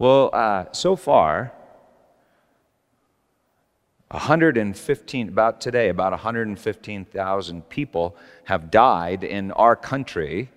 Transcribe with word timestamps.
Well, 0.00 0.30
uh, 0.32 0.64
so 0.72 0.96
far, 0.96 1.52
115, 4.10 5.28
about 5.28 5.60
today, 5.60 5.90
about 5.90 6.12
115,000 6.12 7.68
people 7.68 8.16
have 8.44 8.70
died 8.70 9.24
in 9.24 9.52
our 9.52 9.76
country 9.76 10.48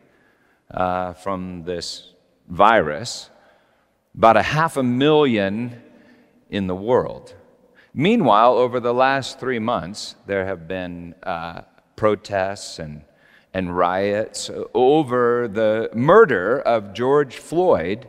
uh, 0.72 1.12
from 1.12 1.66
this 1.66 2.14
virus, 2.48 3.30
about 4.16 4.38
a 4.38 4.44
half 4.44 4.78
a 4.78 4.84
million 4.84 5.82
in 6.50 6.68
the 6.68 6.76
world. 6.76 7.34
Meanwhile, 7.94 8.54
over 8.54 8.80
the 8.80 8.94
last 8.94 9.42
three 9.42 9.60
months, 9.60 10.16
there 10.26 10.46
have 10.46 10.70
been 10.70 11.16
uh, 11.22 11.64
protests 11.98 12.80
and, 12.80 13.02
and 13.54 13.76
riots 13.76 14.50
over 14.74 15.50
the 15.50 15.90
murder 15.94 16.62
of 16.62 16.94
George 16.94 17.36
Floyd 17.36 18.08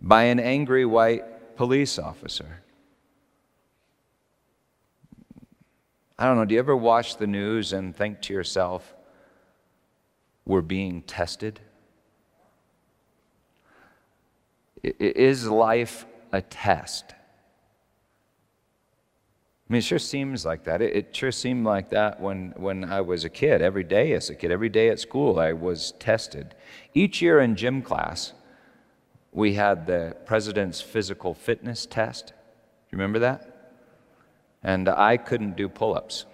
by 0.00 0.24
an 0.24 0.38
angry 0.40 0.84
white 0.84 1.56
police 1.56 1.98
officer. 1.98 2.62
I 6.18 6.26
don't 6.26 6.36
know, 6.36 6.44
do 6.44 6.54
you 6.54 6.60
ever 6.60 6.76
watch 6.76 7.16
the 7.16 7.26
news 7.26 7.72
and 7.72 7.94
think 7.94 8.20
to 8.22 8.32
yourself, 8.32 8.94
we're 10.44 10.62
being 10.62 11.02
tested? 11.02 11.60
Is 14.82 15.46
life 15.46 16.06
a 16.32 16.42
test? 16.42 17.14
I 19.68 19.72
mean, 19.72 19.78
it 19.80 19.84
sure 19.84 19.98
seems 19.98 20.46
like 20.46 20.64
that. 20.64 20.80
It, 20.80 21.14
sure 21.14 21.30
seemed 21.30 21.66
like 21.66 21.90
that 21.90 22.20
when, 22.20 22.54
when 22.56 22.84
I 22.84 23.02
was 23.02 23.24
a 23.24 23.28
kid. 23.28 23.60
Every 23.60 23.84
day 23.84 24.12
as 24.12 24.30
a 24.30 24.34
kid, 24.34 24.50
every 24.50 24.70
day 24.70 24.88
at 24.88 24.98
school, 24.98 25.38
I 25.38 25.52
was 25.52 25.92
tested. 25.98 26.54
Each 26.94 27.20
year 27.20 27.40
in 27.40 27.54
gym 27.54 27.82
class, 27.82 28.32
we 29.32 29.54
had 29.54 29.86
the 29.86 30.16
president's 30.24 30.80
physical 30.80 31.34
fitness 31.34 31.86
test. 31.86 32.28
Do 32.28 32.32
you 32.92 32.98
remember 32.98 33.18
that? 33.20 33.72
And 34.62 34.88
I 34.88 35.16
couldn't 35.16 35.56
do 35.56 35.68
pull 35.68 35.94
ups. 35.94 36.26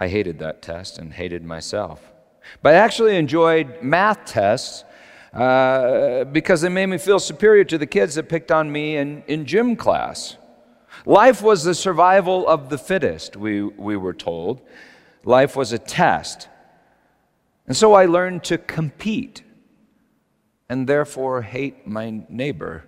I 0.00 0.08
hated 0.08 0.38
that 0.38 0.62
test 0.62 0.98
and 0.98 1.12
hated 1.12 1.44
myself. 1.44 2.02
But 2.62 2.74
I 2.74 2.78
actually 2.78 3.16
enjoyed 3.16 3.82
math 3.82 4.24
tests 4.24 4.84
uh, 5.32 6.24
because 6.24 6.60
they 6.62 6.68
made 6.68 6.86
me 6.86 6.98
feel 6.98 7.18
superior 7.18 7.64
to 7.64 7.78
the 7.78 7.86
kids 7.86 8.14
that 8.14 8.28
picked 8.28 8.50
on 8.50 8.70
me 8.72 8.96
in, 8.96 9.22
in 9.26 9.44
gym 9.44 9.76
class. 9.76 10.36
Life 11.04 11.42
was 11.42 11.64
the 11.64 11.74
survival 11.74 12.48
of 12.48 12.70
the 12.70 12.78
fittest, 12.78 13.36
we, 13.36 13.62
we 13.62 13.96
were 13.96 14.14
told. 14.14 14.62
Life 15.24 15.54
was 15.56 15.72
a 15.72 15.78
test. 15.78 16.48
And 17.66 17.76
so 17.76 17.92
I 17.92 18.06
learned 18.06 18.44
to 18.44 18.58
compete 18.58 19.42
and 20.68 20.86
therefore 20.86 21.42
hate 21.42 21.86
my 21.86 22.22
neighbor. 22.28 22.84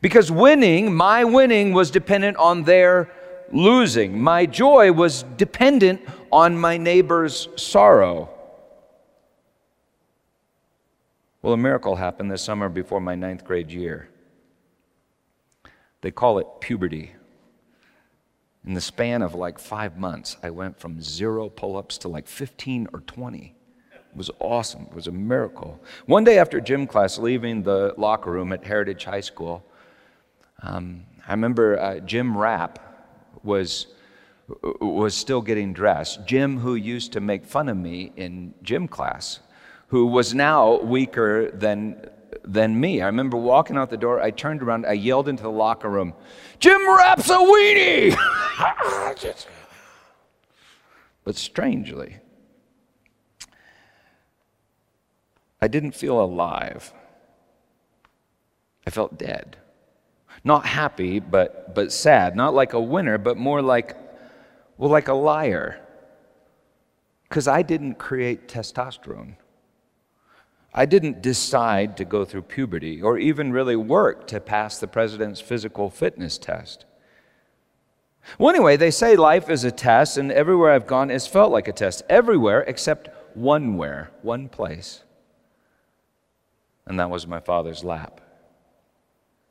Because 0.00 0.30
winning, 0.30 0.94
my 0.94 1.24
winning, 1.24 1.72
was 1.72 1.90
dependent 1.90 2.36
on 2.36 2.64
their 2.64 3.10
losing. 3.52 4.20
My 4.20 4.46
joy 4.46 4.92
was 4.92 5.24
dependent 5.36 6.00
on 6.30 6.56
my 6.56 6.76
neighbor's 6.76 7.48
sorrow. 7.56 8.30
Well, 11.42 11.52
a 11.52 11.56
miracle 11.56 11.96
happened 11.96 12.30
this 12.30 12.42
summer 12.42 12.68
before 12.68 13.00
my 13.00 13.16
ninth 13.16 13.44
grade 13.44 13.70
year. 13.70 14.08
They 16.00 16.10
call 16.10 16.38
it 16.38 16.46
puberty. 16.60 17.12
In 18.64 18.74
the 18.74 18.80
span 18.80 19.22
of 19.22 19.34
like 19.34 19.58
five 19.58 19.98
months, 19.98 20.36
I 20.42 20.50
went 20.50 20.78
from 20.78 21.02
zero 21.02 21.48
pull 21.48 21.76
ups 21.76 21.98
to 21.98 22.08
like 22.08 22.28
15 22.28 22.88
or 22.92 23.00
20. 23.00 23.56
It 24.12 24.18
was 24.18 24.30
awesome. 24.40 24.82
It 24.90 24.94
was 24.94 25.06
a 25.06 25.12
miracle. 25.12 25.80
One 26.04 26.22
day 26.22 26.38
after 26.38 26.60
gym 26.60 26.86
class, 26.86 27.16
leaving 27.16 27.62
the 27.62 27.94
locker 27.96 28.30
room 28.30 28.52
at 28.52 28.62
Heritage 28.62 29.04
High 29.04 29.22
School, 29.22 29.64
um, 30.62 31.04
I 31.26 31.30
remember 31.30 31.80
uh, 31.80 32.00
Jim 32.00 32.36
Rapp 32.36 32.78
was, 33.42 33.86
was 34.80 35.14
still 35.14 35.40
getting 35.40 35.72
dressed. 35.72 36.26
Jim, 36.26 36.58
who 36.58 36.74
used 36.74 37.14
to 37.14 37.20
make 37.20 37.46
fun 37.46 37.70
of 37.70 37.76
me 37.78 38.12
in 38.16 38.52
gym 38.62 38.86
class, 38.86 39.40
who 39.88 40.06
was 40.06 40.34
now 40.34 40.78
weaker 40.80 41.50
than, 41.50 42.06
than 42.44 42.78
me. 42.78 43.00
I 43.00 43.06
remember 43.06 43.38
walking 43.38 43.78
out 43.78 43.88
the 43.88 43.96
door, 43.96 44.20
I 44.20 44.30
turned 44.30 44.62
around, 44.62 44.84
I 44.84 44.92
yelled 44.92 45.26
into 45.26 45.42
the 45.42 45.50
locker 45.50 45.88
room, 45.88 46.12
Jim 46.60 46.86
Rapp's 46.86 47.30
a 47.30 47.36
weenie! 47.36 48.14
but 51.24 51.34
strangely, 51.34 52.18
I 55.62 55.68
didn't 55.68 55.92
feel 55.92 56.20
alive. 56.20 56.92
I 58.84 58.90
felt 58.90 59.16
dead. 59.16 59.56
Not 60.42 60.66
happy, 60.66 61.20
but, 61.20 61.72
but 61.72 61.92
sad. 61.92 62.34
Not 62.34 62.52
like 62.52 62.72
a 62.72 62.80
winner, 62.80 63.16
but 63.16 63.36
more 63.36 63.62
like, 63.62 63.96
well, 64.76 64.90
like 64.90 65.06
a 65.06 65.14
liar. 65.14 65.80
Because 67.28 67.46
I 67.46 67.62
didn't 67.62 67.94
create 67.94 68.48
testosterone. 68.48 69.36
I 70.74 70.84
didn't 70.84 71.22
decide 71.22 71.96
to 71.98 72.04
go 72.04 72.24
through 72.24 72.42
puberty 72.42 73.00
or 73.00 73.16
even 73.16 73.52
really 73.52 73.76
work 73.76 74.26
to 74.28 74.40
pass 74.40 74.80
the 74.80 74.88
president's 74.88 75.40
physical 75.40 75.90
fitness 75.90 76.38
test. 76.38 76.86
Well, 78.36 78.50
anyway, 78.50 78.76
they 78.76 78.90
say 78.90 79.14
life 79.14 79.48
is 79.48 79.62
a 79.62 79.70
test, 79.70 80.16
and 80.16 80.32
everywhere 80.32 80.72
I've 80.72 80.88
gone, 80.88 81.10
it's 81.10 81.26
felt 81.28 81.52
like 81.52 81.68
a 81.68 81.72
test. 81.72 82.02
Everywhere 82.08 82.62
except 82.62 83.10
one 83.34 83.76
where, 83.76 84.10
one 84.22 84.48
place. 84.48 85.04
And 86.86 86.98
that 86.98 87.10
was 87.10 87.26
my 87.26 87.40
father's 87.40 87.84
lap. 87.84 88.20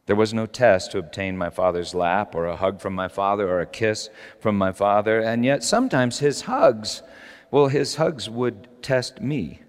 There 0.05 0.15
was 0.15 0.33
no 0.33 0.45
test 0.45 0.91
to 0.91 0.97
obtain 0.97 1.37
my 1.37 1.49
father's 1.49 1.93
lap, 1.93 2.35
or 2.35 2.45
a 2.45 2.57
hug 2.57 2.81
from 2.81 2.93
my 2.93 3.07
father, 3.07 3.47
or 3.47 3.61
a 3.61 3.65
kiss 3.65 4.09
from 4.39 4.57
my 4.57 4.71
father, 4.71 5.21
and 5.21 5.45
yet 5.45 5.63
sometimes 5.63 6.19
his 6.19 6.41
hugs, 6.41 7.01
well, 7.51 7.67
his 7.67 7.95
hugs 7.95 8.29
would 8.29 8.67
test 8.81 9.21
me 9.21 9.61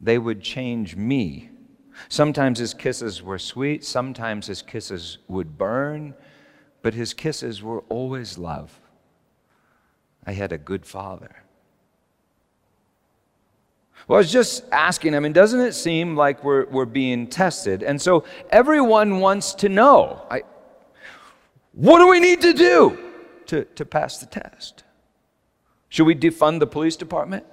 they 0.00 0.18
would 0.18 0.42
change 0.42 0.96
me. 0.96 1.50
Sometimes 2.08 2.58
his 2.58 2.74
kisses 2.74 3.22
were 3.22 3.38
sweet, 3.38 3.84
sometimes 3.84 4.46
his 4.46 4.62
kisses 4.62 5.18
would 5.28 5.56
burn, 5.56 6.14
but 6.82 6.94
his 6.94 7.14
kisses 7.14 7.62
were 7.62 7.80
always 7.88 8.36
love. 8.36 8.78
I 10.26 10.32
had 10.32 10.52
a 10.52 10.58
good 10.58 10.84
father. 10.84 11.42
Well, 14.08 14.18
I 14.18 14.20
was 14.20 14.30
just 14.30 14.64
asking, 14.70 15.16
I 15.16 15.20
mean, 15.20 15.32
doesn't 15.32 15.60
it 15.60 15.72
seem 15.72 16.14
like 16.14 16.44
we're, 16.44 16.66
we're 16.66 16.84
being 16.84 17.26
tested? 17.26 17.82
And 17.82 18.00
so 18.00 18.24
everyone 18.50 19.18
wants 19.18 19.52
to 19.54 19.68
know 19.68 20.24
I, 20.30 20.42
what 21.72 21.98
do 21.98 22.08
we 22.08 22.20
need 22.20 22.40
to 22.42 22.52
do 22.52 22.98
to, 23.46 23.64
to 23.64 23.84
pass 23.84 24.18
the 24.18 24.26
test? 24.26 24.84
Should 25.88 26.06
we 26.06 26.14
defund 26.14 26.60
the 26.60 26.66
police 26.66 26.96
department? 26.96 27.44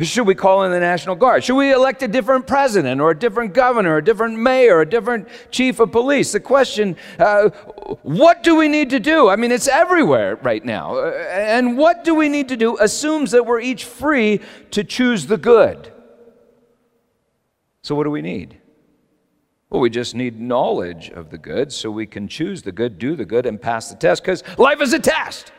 Should 0.00 0.26
we 0.26 0.34
call 0.34 0.64
in 0.64 0.70
the 0.70 0.78
National 0.78 1.16
Guard? 1.16 1.42
Should 1.42 1.56
we 1.56 1.72
elect 1.72 2.02
a 2.02 2.08
different 2.08 2.46
president 2.46 3.00
or 3.00 3.10
a 3.10 3.18
different 3.18 3.52
governor, 3.52 3.94
or 3.94 3.98
a 3.98 4.04
different 4.04 4.38
mayor, 4.38 4.76
or 4.76 4.82
a 4.82 4.88
different 4.88 5.28
chief 5.50 5.80
of 5.80 5.90
police? 5.90 6.32
The 6.32 6.40
question, 6.40 6.96
uh, 7.18 7.50
what 8.02 8.42
do 8.42 8.54
we 8.54 8.68
need 8.68 8.90
to 8.90 9.00
do? 9.00 9.28
I 9.28 9.36
mean, 9.36 9.50
it's 9.50 9.68
everywhere 9.68 10.36
right 10.36 10.64
now. 10.64 10.96
Uh, 10.96 11.10
and 11.30 11.76
what 11.76 12.04
do 12.04 12.14
we 12.14 12.28
need 12.28 12.48
to 12.48 12.56
do 12.56 12.78
assumes 12.78 13.32
that 13.32 13.44
we're 13.44 13.60
each 13.60 13.84
free 13.84 14.40
to 14.70 14.84
choose 14.84 15.26
the 15.26 15.36
good. 15.36 15.92
So, 17.82 17.94
what 17.94 18.04
do 18.04 18.10
we 18.10 18.22
need? 18.22 18.58
Well, 19.70 19.80
we 19.80 19.90
just 19.90 20.14
need 20.14 20.40
knowledge 20.40 21.10
of 21.10 21.30
the 21.30 21.38
good 21.38 21.72
so 21.72 21.90
we 21.90 22.06
can 22.06 22.28
choose 22.28 22.62
the 22.62 22.72
good, 22.72 22.98
do 22.98 23.16
the 23.16 23.24
good, 23.24 23.46
and 23.46 23.60
pass 23.60 23.88
the 23.88 23.96
test 23.96 24.22
because 24.22 24.42
life 24.58 24.80
is 24.80 24.92
a 24.92 24.98
test. 24.98 25.52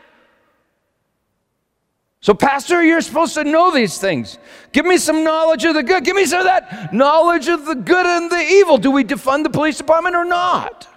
So, 2.21 2.35
Pastor, 2.35 2.83
you're 2.83 3.01
supposed 3.01 3.33
to 3.33 3.43
know 3.43 3.71
these 3.71 3.97
things. 3.97 4.37
Give 4.73 4.85
me 4.85 4.97
some 4.97 5.23
knowledge 5.23 5.65
of 5.65 5.73
the 5.73 5.81
good. 5.81 6.05
Give 6.05 6.15
me 6.15 6.25
some 6.25 6.39
of 6.39 6.45
that 6.45 6.93
knowledge 6.93 7.47
of 7.47 7.65
the 7.65 7.73
good 7.73 8.05
and 8.05 8.29
the 8.29 8.39
evil. 8.39 8.77
Do 8.77 8.91
we 8.91 9.03
defund 9.03 9.43
the 9.43 9.49
police 9.49 9.79
department 9.79 10.15
or 10.15 10.23
not? 10.23 10.87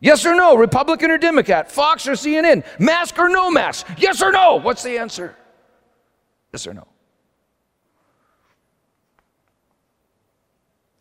Yes 0.00 0.24
or 0.24 0.36
no? 0.36 0.56
Republican 0.56 1.10
or 1.10 1.18
Democrat? 1.18 1.72
Fox 1.72 2.06
or 2.06 2.12
CNN? 2.12 2.64
Mask 2.78 3.18
or 3.18 3.28
no 3.28 3.50
mask? 3.50 3.88
Yes 3.98 4.22
or 4.22 4.30
no? 4.30 4.56
What's 4.56 4.84
the 4.84 4.96
answer? 4.98 5.34
Yes 6.52 6.68
or 6.68 6.74
no? 6.74 6.86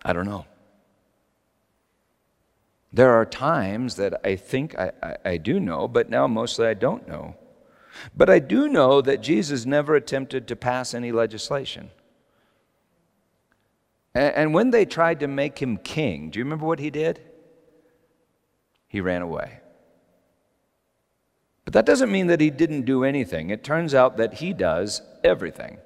I 0.04 0.14
don't 0.14 0.26
know. 0.26 0.46
There 2.92 3.12
are 3.12 3.26
times 3.26 3.98
that 3.98 4.20
I 4.26 4.36
think 4.36 4.80
I, 4.80 4.92
I, 5.04 5.18
I 5.26 5.38
do 5.38 5.60
know, 5.60 5.88
but 5.88 6.10
now 6.10 6.26
mostly 6.26 6.66
I 6.66 6.74
don't 6.74 7.08
know. 7.08 7.36
But 8.16 8.30
I 8.30 8.40
do 8.40 8.68
know 8.68 9.02
that 9.02 9.22
Jesus 9.22 9.66
never 9.66 9.96
attempted 9.96 10.48
to 10.48 10.56
pass 10.56 10.94
any 10.94 11.12
legislation. 11.12 11.92
And 14.14 14.54
when 14.54 14.72
they 14.72 14.86
tried 14.86 15.20
to 15.20 15.28
make 15.28 15.60
him 15.60 15.78
king, 15.78 16.30
do 16.30 16.40
you 16.40 16.46
remember 16.46 16.66
what 16.66 16.80
he 16.80 16.90
did? 16.90 17.22
He 18.88 19.00
ran 19.02 19.22
away. 19.22 19.60
But 21.66 21.74
that 21.74 21.86
doesn't 21.86 22.12
mean 22.12 22.28
that 22.28 22.42
he 22.42 22.50
didn't 22.50 22.84
do 22.84 23.04
anything. 23.04 23.50
It 23.50 23.64
turns 23.64 23.94
out 23.94 24.18
that 24.18 24.36
he 24.36 24.54
does 24.54 25.02
everything. 25.24 25.80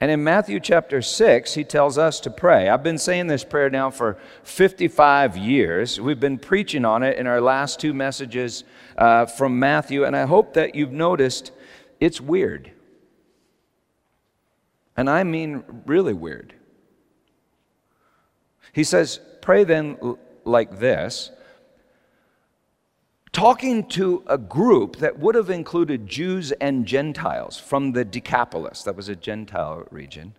And 0.00 0.10
in 0.10 0.24
Matthew 0.24 0.60
chapter 0.60 1.00
6, 1.00 1.54
he 1.54 1.64
tells 1.64 1.96
us 1.98 2.20
to 2.20 2.30
pray. 2.30 2.68
I've 2.68 2.82
been 2.82 2.98
saying 2.98 3.28
this 3.28 3.44
prayer 3.44 3.70
now 3.70 3.90
for 3.90 4.18
55 4.42 5.36
years. 5.36 6.00
We've 6.00 6.20
been 6.20 6.38
preaching 6.38 6.84
on 6.84 7.02
it 7.02 7.16
in 7.16 7.26
our 7.26 7.40
last 7.40 7.80
two 7.80 7.94
messages 7.94 8.64
uh, 8.98 9.26
from 9.26 9.58
Matthew, 9.58 10.04
and 10.04 10.16
I 10.16 10.26
hope 10.26 10.54
that 10.54 10.74
you've 10.74 10.92
noticed 10.92 11.52
it's 12.00 12.20
weird. 12.20 12.70
And 14.96 15.08
I 15.08 15.24
mean 15.24 15.64
really 15.86 16.12
weird. 16.12 16.54
He 18.72 18.84
says, 18.84 19.20
Pray 19.40 19.64
then 19.64 20.16
like 20.44 20.78
this 20.78 21.30
talking 23.34 23.84
to 23.88 24.22
a 24.28 24.38
group 24.38 24.96
that 24.96 25.18
would 25.18 25.34
have 25.34 25.50
included 25.50 26.06
Jews 26.06 26.52
and 26.52 26.86
Gentiles 26.86 27.58
from 27.58 27.92
the 27.92 28.04
Decapolis, 28.04 28.84
that 28.84 28.96
was 28.96 29.10
a 29.10 29.16
Gentile 29.16 29.86
region. 29.90 30.34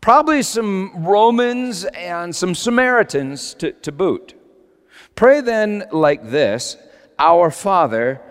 Probably 0.00 0.42
some 0.42 1.04
Romans 1.04 1.84
and 1.84 2.34
some 2.34 2.54
Samaritans 2.54 3.52
to, 3.54 3.72
to 3.72 3.92
boot. 3.92 4.34
Pray 5.14 5.42
then 5.42 5.84
like 5.92 6.30
this 6.30 6.78
Our 7.18 7.50
Father 7.50 8.22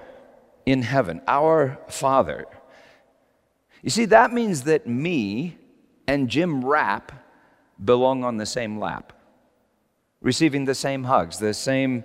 in 0.65 0.81
heaven, 0.81 1.21
our 1.27 1.77
Father. 1.89 2.45
You 3.83 3.89
see, 3.89 4.05
that 4.05 4.33
means 4.33 4.63
that 4.63 4.87
me 4.87 5.57
and 6.07 6.29
Jim 6.29 6.63
Rapp 6.63 7.11
belong 7.83 8.23
on 8.23 8.37
the 8.37 8.45
same 8.45 8.79
lap, 8.79 9.13
receiving 10.21 10.65
the 10.65 10.75
same 10.75 11.03
hugs, 11.03 11.39
the 11.39 11.53
same 11.53 12.03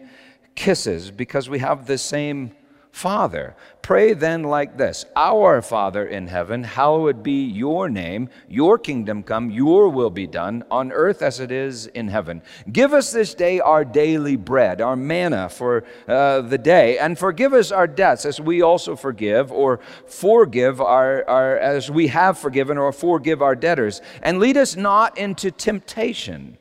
kisses 0.55 1.11
because 1.11 1.49
we 1.49 1.59
have 1.59 1.87
the 1.87 1.99
same 1.99 2.53
Father. 2.95 3.57
Pray 3.83 4.13
then 4.13 4.45
like 4.45 4.79
this 4.79 5.05
Our 5.17 5.61
Father 5.63 6.07
in 6.07 6.29
heaven, 6.29 6.63
hallowed 6.63 7.25
be 7.25 7.45
your 7.45 7.89
name, 7.89 8.29
your 8.49 8.79
kingdom 8.79 9.25
come, 9.25 9.51
your 9.51 9.89
will 9.89 10.11
be 10.11 10.29
done, 10.29 10.63
on 10.71 10.93
earth 10.93 11.21
as 11.21 11.41
it 11.41 11.51
is 11.51 11.87
in 11.89 12.07
heaven. 12.07 12.41
Give 12.71 12.93
us 12.93 13.11
this 13.11 13.35
day 13.35 13.59
our 13.59 13.85
daily 13.85 14.37
bread, 14.37 14.81
our 14.81 14.95
manna 14.95 15.49
for 15.49 15.83
uh, 16.07 16.43
the 16.43 16.57
day, 16.57 16.97
and 16.99 17.19
forgive 17.19 17.53
us 17.53 17.73
our 17.73 17.89
debts 17.89 18.25
as 18.25 18.41
we 18.41 18.63
also 18.63 18.95
forgive, 18.95 19.51
or 19.51 19.81
forgive 20.07 20.81
our, 20.81 21.29
our, 21.29 21.59
as 21.59 21.91
we 21.91 22.07
have 22.07 22.39
forgiven, 22.39 22.79
or 22.79 22.93
forgive 22.93 23.43
our 23.43 23.57
debtors. 23.57 24.03
And 24.23 24.39
lead 24.39 24.57
us 24.57 24.77
not 24.77 25.19
into 25.19 25.51
temptation, 25.51 26.59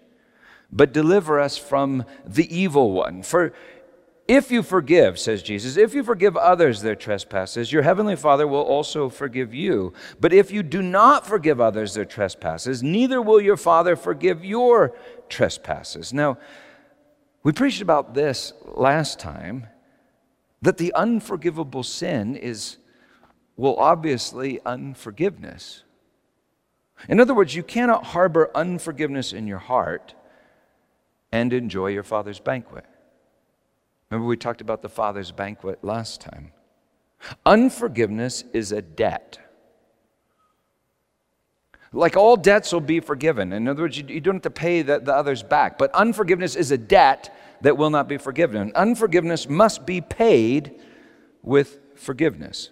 but 0.72 0.94
deliver 0.94 1.39
us 1.39 1.60
from 1.60 2.06
the 2.25 2.54
evil 2.54 2.92
one. 2.92 3.22
For 3.22 3.54
if 4.28 4.52
you 4.52 4.64
forgive, 4.64 5.20
says 5.20 5.44
Jesus, 5.44 5.75
if 5.75 5.94
you 5.94 6.02
forgive 6.02 6.38
others 6.38 6.81
their 6.81 6.96
trespasses, 6.96 7.74
your 7.74 7.84
heavenly 7.84 8.16
Father 8.16 8.48
will 8.48 8.62
also 8.62 9.10
forgive 9.10 9.54
you. 9.54 9.94
But 10.20 10.31
if 10.31 10.50
you 10.50 10.64
do 10.64 10.81
not 10.81 11.28
forgive 11.28 11.60
others 11.60 11.94
their 11.94 12.06
trespasses, 12.06 12.81
neither 12.81 13.22
will 13.22 13.42
your 13.42 13.58
Father 13.58 13.98
forgive 13.98 14.46
your 14.46 14.96
trespasses. 15.28 16.14
Now, 16.14 16.38
we 17.44 17.52
preached 17.52 17.81
about 17.81 18.14
this 18.14 18.54
last 18.64 19.20
time 19.20 19.68
that 20.62 20.78
the 20.78 20.94
unforgivable 20.94 21.84
sin 21.84 22.38
is, 22.38 22.78
well, 23.58 23.75
obviously, 23.75 24.62
unforgiveness. 24.66 25.84
In 27.10 27.20
other 27.20 27.34
words, 27.34 27.54
you 27.54 27.64
cannot 27.64 28.06
harbor 28.06 28.50
unforgiveness 28.56 29.34
in 29.34 29.48
your 29.48 29.58
heart 29.58 30.16
and 31.34 31.52
enjoy 31.52 31.88
your 31.88 32.04
Father's 32.04 32.40
banquet. 32.40 32.86
Remember, 34.13 34.27
we 34.27 34.38
talked 34.38 34.62
about 34.62 34.83
the 34.83 34.89
Father's 34.89 35.31
banquet 35.31 35.83
last 35.83 36.21
time. 36.21 36.51
Unforgiveness 37.48 38.44
is 38.54 38.71
a 38.71 38.80
debt. 38.80 39.39
Like 41.92 42.15
all 42.15 42.38
debts 42.38 42.71
will 42.71 42.80
be 42.80 43.00
forgiven. 43.00 43.51
In 43.51 43.68
other 43.68 43.81
words, 43.81 43.98
you, 43.98 44.06
you 44.07 44.21
don't 44.21 44.36
have 44.36 44.44
to 44.44 44.51
pay 44.51 44.83
the, 44.83 45.00
the 45.00 45.15
others 45.15 45.42
back. 45.42 45.80
But 45.80 45.89
unforgiveness 45.95 46.56
is 46.56 46.69
a 46.69 46.77
debt 46.77 47.36
that 47.62 47.75
will 47.75 47.89
not 47.89 48.07
be 48.07 48.18
forgiven. 48.18 48.71
Unforgiveness 48.75 49.50
must 49.50 49.83
be 49.83 50.00
paid 50.00 50.80
with 51.42 51.80
forgiveness. 51.95 52.69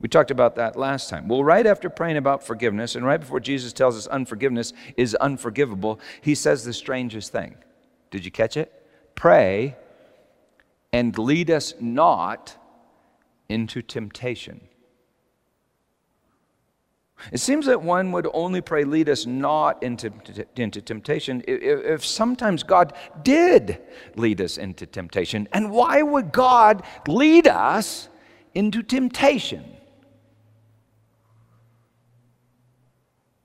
We 0.00 0.08
talked 0.08 0.32
about 0.32 0.56
that 0.56 0.74
last 0.74 1.08
time. 1.08 1.28
Well, 1.28 1.44
right 1.44 1.68
after 1.68 1.88
praying 1.88 2.16
about 2.16 2.44
forgiveness, 2.44 2.96
and 2.96 3.06
right 3.06 3.20
before 3.20 3.38
Jesus 3.38 3.72
tells 3.72 3.96
us 3.96 4.08
unforgiveness 4.08 4.72
is 4.96 5.14
unforgivable, 5.14 6.00
he 6.20 6.34
says 6.34 6.64
the 6.64 6.72
strangest 6.72 7.30
thing. 7.30 7.54
Did 8.10 8.24
you 8.24 8.32
catch 8.32 8.56
it? 8.56 8.72
Pray 9.14 9.76
and 10.92 11.16
lead 11.18 11.50
us 11.50 11.74
not 11.80 12.56
into 13.48 13.82
temptation. 13.82 14.60
It 17.30 17.38
seems 17.38 17.66
that 17.66 17.82
one 17.82 18.10
would 18.12 18.26
only 18.34 18.60
pray, 18.60 18.84
lead 18.84 19.08
us 19.08 19.26
not 19.26 19.82
into, 19.82 20.12
into 20.56 20.82
temptation, 20.82 21.42
if, 21.46 21.84
if, 21.84 22.04
sometimes 22.04 22.64
God 22.64 22.94
did 23.22 23.78
lead 24.16 24.40
us 24.40 24.58
into 24.58 24.86
temptation. 24.86 25.46
And 25.52 25.70
why 25.70 26.02
would 26.02 26.32
God 26.32 26.82
lead 27.06 27.46
us 27.46 28.08
into 28.54 28.82
temptation? 28.82 29.76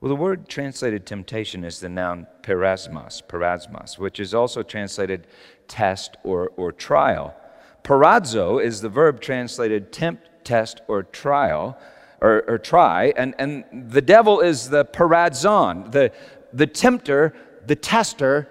Well, 0.00 0.10
the 0.10 0.16
word 0.16 0.48
translated 0.48 1.06
temptation 1.06 1.64
is 1.64 1.80
the 1.80 1.88
noun 1.88 2.28
peirasmos, 2.42 3.22
peirasmos, 3.26 3.98
which 3.98 4.20
is 4.20 4.32
also 4.32 4.62
translated 4.62 5.26
test 5.66 6.16
or, 6.22 6.50
or 6.56 6.70
trial. 6.70 7.34
Peirazo 7.82 8.62
is 8.62 8.80
the 8.80 8.88
verb 8.88 9.20
translated 9.20 9.92
tempt, 9.92 10.28
test, 10.44 10.82
or 10.86 11.02
trial, 11.02 11.76
or, 12.20 12.44
or 12.46 12.58
try, 12.58 13.12
and, 13.16 13.34
and 13.38 13.64
the 13.92 14.00
devil 14.00 14.40
is 14.40 14.68
the 14.68 14.84
peiradzon, 14.84 15.90
the, 15.90 16.12
the 16.52 16.66
tempter, 16.66 17.34
the 17.66 17.76
tester, 17.76 18.48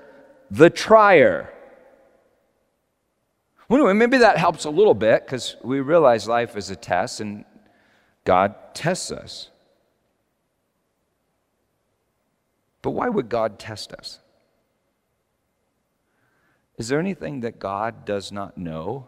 the 0.51 0.69
trier. 0.69 1.53
Well, 3.69 3.93
maybe 3.93 4.17
that 4.17 4.37
helps 4.37 4.65
a 4.65 4.69
little 4.69 4.93
bit 4.93 5.25
because 5.25 5.55
we 5.63 5.79
realize 5.79 6.27
life 6.27 6.57
is 6.57 6.69
a 6.69 6.75
test 6.75 7.19
and 7.19 7.45
God 8.23 8.55
tests 8.73 9.11
us. 9.11 9.49
But 12.81 12.91
why 12.91 13.09
would 13.09 13.29
God 13.29 13.59
test 13.59 13.93
us? 13.93 14.19
Is 16.77 16.89
there 16.89 16.99
anything 16.99 17.41
that 17.41 17.59
God 17.59 18.05
does 18.05 18.31
not 18.31 18.57
know? 18.57 19.07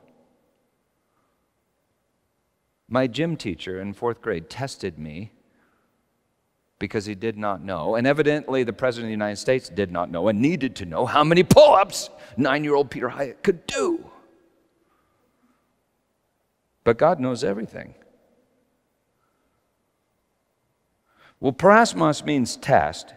My 2.87 3.05
gym 3.05 3.37
teacher 3.37 3.79
in 3.79 3.93
fourth 3.93 4.21
grade 4.21 4.49
tested 4.49 4.97
me 4.97 5.31
because 6.79 7.05
he 7.05 7.13
did 7.13 7.37
not 7.37 7.61
know, 7.61 7.95
and 7.95 8.07
evidently 8.07 8.63
the 8.63 8.73
President 8.73 9.07
of 9.07 9.09
the 9.09 9.23
United 9.23 9.35
States 9.35 9.69
did 9.69 9.91
not 9.91 10.09
know 10.09 10.29
and 10.29 10.41
needed 10.41 10.77
to 10.77 10.85
know 10.85 11.05
how 11.05 11.23
many 11.23 11.43
pull 11.43 11.75
ups 11.75 12.09
nine 12.37 12.63
year 12.63 12.73
old 12.73 12.89
Peter 12.89 13.09
Hiett 13.09 13.43
could 13.43 13.67
do. 13.67 14.09
But 16.83 16.97
God 16.97 17.19
knows 17.19 17.43
everything. 17.43 17.93
Well, 21.39 21.53
peirasmos 21.53 22.25
means 22.25 22.55
test. 22.57 23.13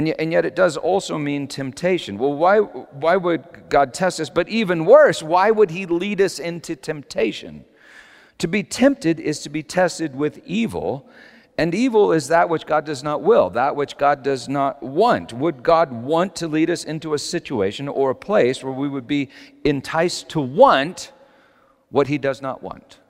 And 0.00 0.06
yet, 0.06 0.16
and 0.18 0.32
yet, 0.32 0.46
it 0.46 0.56
does 0.56 0.78
also 0.78 1.18
mean 1.18 1.46
temptation. 1.46 2.16
Well, 2.16 2.32
why, 2.32 2.60
why 2.60 3.16
would 3.16 3.44
God 3.68 3.92
test 3.92 4.18
us? 4.18 4.30
But 4.30 4.48
even 4.48 4.86
worse, 4.86 5.22
why 5.22 5.50
would 5.50 5.70
He 5.70 5.84
lead 5.84 6.22
us 6.22 6.38
into 6.38 6.74
temptation? 6.74 7.66
To 8.38 8.48
be 8.48 8.62
tempted 8.62 9.20
is 9.20 9.40
to 9.40 9.50
be 9.50 9.62
tested 9.62 10.16
with 10.16 10.40
evil, 10.46 11.06
and 11.58 11.74
evil 11.74 12.12
is 12.12 12.28
that 12.28 12.48
which 12.48 12.64
God 12.64 12.86
does 12.86 13.02
not 13.02 13.20
will, 13.20 13.50
that 13.50 13.76
which 13.76 13.98
God 13.98 14.22
does 14.22 14.48
not 14.48 14.82
want. 14.82 15.34
Would 15.34 15.62
God 15.62 15.92
want 15.92 16.34
to 16.36 16.48
lead 16.48 16.70
us 16.70 16.84
into 16.84 17.12
a 17.12 17.18
situation 17.18 17.86
or 17.86 18.08
a 18.08 18.14
place 18.14 18.64
where 18.64 18.72
we 18.72 18.88
would 18.88 19.06
be 19.06 19.28
enticed 19.64 20.30
to 20.30 20.40
want 20.40 21.12
what 21.90 22.06
He 22.06 22.16
does 22.16 22.40
not 22.40 22.62
want? 22.62 23.00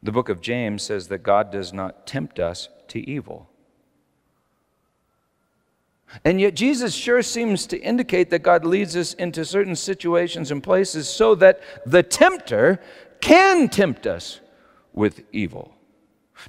The 0.00 0.12
book 0.12 0.28
of 0.28 0.40
James 0.40 0.84
says 0.84 1.08
that 1.08 1.24
God 1.24 1.50
does 1.50 1.72
not 1.72 2.06
tempt 2.06 2.38
us 2.38 2.68
to 2.86 3.00
evil. 3.00 3.50
And 6.24 6.40
yet, 6.40 6.54
Jesus 6.54 6.94
sure 6.94 7.22
seems 7.22 7.66
to 7.66 7.78
indicate 7.78 8.30
that 8.30 8.42
God 8.42 8.64
leads 8.64 8.96
us 8.96 9.14
into 9.14 9.44
certain 9.44 9.76
situations 9.76 10.50
and 10.50 10.62
places 10.62 11.08
so 11.08 11.34
that 11.36 11.60
the 11.84 12.02
tempter 12.02 12.80
can 13.20 13.68
tempt 13.68 14.06
us 14.06 14.40
with 14.92 15.22
evil. 15.32 15.75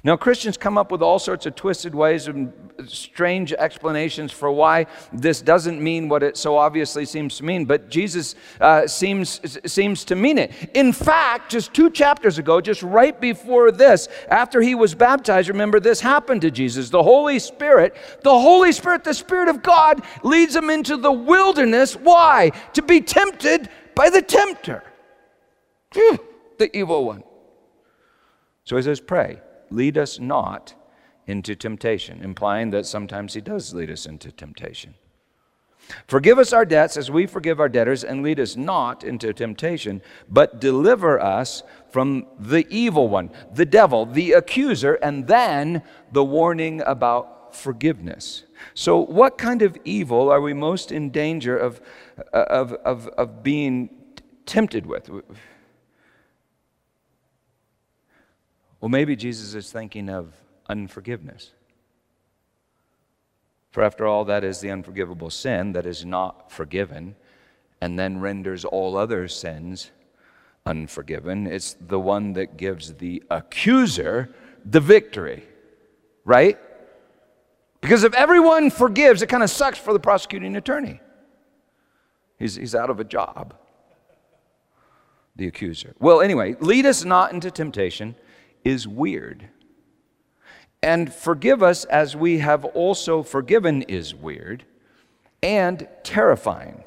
Now, 0.04 0.16
Christians 0.16 0.56
come 0.56 0.78
up 0.78 0.92
with 0.92 1.02
all 1.02 1.18
sorts 1.18 1.46
of 1.46 1.54
twisted 1.54 1.94
ways 1.94 2.28
and 2.28 2.52
strange 2.86 3.52
explanations 3.52 4.30
for 4.30 4.50
why 4.52 4.86
this 5.12 5.42
doesn't 5.42 5.82
mean 5.82 6.08
what 6.08 6.22
it 6.22 6.36
so 6.36 6.56
obviously 6.56 7.04
seems 7.04 7.36
to 7.38 7.44
mean, 7.44 7.64
but 7.64 7.88
Jesus 7.88 8.36
uh, 8.60 8.86
seems, 8.86 9.40
seems 9.70 10.04
to 10.04 10.14
mean 10.14 10.38
it. 10.38 10.52
In 10.74 10.92
fact, 10.92 11.50
just 11.50 11.74
two 11.74 11.90
chapters 11.90 12.38
ago, 12.38 12.60
just 12.60 12.82
right 12.82 13.18
before 13.20 13.72
this, 13.72 14.08
after 14.28 14.60
he 14.60 14.74
was 14.74 14.94
baptized, 14.94 15.48
remember 15.48 15.80
this 15.80 16.00
happened 16.00 16.42
to 16.42 16.50
Jesus. 16.50 16.90
The 16.90 17.02
Holy 17.02 17.38
Spirit, 17.38 17.96
the 18.22 18.38
Holy 18.38 18.72
Spirit, 18.72 19.02
the 19.02 19.14
Spirit 19.14 19.48
of 19.48 19.62
God, 19.62 20.02
leads 20.22 20.54
him 20.54 20.70
into 20.70 20.96
the 20.96 21.12
wilderness. 21.12 21.96
Why? 21.96 22.50
To 22.74 22.82
be 22.82 23.00
tempted 23.00 23.68
by 23.96 24.10
the 24.10 24.22
tempter, 24.22 24.84
the 25.92 26.70
evil 26.72 27.04
one. 27.04 27.24
So 28.62 28.76
he 28.76 28.82
says, 28.82 29.00
Pray, 29.00 29.40
lead 29.70 29.98
us 29.98 30.18
not 30.18 30.74
into 31.26 31.54
temptation, 31.54 32.22
implying 32.22 32.70
that 32.70 32.86
sometimes 32.86 33.34
he 33.34 33.40
does 33.40 33.74
lead 33.74 33.90
us 33.90 34.06
into 34.06 34.32
temptation. 34.32 34.94
Forgive 36.06 36.38
us 36.38 36.52
our 36.52 36.64
debts 36.64 36.96
as 36.96 37.10
we 37.10 37.26
forgive 37.26 37.60
our 37.60 37.68
debtors, 37.68 38.04
and 38.04 38.22
lead 38.22 38.40
us 38.40 38.56
not 38.56 39.04
into 39.04 39.32
temptation, 39.32 40.02
but 40.28 40.60
deliver 40.60 41.20
us 41.20 41.62
from 41.90 42.26
the 42.38 42.66
evil 42.68 43.08
one, 43.08 43.30
the 43.54 43.64
devil, 43.64 44.04
the 44.04 44.32
accuser, 44.32 44.94
and 44.94 45.26
then 45.26 45.82
the 46.12 46.24
warning 46.24 46.82
about 46.82 47.54
forgiveness. 47.54 48.44
So, 48.74 48.98
what 48.98 49.38
kind 49.38 49.62
of 49.62 49.76
evil 49.84 50.30
are 50.30 50.40
we 50.40 50.52
most 50.52 50.92
in 50.92 51.10
danger 51.10 51.56
of, 51.56 51.80
uh, 52.34 52.44
of, 52.48 52.72
of, 52.74 53.08
of 53.08 53.42
being 53.42 53.88
tempted 54.44 54.84
with? 54.84 55.10
Well, 58.80 58.88
maybe 58.88 59.16
Jesus 59.16 59.54
is 59.54 59.72
thinking 59.72 60.08
of 60.08 60.32
unforgiveness. 60.68 61.52
For 63.70 63.82
after 63.82 64.06
all, 64.06 64.24
that 64.26 64.44
is 64.44 64.60
the 64.60 64.70
unforgivable 64.70 65.30
sin 65.30 65.72
that 65.72 65.86
is 65.86 66.04
not 66.04 66.50
forgiven 66.50 67.16
and 67.80 67.98
then 67.98 68.20
renders 68.20 68.64
all 68.64 68.96
other 68.96 69.28
sins 69.28 69.90
unforgiven. 70.66 71.46
It's 71.46 71.76
the 71.80 71.98
one 71.98 72.32
that 72.34 72.56
gives 72.56 72.94
the 72.94 73.22
accuser 73.30 74.34
the 74.64 74.80
victory, 74.80 75.44
right? 76.24 76.58
Because 77.80 78.04
if 78.04 78.14
everyone 78.14 78.70
forgives, 78.70 79.22
it 79.22 79.28
kind 79.28 79.42
of 79.42 79.50
sucks 79.50 79.78
for 79.78 79.92
the 79.92 80.00
prosecuting 80.00 80.56
attorney. 80.56 81.00
He's, 82.38 82.56
he's 82.56 82.74
out 82.74 82.90
of 82.90 83.00
a 83.00 83.04
job, 83.04 83.54
the 85.36 85.46
accuser. 85.46 85.94
Well, 85.98 86.20
anyway, 86.20 86.56
lead 86.60 86.86
us 86.86 87.04
not 87.04 87.32
into 87.32 87.50
temptation 87.50 88.14
is 88.64 88.86
weird. 88.86 89.48
And 90.82 91.12
forgive 91.12 91.62
us 91.62 91.84
as 91.84 92.14
we 92.14 92.38
have 92.38 92.64
also 92.64 93.22
forgiven 93.22 93.82
is 93.82 94.14
weird 94.14 94.64
and 95.42 95.88
terrifying. 96.02 96.84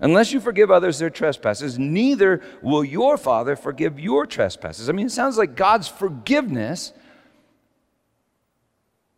Unless 0.00 0.32
you 0.32 0.40
forgive 0.40 0.70
others 0.70 0.98
their 0.98 1.10
trespasses, 1.10 1.78
neither 1.78 2.40
will 2.62 2.84
your 2.84 3.16
Father 3.16 3.56
forgive 3.56 3.98
your 3.98 4.26
trespasses. 4.26 4.88
I 4.88 4.92
mean, 4.92 5.06
it 5.06 5.12
sounds 5.12 5.38
like 5.38 5.56
God's 5.56 5.88
forgiveness 5.88 6.92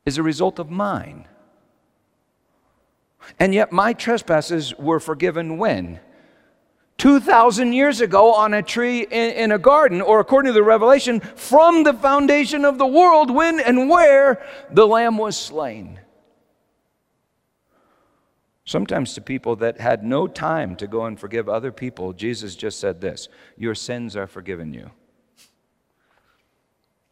is 0.06 0.16
a 0.16 0.22
result 0.22 0.58
of 0.58 0.70
mine. 0.70 1.26
And 3.38 3.54
yet, 3.54 3.72
my 3.72 3.92
trespasses 3.92 4.76
were 4.78 5.00
forgiven 5.00 5.58
when? 5.58 6.00
2,000 7.00 7.73
years 7.73 8.02
ago 8.02 8.35
on 8.35 8.52
a 8.52 8.62
tree 8.62 9.00
in, 9.00 9.30
in, 9.33 9.52
a 9.52 9.59
garden, 9.59 10.02
or 10.02 10.21
according 10.21 10.50
to 10.50 10.52
the 10.52 10.62
revelation, 10.62 11.19
from 11.19 11.83
the 11.83 11.95
foundation 11.95 12.62
of 12.66 12.76
the 12.76 12.87
world, 12.87 13.30
when 13.30 13.59
and 13.59 13.88
where 13.88 14.47
the 14.71 14.87
Lamb 14.87 15.16
was 15.16 15.35
slain. 15.35 15.99
Sometimes 18.66 19.14
to 19.14 19.23
people 19.23 19.57
that 19.57 19.80
had 19.80 20.04
no 20.04 20.26
time 20.26 20.76
to 20.76 20.87
go 20.87 21.07
and 21.07 21.19
forgive 21.19 21.49
other 21.49 21.73
people, 21.73 22.12
Jesus 22.12 22.54
just 22.54 22.78
said 22.78 23.00
this 23.00 23.30
Your 23.57 23.75
sins 23.75 24.14
are 24.14 24.26
forgiven 24.26 24.75
you. 24.75 24.90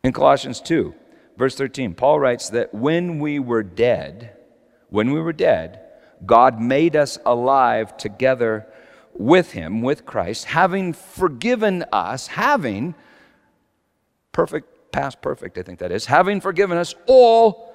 In 0.04 0.12
Colossians 0.12 0.61
2, 0.61 0.95
verse 1.38 1.54
13, 1.54 1.95
Paul 1.95 2.21
writes 2.21 2.50
that 2.50 2.75
when 2.75 3.21
we 3.21 3.38
were 3.38 3.62
dead, 3.62 4.37
when 4.90 5.12
we 5.12 5.21
were 5.21 5.33
dead, 5.33 5.80
God 6.26 6.61
made 6.61 6.95
us 6.95 7.18
alive 7.25 7.97
together 7.97 8.66
with 9.18 9.52
him, 9.52 9.82
with 9.82 10.06
Christ, 10.06 10.46
having 10.46 10.92
forgiven 10.92 11.84
us, 11.92 12.28
having 12.28 12.94
perfect, 14.32 14.92
past 14.92 15.20
perfect, 15.20 15.58
I 15.58 15.62
think 15.62 15.80
that 15.80 15.92
is, 15.92 16.06
having 16.06 16.40
forgiven 16.40 16.78
us 16.78 16.94
all 17.06 17.75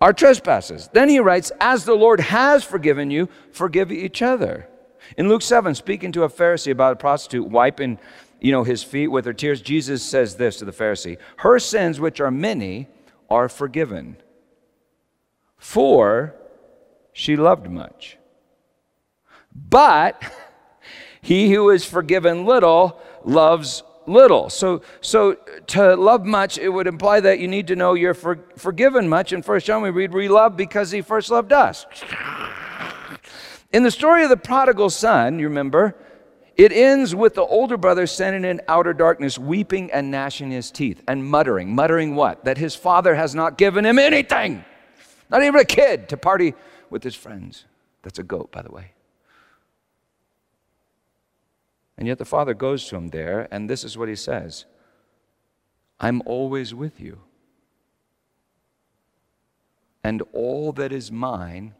our 0.00 0.12
trespasses. 0.12 0.88
Then 0.92 1.08
he 1.08 1.18
writes, 1.18 1.50
As 1.60 1.84
the 1.84 1.94
Lord 1.94 2.20
has 2.20 2.62
forgiven 2.64 3.10
you, 3.10 3.28
forgive 3.50 3.90
each 3.90 4.22
other. 4.22 4.68
In 5.16 5.28
Luke 5.28 5.42
7, 5.42 5.74
speaking 5.74 6.12
to 6.12 6.22
a 6.22 6.28
Pharisee 6.28 6.70
about 6.70 6.92
a 6.92 6.96
prostitute 6.96 7.48
wiping 7.48 7.98
you 8.40 8.52
know, 8.52 8.62
his 8.62 8.84
feet 8.84 9.08
with 9.08 9.24
her 9.24 9.32
tears, 9.32 9.60
Jesus 9.60 10.02
says 10.02 10.36
this 10.36 10.58
to 10.58 10.64
the 10.64 10.72
Pharisee 10.72 11.18
Her 11.38 11.58
sins, 11.58 11.98
which 11.98 12.20
are 12.20 12.30
many, 12.30 12.86
are 13.28 13.48
forgiven, 13.48 14.16
for 15.56 16.34
she 17.12 17.36
loved 17.36 17.68
much. 17.68 18.17
But 19.68 20.22
he 21.20 21.52
who 21.52 21.70
is 21.70 21.84
forgiven 21.84 22.44
little 22.44 23.00
loves 23.24 23.82
little. 24.06 24.50
So, 24.50 24.82
so 25.00 25.34
to 25.68 25.94
love 25.94 26.24
much, 26.24 26.58
it 26.58 26.68
would 26.68 26.86
imply 26.86 27.20
that 27.20 27.38
you 27.38 27.48
need 27.48 27.66
to 27.68 27.76
know 27.76 27.94
you're 27.94 28.14
for, 28.14 28.40
forgiven 28.56 29.08
much. 29.08 29.32
In 29.32 29.42
First 29.42 29.66
John, 29.66 29.82
we 29.82 29.90
read, 29.90 30.12
We 30.12 30.28
love 30.28 30.56
because 30.56 30.90
he 30.90 31.02
first 31.02 31.30
loved 31.30 31.52
us. 31.52 31.86
In 33.72 33.82
the 33.82 33.90
story 33.90 34.22
of 34.22 34.30
the 34.30 34.36
prodigal 34.36 34.90
son, 34.90 35.38
you 35.38 35.48
remember, 35.48 35.94
it 36.56 36.72
ends 36.72 37.14
with 37.14 37.34
the 37.34 37.42
older 37.42 37.76
brother 37.76 38.06
standing 38.06 38.44
in 38.44 38.62
outer 38.66 38.94
darkness, 38.94 39.38
weeping 39.38 39.92
and 39.92 40.10
gnashing 40.10 40.50
his 40.50 40.70
teeth 40.70 41.02
and 41.06 41.24
muttering. 41.24 41.74
Muttering 41.74 42.14
what? 42.14 42.44
That 42.44 42.58
his 42.58 42.74
father 42.74 43.14
has 43.14 43.34
not 43.34 43.58
given 43.58 43.84
him 43.84 43.98
anything, 43.98 44.64
not 45.30 45.42
even 45.42 45.60
a 45.60 45.64
kid 45.64 46.08
to 46.08 46.16
party 46.16 46.54
with 46.88 47.02
his 47.02 47.14
friends. 47.14 47.64
That's 48.02 48.18
a 48.18 48.22
goat, 48.22 48.50
by 48.50 48.62
the 48.62 48.72
way. 48.72 48.92
And 51.98 52.06
yet 52.06 52.18
the 52.18 52.24
Father 52.24 52.54
goes 52.54 52.86
to 52.88 52.96
him 52.96 53.08
there, 53.08 53.48
and 53.50 53.68
this 53.68 53.82
is 53.82 53.98
what 53.98 54.08
he 54.08 54.14
says 54.14 54.64
I'm 55.98 56.22
always 56.24 56.72
with 56.72 57.00
you. 57.00 57.20
And 60.04 60.22
all 60.32 60.72
that 60.72 60.92
is 60.92 61.10
mine 61.10 61.74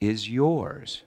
is 0.00 0.28
yours. 0.28 1.02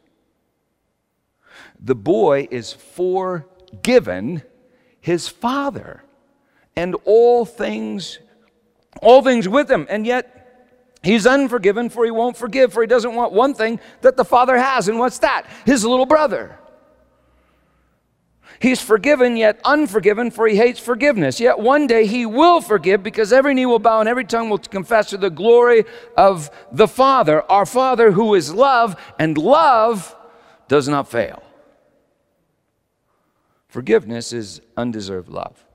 The 1.79 1.95
boy 1.95 2.47
is 2.51 2.71
forgiven 2.71 4.43
his 5.01 5.27
father 5.27 6.03
and 6.75 6.95
all 7.05 7.45
things 7.45 8.19
all 9.01 9.21
things 9.21 9.47
with 9.47 9.69
him 9.69 9.85
and 9.89 10.05
yet 10.05 10.67
he's 11.03 11.27
unforgiven 11.27 11.89
for 11.89 12.05
he 12.05 12.11
won't 12.11 12.35
forgive 12.35 12.73
for 12.73 12.81
he 12.81 12.87
doesn't 12.87 13.13
want 13.13 13.31
one 13.31 13.53
thing 13.53 13.79
that 14.01 14.17
the 14.17 14.25
father 14.25 14.57
has 14.57 14.87
and 14.87 14.97
what's 14.97 15.19
that 15.19 15.45
his 15.65 15.85
little 15.85 16.05
brother 16.05 16.57
He's 18.59 18.81
forgiven 18.81 19.37
yet 19.37 19.59
unforgiven, 19.65 20.31
for 20.31 20.47
he 20.47 20.55
hates 20.55 20.79
forgiveness. 20.79 21.39
Yet 21.39 21.59
one 21.59 21.87
day 21.87 22.05
he 22.05 22.25
will 22.25 22.61
forgive 22.61 23.03
because 23.03 23.33
every 23.33 23.53
knee 23.53 23.65
will 23.65 23.79
bow 23.79 23.99
and 23.99 24.09
every 24.09 24.25
tongue 24.25 24.49
will 24.49 24.57
confess 24.57 25.09
to 25.09 25.17
the 25.17 25.29
glory 25.29 25.85
of 26.17 26.49
the 26.71 26.87
Father, 26.87 27.43
our 27.51 27.65
Father 27.65 28.11
who 28.11 28.35
is 28.35 28.53
love, 28.53 28.95
and 29.19 29.37
love 29.37 30.15
does 30.67 30.87
not 30.87 31.09
fail. 31.09 31.43
Forgiveness 33.67 34.31
is 34.31 34.61
undeserved 34.77 35.29
love. 35.29 35.65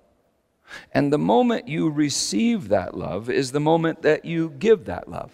And 0.92 1.12
the 1.12 1.18
moment 1.18 1.68
you 1.68 1.90
receive 1.90 2.68
that 2.68 2.96
love 2.96 3.28
is 3.28 3.52
the 3.52 3.60
moment 3.60 4.02
that 4.02 4.24
you 4.24 4.54
give 4.58 4.86
that 4.86 5.08
love. 5.08 5.32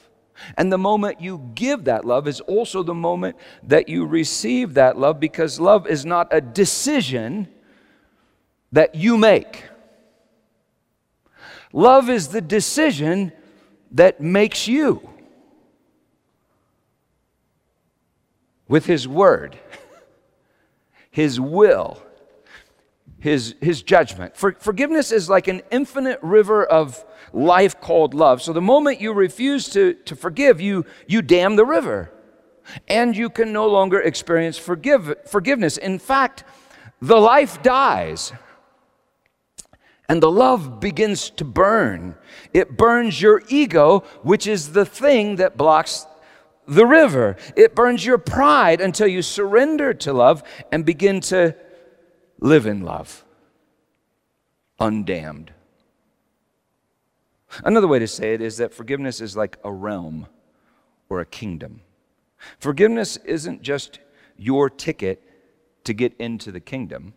And 0.57 0.73
the 0.73 0.79
moment 0.79 1.21
you 1.21 1.51
give 1.55 1.85
that 1.85 2.05
love 2.05 2.29
is 2.29 2.41
also 2.41 2.83
the 2.83 2.95
moment 2.95 3.37
that 3.63 3.89
you 3.89 4.07
receive 4.07 4.75
that 4.75 4.99
love 4.99 5.21
because 5.21 5.59
love 5.61 5.87
is 5.87 6.05
not 6.05 6.29
a 6.31 6.41
decision 6.41 7.49
that 8.73 8.95
you 8.95 9.17
make. 9.17 9.65
Love 11.73 12.09
is 12.09 12.29
the 12.29 12.41
decision 12.41 13.33
that 13.93 14.21
makes 14.21 14.67
you. 14.69 15.09
With 18.69 18.87
His 18.87 19.07
Word, 19.07 19.59
His 21.11 21.41
will, 21.41 22.03
His, 23.27 23.57
his 23.61 23.83
judgment. 23.83 24.37
For, 24.37 24.53
forgiveness 24.53 25.11
is 25.11 25.29
like 25.29 25.49
an 25.49 25.63
infinite 25.73 26.21
river 26.23 26.65
of 26.65 27.05
life 27.33 27.81
called 27.81 28.15
love. 28.15 28.41
So 28.41 28.53
the 28.53 28.61
moment 28.61 29.01
you 29.01 29.13
refuse 29.13 29.69
to, 29.71 29.95
to 29.95 30.15
forgive, 30.15 30.61
you, 30.61 30.85
you 31.09 31.23
dam 31.23 31.57
the 31.57 31.65
river. 31.65 32.13
And 32.87 33.17
you 33.17 33.29
can 33.29 33.53
no 33.53 33.67
longer 33.67 34.01
experience 34.01 34.59
forgive, 34.59 35.13
forgiveness. 35.27 35.77
In 35.77 35.99
fact, 35.99 36.45
the 37.03 37.17
life 37.17 37.61
dies. 37.65 38.33
And 40.09 40.23
the 40.23 40.31
love 40.31 40.79
begins 40.79 41.31
to 41.31 41.45
burn. 41.45 42.15
It 42.55 42.77
burns 42.77 43.21
your 43.21 43.43
ego, 43.49 44.05
which 44.23 44.47
is 44.47 44.71
the 44.71 44.87
thing 44.87 45.35
that 45.35 45.57
blocks 45.57 46.07
the 46.69 46.87
river. 46.87 47.35
It 47.57 47.75
burns 47.75 48.07
your 48.07 48.19
pride 48.19 48.81
until 48.81 49.09
you 49.09 49.21
surrender 49.21 49.95
to 49.95 50.13
love 50.13 50.45
and 50.71 50.87
begin 50.87 51.21
to 51.23 51.57
live 52.47 52.65
in 52.65 52.81
love, 52.83 53.25
undammed. 54.81 55.49
Another 57.65 57.89
way 57.89 57.99
to 57.99 58.07
say 58.07 58.35
it 58.35 58.41
is 58.41 58.59
that 58.59 58.73
forgiveness 58.73 59.21
is 59.21 59.37
like 59.37 59.59
a 59.65 59.73
realm 59.73 60.27
or 61.09 61.21
a 61.21 61.27
kingdom. 61.27 61.81
Forgiveness 62.61 63.17
isn't 63.25 63.63
just 63.63 63.99
your 64.37 64.71
ticket 64.71 65.23
to 65.85 65.93
get 65.93 66.15
into 66.19 66.53
the 66.53 66.61
kingdom. 66.61 67.15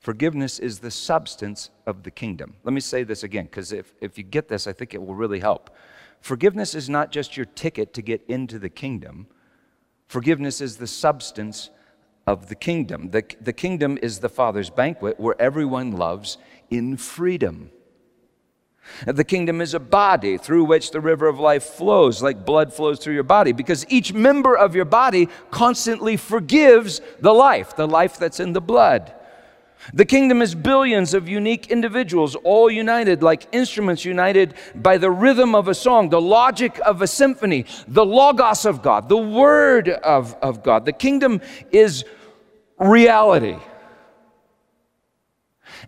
Forgiveness 0.00 0.58
is 0.58 0.80
the 0.80 0.90
substance 0.90 1.70
of 1.86 2.02
the 2.02 2.10
kingdom. 2.10 2.56
Let 2.64 2.72
me 2.72 2.80
say 2.80 3.04
this 3.04 3.22
again, 3.22 3.44
because 3.44 3.72
if, 3.72 3.94
if 4.00 4.18
you 4.18 4.24
get 4.24 4.48
this, 4.48 4.66
I 4.66 4.72
think 4.72 4.92
it 4.92 5.02
will 5.02 5.14
really 5.14 5.40
help. 5.40 5.70
Forgiveness 6.20 6.74
is 6.74 6.90
not 6.90 7.10
just 7.10 7.36
your 7.36 7.46
ticket 7.46 7.94
to 7.94 8.02
get 8.02 8.22
into 8.28 8.58
the 8.58 8.68
kingdom, 8.68 9.28
forgiveness 10.08 10.60
is 10.60 10.76
the 10.76 10.86
substance 10.86 11.70
of 12.28 12.48
the 12.48 12.54
kingdom. 12.54 13.10
The, 13.10 13.24
the 13.40 13.54
kingdom 13.54 13.98
is 14.02 14.20
the 14.20 14.28
Father's 14.28 14.68
banquet 14.68 15.18
where 15.18 15.34
everyone 15.40 15.92
loves 15.92 16.36
in 16.68 16.98
freedom. 16.98 17.70
The 19.06 19.24
kingdom 19.24 19.62
is 19.62 19.72
a 19.72 19.80
body 19.80 20.36
through 20.36 20.64
which 20.64 20.90
the 20.90 21.00
river 21.00 21.26
of 21.26 21.40
life 21.40 21.64
flows, 21.64 22.22
like 22.22 22.44
blood 22.44 22.70
flows 22.70 22.98
through 22.98 23.14
your 23.14 23.22
body, 23.22 23.52
because 23.52 23.86
each 23.88 24.12
member 24.12 24.54
of 24.54 24.74
your 24.74 24.84
body 24.84 25.30
constantly 25.50 26.18
forgives 26.18 27.00
the 27.18 27.32
life, 27.32 27.74
the 27.76 27.88
life 27.88 28.18
that's 28.18 28.40
in 28.40 28.52
the 28.52 28.60
blood. 28.60 29.14
The 29.94 30.04
kingdom 30.04 30.42
is 30.42 30.54
billions 30.54 31.14
of 31.14 31.28
unique 31.28 31.70
individuals, 31.70 32.34
all 32.34 32.70
united 32.70 33.22
like 33.22 33.46
instruments 33.52 34.04
united 34.04 34.52
by 34.74 34.98
the 34.98 35.10
rhythm 35.10 35.54
of 35.54 35.68
a 35.68 35.74
song, 35.74 36.10
the 36.10 36.20
logic 36.20 36.78
of 36.84 37.00
a 37.00 37.06
symphony, 37.06 37.64
the 37.86 38.04
logos 38.04 38.66
of 38.66 38.82
God, 38.82 39.08
the 39.08 39.16
word 39.16 39.88
of, 39.88 40.34
of 40.42 40.62
God. 40.62 40.84
The 40.84 40.92
kingdom 40.92 41.40
is 41.70 42.04
reality. 42.78 43.58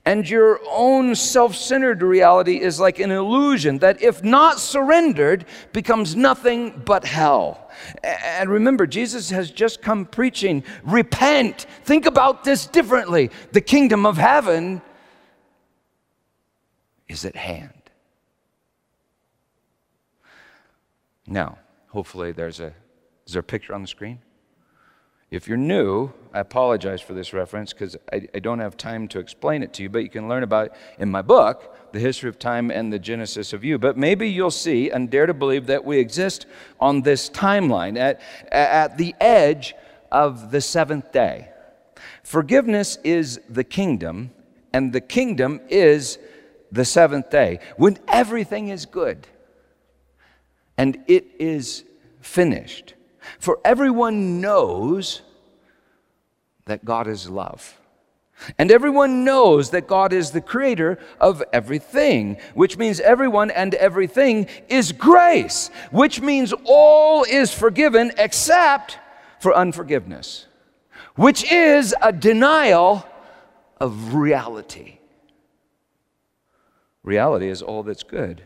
And 0.05 0.29
your 0.29 0.61
own 0.69 1.15
self 1.15 1.55
centered 1.55 2.03
reality 2.03 2.61
is 2.61 2.81
like 2.81 3.01
an 3.01 3.11
illusion 3.11 3.79
that, 3.79 4.03
if 4.03 4.23
not 4.23 4.59
surrendered, 4.59 5.45
becomes 5.73 6.17
nothing 6.17 6.83
but 6.85 7.05
hell. 7.05 7.71
And 8.03 8.49
remember, 8.49 8.87
Jesus 8.87 9.31
has 9.31 9.51
just 9.51 9.83
come 9.83 10.07
preaching 10.07 10.65
repent, 10.85 11.67
think 11.85 12.07
about 12.07 12.45
this 12.45 12.67
differently. 12.67 13.31
The 13.53 13.61
kingdom 13.61 14.07
of 14.07 14.17
heaven 14.17 14.81
is 17.09 17.25
at 17.25 17.37
hand. 17.37 17.73
Now, 21.27 21.59
hopefully, 21.89 22.33
there's 22.33 22.61
a, 22.61 22.73
is 23.27 23.35
there 23.35 23.41
a 23.41 23.45
picture 23.45 23.75
on 23.75 23.83
the 23.83 23.89
screen? 23.89 24.21
If 25.31 25.47
you're 25.47 25.57
new, 25.57 26.11
I 26.33 26.41
apologize 26.41 27.01
for 27.01 27.15
this 27.15 27.33
reference 27.33 27.73
because 27.73 27.97
I, 28.13 28.27
I, 28.35 28.41
don't 28.41 28.59
have 28.59 28.77
time 28.77 29.07
to 29.09 29.21
explain 29.21 29.63
it 29.63 29.73
to 29.75 29.83
you, 29.85 29.89
but 29.89 30.01
you 30.01 30.09
can 30.09 30.29
learn 30.29 30.43
about 30.43 30.67
it 30.67 30.73
in 30.99 31.09
my 31.09 31.23
book, 31.23 31.93
The 31.93 32.01
History 32.01 32.29
of 32.29 32.39
Time 32.39 32.71
and 32.71 32.93
the 32.93 32.99
Genesis 32.99 33.53
of 33.53 33.63
You. 33.63 33.79
But 33.79 33.97
maybe 33.97 34.29
you'll 34.29 34.51
see 34.51 34.91
and 34.91 35.09
dare 35.09 35.27
to 35.27 35.35
believe 35.35 35.67
that 35.67 35.85
we 35.85 35.99
exist 35.99 36.47
on 36.81 37.03
this 37.03 37.31
timeline 37.31 37.97
at, 37.97 38.21
at 38.51 38.99
the 38.99 39.15
edge 39.21 39.75
of 40.11 40.51
the 40.51 40.61
seventh 40.61 41.13
day. 41.13 41.49
Forgiveness 42.25 42.99
is 43.05 43.41
the 43.49 43.65
kingdom, 43.65 44.33
and 44.73 44.93
the 44.93 45.01
kingdom 45.01 45.61
is 45.69 46.19
the 46.73 46.85
seventh 46.85 47.31
day 47.31 47.61
when 47.77 47.99
everything 48.09 48.69
is 48.69 48.87
good 48.87 49.27
and 50.77 51.03
it 51.07 51.27
is 51.39 51.85
finished. 52.21 52.95
For 53.39 53.59
everyone 53.65 54.41
knows 54.41 55.23
that 56.67 56.85
God 56.85 57.07
is 57.07 57.29
love. 57.29 57.79
And 58.59 58.71
everyone 58.71 59.25
knows 59.25 59.71
that 59.71 59.87
God 59.87 60.13
is 60.13 60.31
the 60.31 60.41
creator 60.41 60.99
of 61.21 61.43
everything, 61.53 62.39
which 62.55 62.79
means 62.79 63.01
everyone 63.01 63.51
and 63.51 63.75
everything 63.75 64.47
is 64.69 64.93
grace, 64.93 65.71
which 65.91 66.21
means 66.21 66.55
all 66.65 67.25
is 67.25 67.53
forgiven 67.53 68.13
except 68.17 68.99
for 69.41 69.55
unforgiveness, 69.55 70.47
which 71.17 71.51
is 71.53 71.95
a 72.01 72.13
denial 72.13 73.07
of 73.79 74.15
reality. 74.15 74.99
Reality 77.03 77.49
is 77.49 77.63
all 77.63 77.83
that's 77.83 78.03
good. 78.03 78.43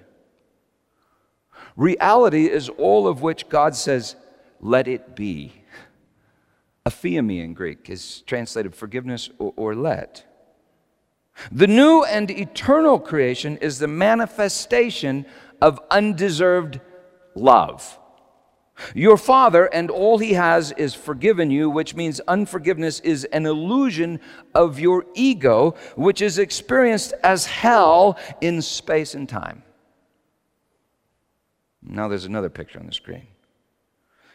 Reality 1.76 2.46
is 2.46 2.68
all 2.68 3.08
of 3.08 3.22
which 3.22 3.48
God 3.48 3.74
says 3.74 4.16
let 4.64 4.88
it 4.88 5.14
be. 5.14 5.52
Aphiemi 6.86 7.44
in 7.44 7.54
Greek 7.54 7.88
is 7.88 8.22
translated 8.22 8.74
forgiveness 8.74 9.30
or, 9.38 9.52
or 9.56 9.74
let. 9.74 10.24
The 11.52 11.66
new 11.66 12.02
and 12.04 12.30
eternal 12.30 12.98
creation 12.98 13.58
is 13.58 13.78
the 13.78 13.88
manifestation 13.88 15.26
of 15.60 15.80
undeserved 15.90 16.80
love. 17.34 17.98
Your 18.94 19.16
father 19.16 19.66
and 19.66 19.90
all 19.90 20.18
he 20.18 20.32
has 20.32 20.72
is 20.72 20.94
forgiven 20.94 21.50
you, 21.50 21.70
which 21.70 21.94
means 21.94 22.20
unforgiveness 22.20 23.00
is 23.00 23.24
an 23.26 23.46
illusion 23.46 24.18
of 24.54 24.80
your 24.80 25.04
ego, 25.14 25.76
which 25.94 26.22
is 26.22 26.38
experienced 26.38 27.12
as 27.22 27.46
hell 27.46 28.18
in 28.40 28.62
space 28.62 29.14
and 29.14 29.28
time. 29.28 29.62
Now 31.82 32.08
there's 32.08 32.24
another 32.24 32.50
picture 32.50 32.80
on 32.80 32.86
the 32.86 32.92
screen. 32.92 33.26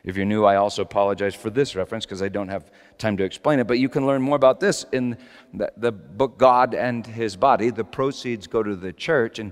If 0.03 0.15
you're 0.15 0.25
new, 0.25 0.45
I 0.45 0.55
also 0.55 0.81
apologize 0.81 1.35
for 1.35 1.49
this 1.49 1.75
reference 1.75 2.05
because 2.05 2.21
I 2.21 2.29
don't 2.29 2.47
have 2.47 2.71
time 2.97 3.17
to 3.17 3.23
explain 3.23 3.59
it. 3.59 3.67
But 3.67 3.79
you 3.79 3.89
can 3.89 4.05
learn 4.05 4.21
more 4.21 4.35
about 4.35 4.59
this 4.59 4.85
in 4.91 5.17
the, 5.53 5.71
the, 5.75 5.91
book 5.91 6.37
God 6.37 6.73
and 6.73 7.05
His 7.05 7.35
Body. 7.35 7.69
The 7.69 7.83
proceeds 7.83 8.47
go 8.47 8.63
to 8.63 8.75
the 8.75 8.93
church. 8.93 9.39
And 9.39 9.51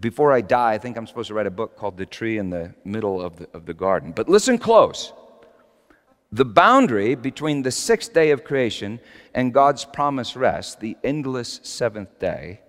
before 0.00 0.32
I 0.32 0.40
die, 0.40 0.72
I 0.72 0.78
think 0.78 0.96
I'm 0.96 1.06
supposed 1.06 1.28
to 1.28 1.34
write 1.34 1.46
a 1.46 1.50
book 1.50 1.76
called 1.76 1.98
The 1.98 2.06
Tree 2.06 2.38
in 2.38 2.48
the 2.48 2.72
Middle 2.84 3.20
of 3.20 3.36
the, 3.36 3.48
of 3.52 3.66
the 3.66 3.74
Garden. 3.74 4.12
But 4.12 4.28
listen 4.28 4.56
close. 4.56 5.12
The 6.34 6.46
boundary 6.46 7.14
between 7.14 7.60
the 7.60 7.70
sixth 7.70 8.14
day 8.14 8.30
of 8.30 8.42
creation 8.42 9.00
and 9.34 9.52
God's 9.52 9.84
promised 9.84 10.34
rest, 10.34 10.80
the 10.80 10.96
endless 11.04 11.60
seventh 11.62 12.18
day, 12.18 12.61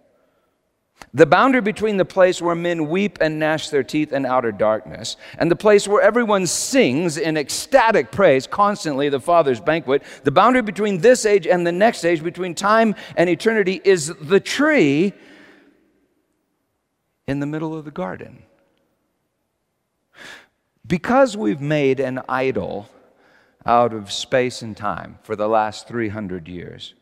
the 1.13 1.25
boundary 1.25 1.61
between 1.61 1.97
the 1.97 2.05
place 2.05 2.41
where 2.41 2.55
men 2.55 2.89
weep 2.89 3.19
and 3.21 3.37
gnash 3.37 3.69
their 3.69 3.83
teeth 3.83 4.11
in 4.11 4.25
outer 4.25 4.51
darkness, 4.51 5.15
and 5.37 5.51
the 5.51 5.55
place 5.55 5.87
where 5.87 6.01
everyone 6.01 6.47
sings 6.47 7.17
in 7.17 7.37
ecstatic 7.37 8.11
praise 8.11 8.47
constantly, 8.47 9.09
the 9.09 9.19
Father's 9.19 9.59
banquet, 9.59 10.01
the 10.23 10.31
boundary 10.31 10.63
between 10.63 10.99
this 10.99 11.25
age 11.25 11.45
and 11.45 11.67
the 11.67 11.71
next 11.71 12.03
age, 12.03 12.23
between 12.23 12.55
time 12.55 12.95
and 13.15 13.29
eternity, 13.29 13.79
is 13.83 14.07
the 14.21 14.39
tree 14.39 15.13
in 17.27 17.39
the 17.39 17.45
middle 17.45 17.77
of 17.77 17.85
the 17.85 17.91
garden. 17.91 18.43
Because 20.85 21.37
we've 21.37 21.61
made 21.61 21.99
an 21.99 22.21
idol 22.27 22.89
out 23.65 23.93
of 23.93 24.11
space 24.11 24.61
and 24.61 24.75
time 24.75 25.19
for 25.23 25.35
the 25.35 25.47
last 25.47 25.87
300 25.87 26.47
years, 26.47 26.95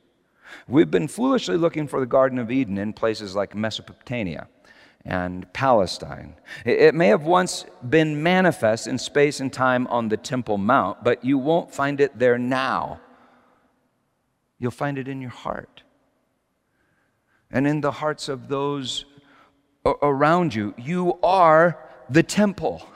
We've 0.68 0.92
been 0.92 1.08
foolishly 1.08 1.58
looking 1.58 1.88
for 1.88 2.00
the 2.00 2.06
Garden 2.06 2.40
of 2.40 2.52
Eden 2.52 2.78
in 2.78 2.94
places 2.94 3.36
like 3.36 3.56
Mesopotamia 3.56 4.48
and 5.06 5.52
Palestine. 5.54 6.36
It 6.66 6.94
may 6.94 7.08
have 7.08 7.24
once 7.24 7.66
been 7.88 8.22
manifest 8.22 8.88
in 8.88 8.98
space 8.98 9.40
and 9.40 9.52
time 9.52 9.88
on 9.88 10.10
the 10.10 10.18
Temple 10.18 10.58
Mount, 10.58 11.04
but 11.04 11.26
you 11.26 11.38
won't 11.38 11.74
find 11.74 12.00
it 12.00 12.18
there 12.18 12.38
now. 12.38 13.02
You'll 14.60 14.72
find 14.72 14.98
it 14.98 15.08
in 15.08 15.22
your 15.22 15.32
heart 15.32 15.82
and 17.50 17.68
in 17.68 17.82
the 17.82 17.92
hearts 17.92 18.30
of 18.30 18.48
those 18.48 19.06
around 19.86 20.54
you. 20.54 20.74
You 20.78 21.18
are 21.24 21.80
the 22.10 22.24
temple 22.24 22.88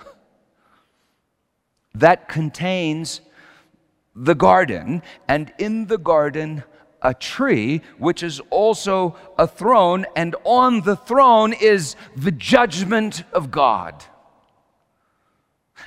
that 1.94 2.28
contains 2.28 3.22
the 4.16 4.36
garden, 4.36 5.02
and 5.28 5.52
in 5.58 5.88
the 5.88 5.98
garden, 5.98 6.64
a 7.06 7.14
tree, 7.14 7.82
which 8.00 8.24
is 8.24 8.42
also 8.50 9.16
a 9.38 9.46
throne, 9.46 10.08
and 10.16 10.36
on 10.44 10.82
the 10.82 10.96
throne 10.96 11.54
is 11.54 11.96
the 12.18 12.32
judgment 12.32 13.24
of 13.32 13.52
God. 13.52 14.04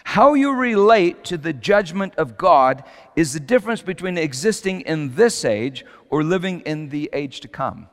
How 0.04 0.35
you 0.35 0.54
relate 0.54 1.24
to 1.24 1.37
the 1.37 1.52
judgment 1.52 2.14
of 2.16 2.38
God 2.38 2.85
is 3.16 3.33
the 3.33 3.40
difference 3.40 3.83
between 3.83 4.16
existing 4.16 4.83
in 4.83 5.16
this 5.16 5.44
age 5.44 5.85
or 6.09 6.22
living 6.22 6.61
in 6.61 6.90
the 6.90 7.11
age 7.12 7.40
to 7.40 7.48
come. 7.48 7.88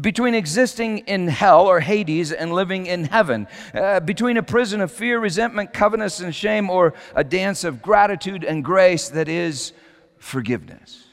Between 0.00 0.34
existing 0.34 0.98
in 0.98 1.26
hell 1.26 1.66
or 1.66 1.80
Hades 1.80 2.30
and 2.30 2.52
living 2.52 2.86
in 2.86 3.04
heaven. 3.04 3.48
Uh, 3.74 3.98
between 3.98 4.36
a 4.36 4.42
prison 4.42 4.80
of 4.80 4.92
fear, 4.92 5.18
resentment, 5.18 5.72
covetousness, 5.72 6.20
and 6.20 6.34
shame, 6.34 6.70
or 6.70 6.94
a 7.16 7.24
dance 7.24 7.64
of 7.64 7.82
gratitude 7.82 8.44
and 8.44 8.64
grace 8.64 9.08
that 9.08 9.28
is 9.28 9.72
forgiveness. 10.18 11.08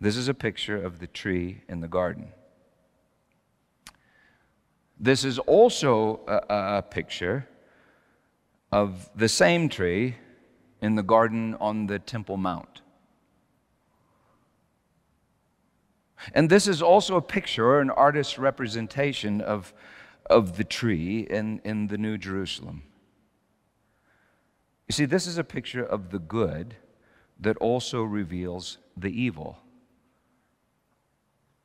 This 0.00 0.16
is 0.16 0.28
a 0.28 0.34
picture 0.34 0.80
of 0.80 1.00
the 1.00 1.06
tree 1.06 1.62
in 1.68 1.80
the 1.80 1.88
garden. 1.88 2.32
This 5.00 5.24
is 5.24 5.38
also 5.38 6.20
a, 6.26 6.78
a, 6.78 6.82
picture 6.82 7.48
of 8.72 9.10
the 9.14 9.28
same 9.28 9.68
tree 9.68 10.16
in 10.80 10.94
the 10.94 11.02
garden 11.02 11.56
on 11.60 11.86
the 11.86 11.98
Temple 11.98 12.36
Mount. 12.36 12.82
And 16.34 16.50
this 16.50 16.66
is 16.66 16.82
also 16.82 17.16
a 17.16 17.22
picture 17.22 17.80
an 17.80 17.90
artist's 17.90 18.38
representation 18.38 19.40
of, 19.40 19.72
of 20.26 20.56
the 20.56 20.64
tree 20.64 21.26
in, 21.30 21.60
in 21.64 21.86
the 21.86 21.98
New 21.98 22.18
Jerusalem. 22.18 22.82
You 24.88 24.92
see, 24.92 25.04
this 25.04 25.26
is 25.26 25.38
a 25.38 25.44
picture 25.44 25.84
of 25.84 26.10
the 26.10 26.18
good 26.18 26.76
that 27.38 27.56
also 27.58 28.02
reveals 28.02 28.78
the 28.96 29.10
evil. 29.10 29.58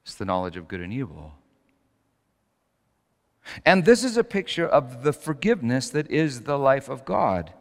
It's 0.03 0.15
the 0.15 0.25
knowledge 0.25 0.57
of 0.57 0.67
good 0.67 0.81
and 0.81 0.91
evil. 0.91 1.33
And 3.65 3.85
this 3.85 4.03
is 4.03 4.17
a 4.17 4.23
picture 4.23 4.67
of 4.67 5.03
the 5.03 5.13
forgiveness 5.13 5.89
that 5.89 6.09
is 6.09 6.41
the 6.41 6.57
life 6.57 6.89
of 6.89 7.05
God. 7.05 7.51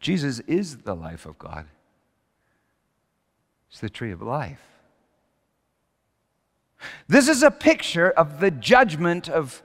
Jesus 0.00 0.40
is 0.40 0.78
the 0.78 0.94
life 0.94 1.24
of 1.26 1.38
God, 1.38 1.66
it's 3.70 3.80
the 3.80 3.90
tree 3.90 4.12
of 4.12 4.20
life. 4.20 4.60
This 7.08 7.28
is 7.28 7.42
a 7.42 7.50
picture 7.50 8.10
of 8.10 8.40
the 8.40 8.50
judgment 8.50 9.30
of, 9.30 9.62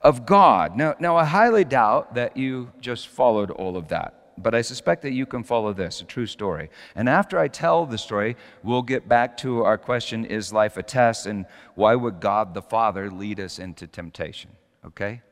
of 0.00 0.24
God. 0.24 0.74
Now, 0.74 0.94
now, 0.98 1.16
I 1.16 1.26
highly 1.26 1.64
doubt 1.64 2.14
that 2.14 2.34
you 2.34 2.72
just 2.80 3.08
followed 3.08 3.50
all 3.50 3.76
of 3.76 3.88
that 3.88 4.21
but 4.38 4.54
I 4.54 4.62
suspect 4.62 5.02
that 5.02 5.12
you 5.12 5.26
can 5.26 5.42
follow 5.42 5.72
this, 5.72 6.00
a 6.00 6.04
true 6.04 6.26
story. 6.26 6.70
And 6.94 7.08
after 7.08 7.38
I 7.38 7.48
tell 7.48 7.86
the 7.86 7.98
story, 7.98 8.36
we'll 8.62 8.82
get 8.82 9.08
back 9.08 9.36
to 9.38 9.62
our 9.62 9.78
question 9.78 10.24
is 10.24 10.52
life 10.52 10.76
a 10.76 10.82
test? 10.82 11.26
And 11.26 11.46
why 11.74 11.94
would 11.94 12.20
God 12.20 12.54
the 12.54 12.62
Father 12.62 13.10
lead 13.10 13.40
us 13.40 13.58
into 13.58 13.86
temptation? 13.86 14.50
Okay? 14.84 15.22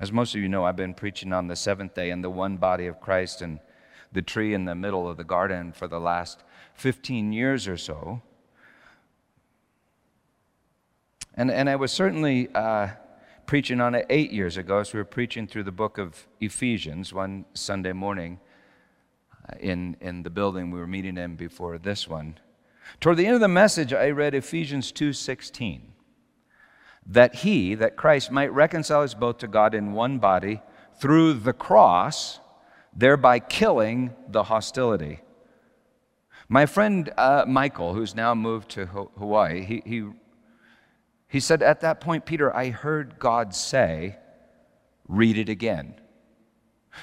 As 0.00 0.10
most 0.10 0.34
of 0.34 0.40
you 0.40 0.48
know, 0.48 0.64
I've 0.64 0.76
been 0.76 0.94
preaching 0.94 1.32
on 1.32 1.46
the 1.46 1.56
seventh 1.56 1.94
day 1.94 2.10
and 2.10 2.22
the 2.22 2.30
one 2.30 2.56
body 2.56 2.86
of 2.86 3.00
Christ 3.00 3.42
and 3.42 3.60
the 4.12 4.22
tree 4.22 4.54
in 4.54 4.64
the 4.64 4.74
middle 4.74 5.08
of 5.08 5.16
the 5.16 5.24
garden 5.24 5.72
for 5.72 5.88
the 5.88 6.00
last 6.00 6.42
15 6.74 7.32
years 7.32 7.68
or 7.68 7.76
so. 7.76 8.22
And, 11.34 11.50
and 11.50 11.68
I 11.68 11.76
was 11.76 11.92
certainly. 11.92 12.48
Uh, 12.54 12.88
preaching 13.46 13.80
on 13.80 13.94
it 13.94 14.06
eight 14.10 14.32
years 14.32 14.56
ago 14.56 14.78
as 14.78 14.92
we 14.92 14.98
were 14.98 15.04
preaching 15.04 15.46
through 15.46 15.64
the 15.64 15.72
book 15.72 15.98
of 15.98 16.26
Ephesians 16.40 17.12
one 17.12 17.44
Sunday 17.54 17.92
morning 17.92 18.40
uh, 19.48 19.56
in, 19.60 19.96
in 20.00 20.22
the 20.22 20.30
building 20.30 20.70
we 20.70 20.78
were 20.78 20.86
meeting 20.86 21.18
in 21.18 21.36
before 21.36 21.78
this 21.78 22.08
one. 22.08 22.38
Toward 23.00 23.16
the 23.16 23.26
end 23.26 23.34
of 23.34 23.40
the 23.40 23.48
message, 23.48 23.92
I 23.92 24.10
read 24.10 24.34
Ephesians 24.34 24.92
2.16, 24.92 25.80
that 27.06 27.36
he, 27.36 27.74
that 27.74 27.96
Christ, 27.96 28.30
might 28.30 28.52
reconcile 28.52 29.02
us 29.02 29.14
both 29.14 29.38
to 29.38 29.48
God 29.48 29.74
in 29.74 29.92
one 29.92 30.18
body 30.18 30.62
through 30.98 31.34
the 31.34 31.52
cross, 31.52 32.40
thereby 32.94 33.38
killing 33.40 34.14
the 34.28 34.44
hostility. 34.44 35.20
My 36.48 36.66
friend 36.66 37.12
uh, 37.16 37.44
Michael, 37.46 37.94
who's 37.94 38.14
now 38.14 38.34
moved 38.34 38.70
to 38.70 38.86
Hawaii, 38.86 39.64
he, 39.64 39.82
he 39.84 40.04
he 41.34 41.40
said, 41.40 41.64
At 41.64 41.80
that 41.80 42.00
point, 42.00 42.26
Peter, 42.26 42.54
I 42.54 42.70
heard 42.70 43.18
God 43.18 43.56
say, 43.56 44.14
read 45.08 45.36
it 45.36 45.48
again. 45.48 45.96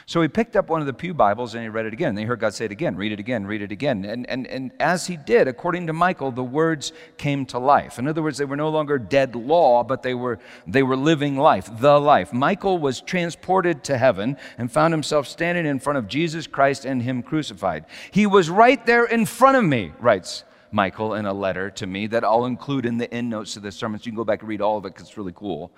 So 0.06 0.22
he 0.22 0.30
picked 0.30 0.56
up 0.56 0.70
one 0.70 0.80
of 0.80 0.88
the 0.88 0.94
Pew 0.94 1.14
Bibles 1.14 1.54
and 1.54 1.64
he 1.64 1.68
read 1.68 1.86
it 1.86 1.92
again. 1.92 2.12
And 2.12 2.18
he 2.20 2.24
heard 2.24 2.40
God 2.40 2.54
say 2.54 2.64
it 2.64 2.72
again, 2.72 2.96
read 2.96 3.12
it 3.12 3.20
again, 3.20 3.46
read 3.46 3.62
it 3.62 3.74
again. 3.74 4.06
And, 4.06 4.26
and, 4.30 4.48
and 4.48 4.72
as 4.80 5.06
he 5.06 5.18
did, 5.18 5.50
according 5.50 5.88
to 5.88 5.92
Michael, 5.92 6.32
the 6.32 6.46
words 6.46 6.94
came 7.18 7.46
to 7.48 7.60
life. 7.60 8.00
In 8.00 8.08
other 8.08 8.24
words, 8.24 8.38
they 8.38 8.46
were 8.46 8.56
no 8.56 8.70
longer 8.70 8.98
dead 8.98 9.36
law, 9.36 9.84
but 9.84 10.02
they 10.02 10.14
were, 10.14 10.40
they 10.66 10.82
were 10.82 10.96
living 10.96 11.36
life, 11.36 11.70
the 11.82 12.00
life. 12.00 12.32
Michael 12.32 12.78
was 12.78 13.02
transported 13.02 13.84
to 13.84 13.98
heaven 13.98 14.38
and 14.58 14.72
found 14.72 14.94
himself 14.94 15.28
standing 15.28 15.66
in 15.66 15.78
front 15.78 15.98
of 15.98 16.08
Jesus 16.08 16.48
Christ 16.48 16.86
and 16.86 17.04
him 17.04 17.22
crucified. 17.22 17.84
He 18.12 18.26
was 18.26 18.50
right 18.50 18.86
there 18.86 19.04
in 19.04 19.26
front 19.26 19.58
of 19.58 19.66
me, 19.66 19.92
writes 20.00 20.46
Michael 20.72 21.16
in 21.16 21.26
a 21.26 21.34
letter 21.34 21.70
to 21.72 21.88
me 21.88 22.08
that 22.08 22.24
I'll 22.24 22.46
include 22.46 22.86
in 22.86 22.98
the 22.98 23.12
end 23.14 23.30
notes 23.30 23.54
to 23.54 23.60
this 23.60 23.76
sermon. 23.76 24.00
So 24.00 24.06
you 24.06 24.12
can 24.12 24.18
go 24.18 24.24
back 24.24 24.42
and 24.42 24.50
read 24.50 24.62
all 24.62 24.78
of 24.78 24.86
it 24.86 24.94
because 24.94 25.10
it's 25.10 25.18
really 25.18 25.34
cool. 25.36 25.72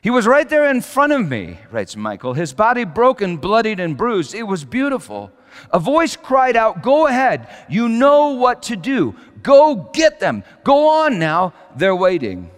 He 0.00 0.10
was 0.10 0.26
right 0.26 0.48
there 0.48 0.70
in 0.70 0.82
front 0.82 1.12
of 1.12 1.28
me, 1.28 1.58
writes 1.70 1.96
Michael, 1.96 2.34
his 2.34 2.52
body 2.52 2.84
broken, 2.84 3.38
bloodied, 3.38 3.80
and 3.80 3.96
bruised. 3.96 4.34
It 4.34 4.44
was 4.44 4.64
beautiful. 4.64 5.32
A 5.72 5.78
voice 5.78 6.16
cried 6.16 6.56
out, 6.56 6.82
Go 6.82 7.06
ahead. 7.06 7.48
You 7.68 7.88
know 7.88 8.30
what 8.30 8.62
to 8.64 8.76
do. 8.76 9.16
Go 9.42 9.90
get 9.92 10.20
them. 10.20 10.44
Go 10.64 10.88
on 10.88 11.18
now. 11.18 11.54
They're 11.74 11.96
waiting. 11.96 12.50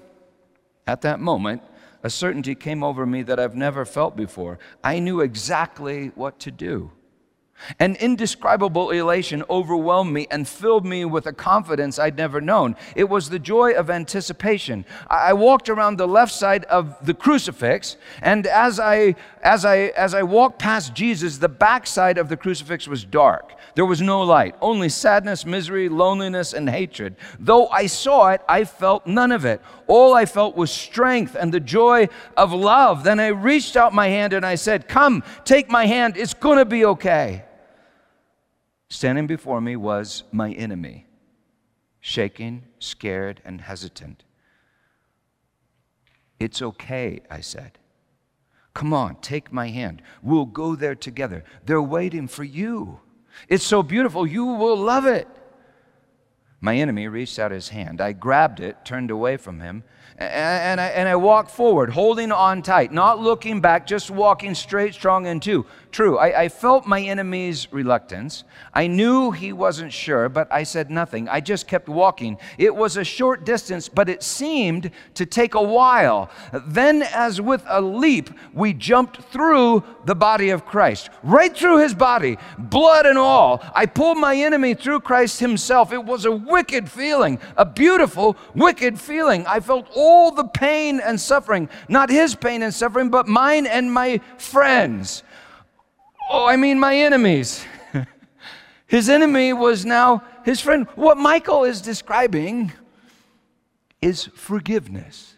At 0.87 1.03
that 1.03 1.21
moment, 1.21 1.63
a 2.03 2.11
certainty 2.11 2.55
came 2.55 2.83
over 2.83 3.07
me 3.07 3.23
that 3.23 3.41
I've 3.41 3.57
never 3.57 3.85
felt 3.85 4.17
before. 4.17 4.59
I 4.83 4.99
knew 4.99 5.21
exactly 5.21 6.13
what 6.15 6.39
to 6.41 6.51
do. 6.51 6.93
An 7.79 7.97
indescribable 7.97 8.91
elation 8.91 9.45
overwhelmed 9.51 10.13
me 10.13 10.27
and 10.31 10.47
filled 10.49 10.87
me 10.87 11.05
with 11.05 11.27
a 11.27 11.33
confidence 11.33 11.99
I'd 11.99 12.17
never 12.17 12.41
known. 12.41 12.77
It 12.97 13.09
was 13.09 13.29
the 13.29 13.39
joy 13.39 13.73
of 13.73 13.91
anticipation. 13.91 14.85
I 15.09 15.33
walked 15.33 15.69
around 15.69 15.97
the 15.97 16.09
left 16.09 16.33
side 16.33 16.65
of 16.65 16.97
the 17.05 17.15
crucifix, 17.15 17.97
and 18.23 18.47
as 18.47 18.81
I, 18.81 19.17
as 19.43 19.65
I, 19.65 19.93
as 19.97 20.15
I 20.15 20.23
walked 20.23 20.59
past 20.59 20.95
Jesus, 20.95 21.39
the 21.39 21.49
back 21.49 21.87
side 21.87 22.19
of 22.19 22.29
the 22.29 22.37
crucifix 22.37 22.89
was 22.89 23.05
dark. 23.05 23.55
There 23.75 23.87
was 23.87 24.01
no 24.01 24.23
light, 24.23 24.57
only 24.61 24.89
sadness, 24.89 25.47
misery, 25.47 25.89
loneliness, 25.89 26.53
and 26.53 26.69
hatred. 26.69 27.17
Though 27.39 27.69
I 27.69 27.87
saw 27.87 28.31
it, 28.31 28.43
I 28.49 28.65
felt 28.65 29.07
none 29.07 29.31
of 29.31 29.45
it. 29.45 29.61
All 29.87 30.15
I 30.15 30.27
felt 30.27 30.57
was 30.57 30.71
strength 30.71 31.37
and 31.39 31.53
the 31.53 31.61
joy 31.61 32.09
of 32.37 32.53
love. 32.53 33.05
Then 33.05 33.21
I 33.21 33.29
reached 33.29 33.77
out 33.77 33.95
my 33.95 34.09
hand 34.09 34.33
and 34.33 34.45
I 34.45 34.57
said, 34.57 34.89
Come, 34.89 35.23
take 35.45 35.71
my 35.71 35.87
hand. 35.87 36.17
It's 36.17 36.35
going 36.35 36.59
to 36.59 36.65
be 36.65 36.85
okay. 36.87 37.45
Standing 38.91 39.27
before 39.27 39.61
me 39.61 39.77
was 39.77 40.25
my 40.33 40.53
enemy, 40.53 41.07
shaking, 42.01 42.65
scared, 42.79 43.43
and 43.45 43.61
hesitant. 43.61 44.25
It's 46.41 46.63
okay, 46.63 47.21
I 47.31 47.41
said. 47.41 47.79
Come 48.73 48.95
on, 48.95 49.17
take 49.17 49.53
my 49.53 49.69
hand. 49.69 50.03
We'll 50.23 50.47
go 50.47 50.75
there 50.75 50.95
together. 50.95 51.45
They're 51.67 51.83
waiting 51.83 52.29
for 52.29 52.45
you. 52.45 53.01
It's 53.49 53.65
so 53.65 53.83
beautiful. 53.83 54.27
You 54.27 54.45
will 54.45 54.77
love 54.77 55.05
it. 55.05 55.29
My 56.61 56.77
enemy 56.77 57.07
reached 57.09 57.39
out 57.39 57.51
his 57.51 57.69
hand. 57.69 58.01
I 58.01 58.13
grabbed 58.13 58.61
it, 58.61 58.85
turned 58.85 59.11
away 59.11 59.37
from 59.37 59.61
him, 59.61 59.85
and 60.17 60.81
I, 60.81 60.87
and 60.89 61.09
I 61.09 61.15
walked 61.15 61.53
forward, 61.53 61.91
holding 61.91 62.33
on 62.33 62.63
tight, 62.63 62.91
not 62.91 63.21
looking 63.21 63.61
back, 63.61 63.87
just 63.87 64.11
walking 64.11 64.57
straight, 64.57 64.95
strong, 64.95 65.27
and 65.27 65.41
true. 65.41 65.67
True. 65.91 66.19
I, 66.19 66.43
I 66.43 66.49
felt 66.49 66.87
my 66.87 67.01
enemy's 67.01 67.73
reluctance. 67.73 68.45
I 68.75 68.87
knew 68.87 69.31
he 69.31 69.55
wasn't 69.55 69.93
sure, 69.93 70.29
but 70.29 70.47
I 70.53 70.63
said 70.63 70.91
nothing. 70.91 71.29
I 71.29 71.41
just 71.41 71.67
kept 71.67 71.89
walking. 71.89 72.37
It 72.59 72.75
was 72.75 72.99
a 72.99 73.05
short 73.05 73.45
distance, 73.45 73.89
but 73.89 74.09
it 74.09 74.23
seemed 74.23 74.91
to 75.15 75.25
take 75.25 75.55
a 75.55 75.63
while. 75.63 76.31
Then, 76.53 77.03
as 77.03 77.41
with 77.41 77.65
a 77.67 77.81
leap, 77.81 78.31
we 78.53 78.75
jumped 78.75 79.23
through 79.33 79.83
the 80.05 80.15
body 80.15 80.51
of 80.51 80.67
Christ, 80.67 81.09
right 81.23 81.57
through 81.57 81.79
his 81.79 81.95
body, 81.95 82.37
blood 82.59 83.07
and 83.07 83.19
all. 83.19 83.63
I 83.75 83.87
pulled 83.87 84.19
my 84.19 84.37
enemy 84.37 84.75
through 84.75 85.01
Christ 85.01 85.41
himself. 85.41 85.93
It 85.93 86.05
was 86.05 86.27
a 86.27 86.33
wicked 86.33 86.91
feeling, 86.91 87.41
a 87.57 87.65
beautiful, 87.65 88.37
wicked 88.55 89.01
feeling. 89.01 89.47
I 89.47 89.61
felt 89.61 89.89
all 89.95 90.33
the 90.33 90.45
pain 90.45 91.01
and 91.01 91.19
suffering, 91.19 91.71
not 91.89 92.11
his 92.11 92.35
pain 92.35 92.63
and 92.63 92.75
suffering, 92.75 93.09
but 93.09 93.27
mine 93.27 93.67
and 93.67 93.93
my 93.93 94.21
friends. 94.37 95.23
Oh, 96.31 96.47
I 96.47 96.57
mean, 96.57 96.79
my 96.79 96.97
enemies. 96.97 97.65
his 98.87 99.09
enemy 99.09 99.53
was 99.53 99.87
now 99.87 100.23
his 100.45 100.61
friend. 100.61 100.87
What 100.95 101.17
Michael 101.17 101.65
is 101.65 101.81
describing 101.81 102.73
is 104.03 104.27
forgiveness. 104.35 105.35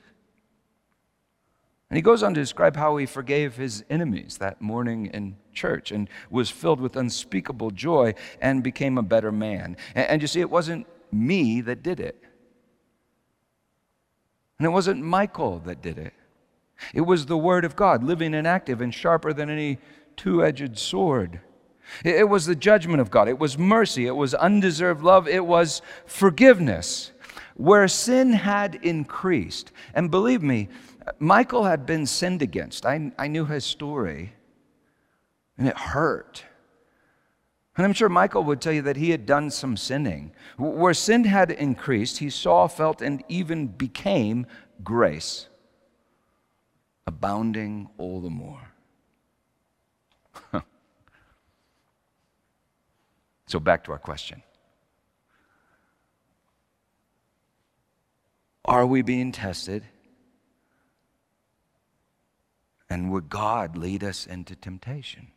And 1.88 1.96
he 1.96 2.02
goes 2.02 2.22
on 2.22 2.34
to 2.34 2.40
describe 2.40 2.76
how 2.76 2.96
he 2.96 3.06
forgave 3.06 3.56
his 3.56 3.84
enemies 3.90 4.38
that 4.38 4.60
morning 4.60 5.06
in 5.06 5.36
church 5.52 5.90
and 5.90 6.08
was 6.30 6.48
filled 6.48 6.80
with 6.80 6.96
unspeakable 6.96 7.72
joy 7.72 8.14
and 8.40 8.62
became 8.62 8.96
a 8.96 9.02
better 9.02 9.32
man. 9.32 9.76
And, 9.94 10.06
and 10.08 10.22
you 10.22 10.28
see, 10.28 10.40
it 10.40 10.50
wasn't 10.50 10.86
me 11.12 11.60
that 11.62 11.82
did 11.82 11.98
it. 11.98 12.22
And 14.58 14.66
it 14.66 14.70
wasn't 14.70 15.02
Michael 15.02 15.58
that 15.60 15.82
did 15.82 15.98
it. 15.98 16.12
It 16.94 17.00
was 17.02 17.26
the 17.26 17.36
Word 17.36 17.64
of 17.64 17.76
God, 17.76 18.04
living 18.04 18.34
and 18.34 18.46
active 18.46 18.80
and 18.80 18.94
sharper 18.94 19.32
than 19.32 19.50
any 19.50 19.78
two 20.20 20.44
edged 20.44 20.78
sword. 20.78 21.40
It 22.04 22.28
was 22.28 22.44
the 22.44 22.54
judgment 22.54 23.00
of 23.00 23.10
God. 23.10 23.26
It 23.26 23.38
was 23.38 23.56
mercy. 23.56 24.06
It 24.06 24.14
was 24.14 24.34
undeserved 24.34 25.02
love. 25.02 25.26
It 25.26 25.46
was 25.46 25.80
forgiveness. 26.04 27.12
Where 27.56 27.88
sin 27.88 28.34
had 28.34 28.74
increased, 28.82 29.72
and 29.94 30.10
believe 30.10 30.42
me, 30.42 30.68
Michael 31.18 31.64
had 31.64 31.86
been 31.86 32.04
sinned 32.04 32.42
against. 32.42 32.84
I, 32.84 33.12
I 33.18 33.28
knew 33.28 33.46
his 33.46 33.64
story, 33.64 34.34
and 35.56 35.66
it 35.66 35.76
hurt. 35.76 36.44
And 37.76 37.86
I'm 37.86 37.94
sure 37.94 38.10
Michael 38.10 38.44
would 38.44 38.60
tell 38.60 38.74
you 38.74 38.82
that 38.82 38.96
he 38.96 39.10
had 39.10 39.24
done 39.24 39.50
some 39.50 39.76
sinning. 39.76 40.32
Where 40.58 40.94
sin 40.94 41.24
had 41.24 41.50
increased, 41.50 42.18
he 42.18 42.28
saw, 42.28 42.66
felt, 42.68 43.00
and 43.00 43.24
even 43.28 43.68
became 43.68 44.46
grace, 44.84 45.48
abounding 47.06 47.88
all 47.96 48.20
the 48.20 48.30
more. 48.30 48.69
So, 53.50 53.58
back 53.58 53.82
to 53.84 53.92
our 53.92 53.98
question 53.98 54.42
Are 58.64 58.86
we 58.86 59.02
being 59.02 59.32
tested? 59.32 59.82
And 62.88 63.10
would 63.10 63.28
God 63.28 63.76
lead 63.76 64.04
us 64.04 64.26
into 64.26 64.54
temptation? 64.54 65.28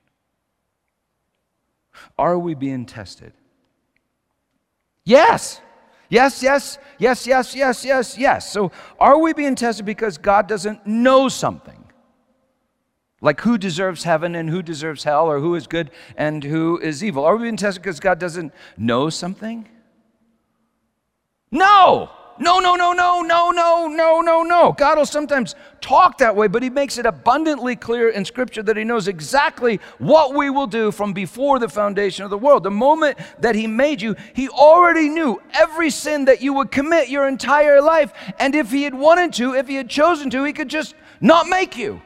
Are 2.18 2.38
we 2.38 2.54
being 2.54 2.86
tested? 2.86 3.34
Yes. 5.04 5.60
Yes, 6.10 6.44
yes, 6.44 6.78
yes, 7.00 7.26
yes, 7.26 7.56
yes, 7.56 7.86
yes, 7.86 8.18
yes. 8.18 8.52
So 8.52 8.72
are 9.00 9.18
we 9.20 9.34
being 9.34 9.56
tested 9.56 9.86
because 9.86 10.20
God 10.20 10.48
doesn't 10.48 10.86
know 10.86 11.30
something? 11.30 11.83
Like 13.24 13.40
who 13.42 13.58
deserves 13.58 14.04
heaven 14.04 14.36
and 14.36 14.50
who 14.50 14.62
deserves 14.62 15.06
hell, 15.06 15.26
or 15.28 15.40
who 15.40 15.56
is 15.56 15.66
good 15.66 15.90
and 16.18 16.44
who 16.44 16.78
is 16.78 17.02
evil? 17.04 17.24
Are 17.24 17.38
we 17.38 17.44
being 17.44 17.58
tested 17.58 17.82
because 17.82 18.02
God 18.02 18.20
doesn't 18.20 18.54
know 18.78 19.10
something? 19.10 19.68
No! 21.50 22.12
No, 22.40 22.60
no, 22.60 22.76
no, 22.76 22.94
no, 22.94 23.22
no, 23.22 23.52
no, 23.52 23.88
no, 23.88 24.22
no, 24.22 24.42
no. 24.42 24.72
God 24.72 24.98
will 24.98 25.06
sometimes 25.06 25.54
talk 25.82 26.18
that 26.18 26.36
way, 26.36 26.48
but 26.48 26.64
He 26.64 26.70
makes 26.70 26.98
it 26.98 27.06
abundantly 27.06 27.76
clear 27.76 28.10
in 28.10 28.26
Scripture 28.26 28.64
that 28.64 28.76
He 28.76 28.84
knows 28.84 29.08
exactly 29.08 29.80
what 30.00 30.34
we 30.34 30.50
will 30.50 30.66
do 30.66 30.92
from 30.92 31.14
before 31.14 31.60
the 31.60 31.70
foundation 31.70 32.24
of 32.26 32.32
the 32.32 32.38
world. 32.38 32.64
The 32.64 32.72
moment 32.72 33.20
that 33.40 33.54
He 33.54 33.68
made 33.68 34.02
you, 34.02 34.16
He 34.34 34.50
already 34.50 35.10
knew 35.10 35.40
every 35.54 35.92
sin 35.92 36.26
that 36.26 36.42
you 36.42 36.54
would 36.54 36.72
commit 36.72 37.08
your 37.08 37.28
entire 37.28 37.82
life. 37.82 38.12
And 38.40 38.56
if 38.56 38.72
He 38.72 38.82
had 38.82 38.96
wanted 38.96 39.32
to, 39.34 39.54
if 39.54 39.68
He 39.68 39.76
had 39.76 39.88
chosen 39.88 40.32
to, 40.32 40.44
He 40.44 40.54
could 40.54 40.70
just 40.70 40.96
not 41.22 41.48
make 41.48 41.78
you. 41.78 42.02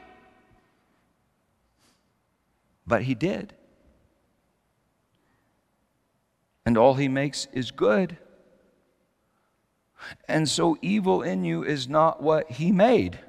But 2.87 3.03
He 3.03 3.13
did. 3.13 3.53
And 6.65 6.77
all 6.77 6.95
He 6.95 7.07
makes 7.07 7.47
is 7.53 7.71
good. 7.71 8.17
And 10.27 10.47
so 10.47 10.77
evil 10.81 11.21
in 11.21 11.43
you 11.43 11.63
is 11.63 11.87
not 11.87 12.21
what 12.21 12.51
he 12.51 12.71
made 12.71 13.19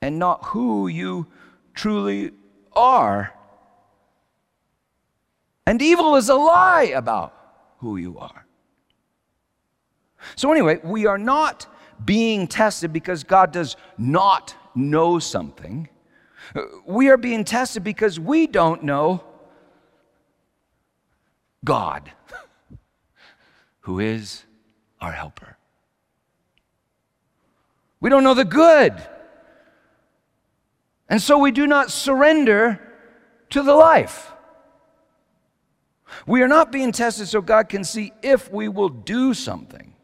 and 0.00 0.18
not 0.18 0.46
who 0.46 0.88
you 0.88 1.26
truly 1.74 2.32
are. 2.72 3.32
And 5.66 5.80
evil 5.80 6.16
is 6.16 6.28
a 6.28 6.34
lie 6.34 6.92
about 6.94 7.34
who 7.78 7.96
you 7.96 8.18
are. 8.18 8.46
So, 10.36 10.50
anyway, 10.52 10.80
we 10.82 11.06
are 11.06 11.18
not 11.18 11.66
being 12.04 12.46
tested 12.46 12.92
because 12.92 13.24
God 13.24 13.52
does 13.52 13.76
not 13.98 14.56
know 14.74 15.18
something. 15.18 15.88
We 16.86 17.08
are 17.08 17.16
being 17.16 17.44
tested 17.44 17.82
because 17.84 18.20
we 18.20 18.46
don't 18.46 18.82
know 18.82 19.24
God, 21.64 22.10
who 23.80 24.00
is 24.00 24.44
our 25.00 25.12
helper. 25.12 25.56
We 28.00 28.10
don't 28.10 28.24
know 28.24 28.34
the 28.34 28.44
good. 28.44 28.94
And 31.08 31.22
so 31.22 31.38
we 31.38 31.52
do 31.52 31.66
not 31.66 31.90
surrender 31.90 32.80
to 33.50 33.62
the 33.62 33.74
life. 33.74 34.32
We 36.26 36.42
are 36.42 36.48
not 36.48 36.72
being 36.72 36.92
tested 36.92 37.28
so 37.28 37.40
God 37.40 37.68
can 37.68 37.84
see 37.84 38.12
if 38.22 38.50
we 38.50 38.68
will 38.68 38.88
do 38.88 39.34
something. 39.34 39.94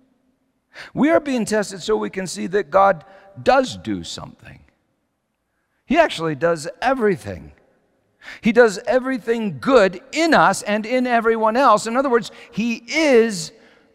We 0.94 1.10
are 1.10 1.20
being 1.20 1.44
tested 1.44 1.82
so 1.82 1.96
we 1.96 2.10
can 2.10 2.26
see 2.26 2.46
that 2.48 2.70
God 2.70 3.04
does 3.42 3.76
do 3.76 4.04
something. 4.04 4.60
He 5.88 5.96
actually 5.96 6.34
does 6.34 6.68
everything. 6.82 7.52
He 8.42 8.52
does 8.52 8.78
everything 8.86 9.58
good 9.58 10.02
in 10.12 10.34
us 10.34 10.60
and 10.62 10.84
in 10.84 11.06
everyone 11.06 11.56
else. 11.56 11.86
In 11.86 11.96
other 11.96 12.10
words, 12.10 12.30
He 12.50 12.74
is 12.86 13.52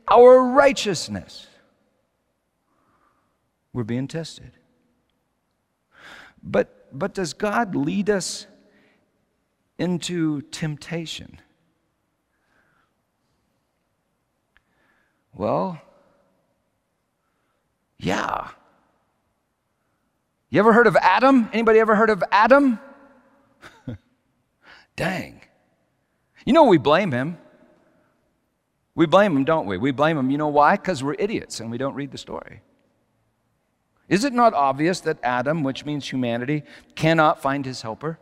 our 0.08 0.44
righteousness. 0.44 1.46
We're 3.74 3.84
being 3.84 4.08
tested. 4.08 4.54
But, 6.42 6.88
but 6.92 7.14
does 7.14 7.34
God 7.34 7.76
lead 7.76 8.10
us 8.10 8.48
into 9.78 10.42
temptation? 10.42 11.40
Well, 15.32 15.80
yeah. 18.00 18.50
You 20.54 20.60
ever 20.60 20.72
heard 20.72 20.86
of 20.86 20.96
Adam? 20.98 21.50
Anybody 21.52 21.80
ever 21.80 21.96
heard 21.96 22.12
of 22.12 22.24
Adam? 22.32 22.78
Dang. 24.96 25.42
You 26.46 26.54
know 26.54 26.66
we 26.66 26.78
blame 26.78 27.12
him. 27.12 27.40
We 28.94 29.08
blame 29.08 29.36
him, 29.36 29.46
don't 29.46 29.66
we? 29.66 29.80
We 29.80 29.90
blame 29.90 30.16
him. 30.16 30.30
You 30.30 30.38
know 30.38 30.50
why? 30.50 30.76
Because 30.76 31.04
we're 31.04 31.16
idiots 31.18 31.60
and 31.60 31.72
we 31.72 31.80
don't 31.80 31.96
read 31.96 32.12
the 32.12 32.20
story. 32.20 32.62
Is 34.08 34.26
it 34.26 34.32
not 34.32 34.54
obvious 34.54 35.00
that 35.00 35.18
Adam, 35.24 35.64
which 35.64 35.86
means 35.86 36.08
humanity, 36.08 36.62
cannot 36.94 37.42
find 37.42 37.66
his 37.66 37.82
helper? 37.82 38.20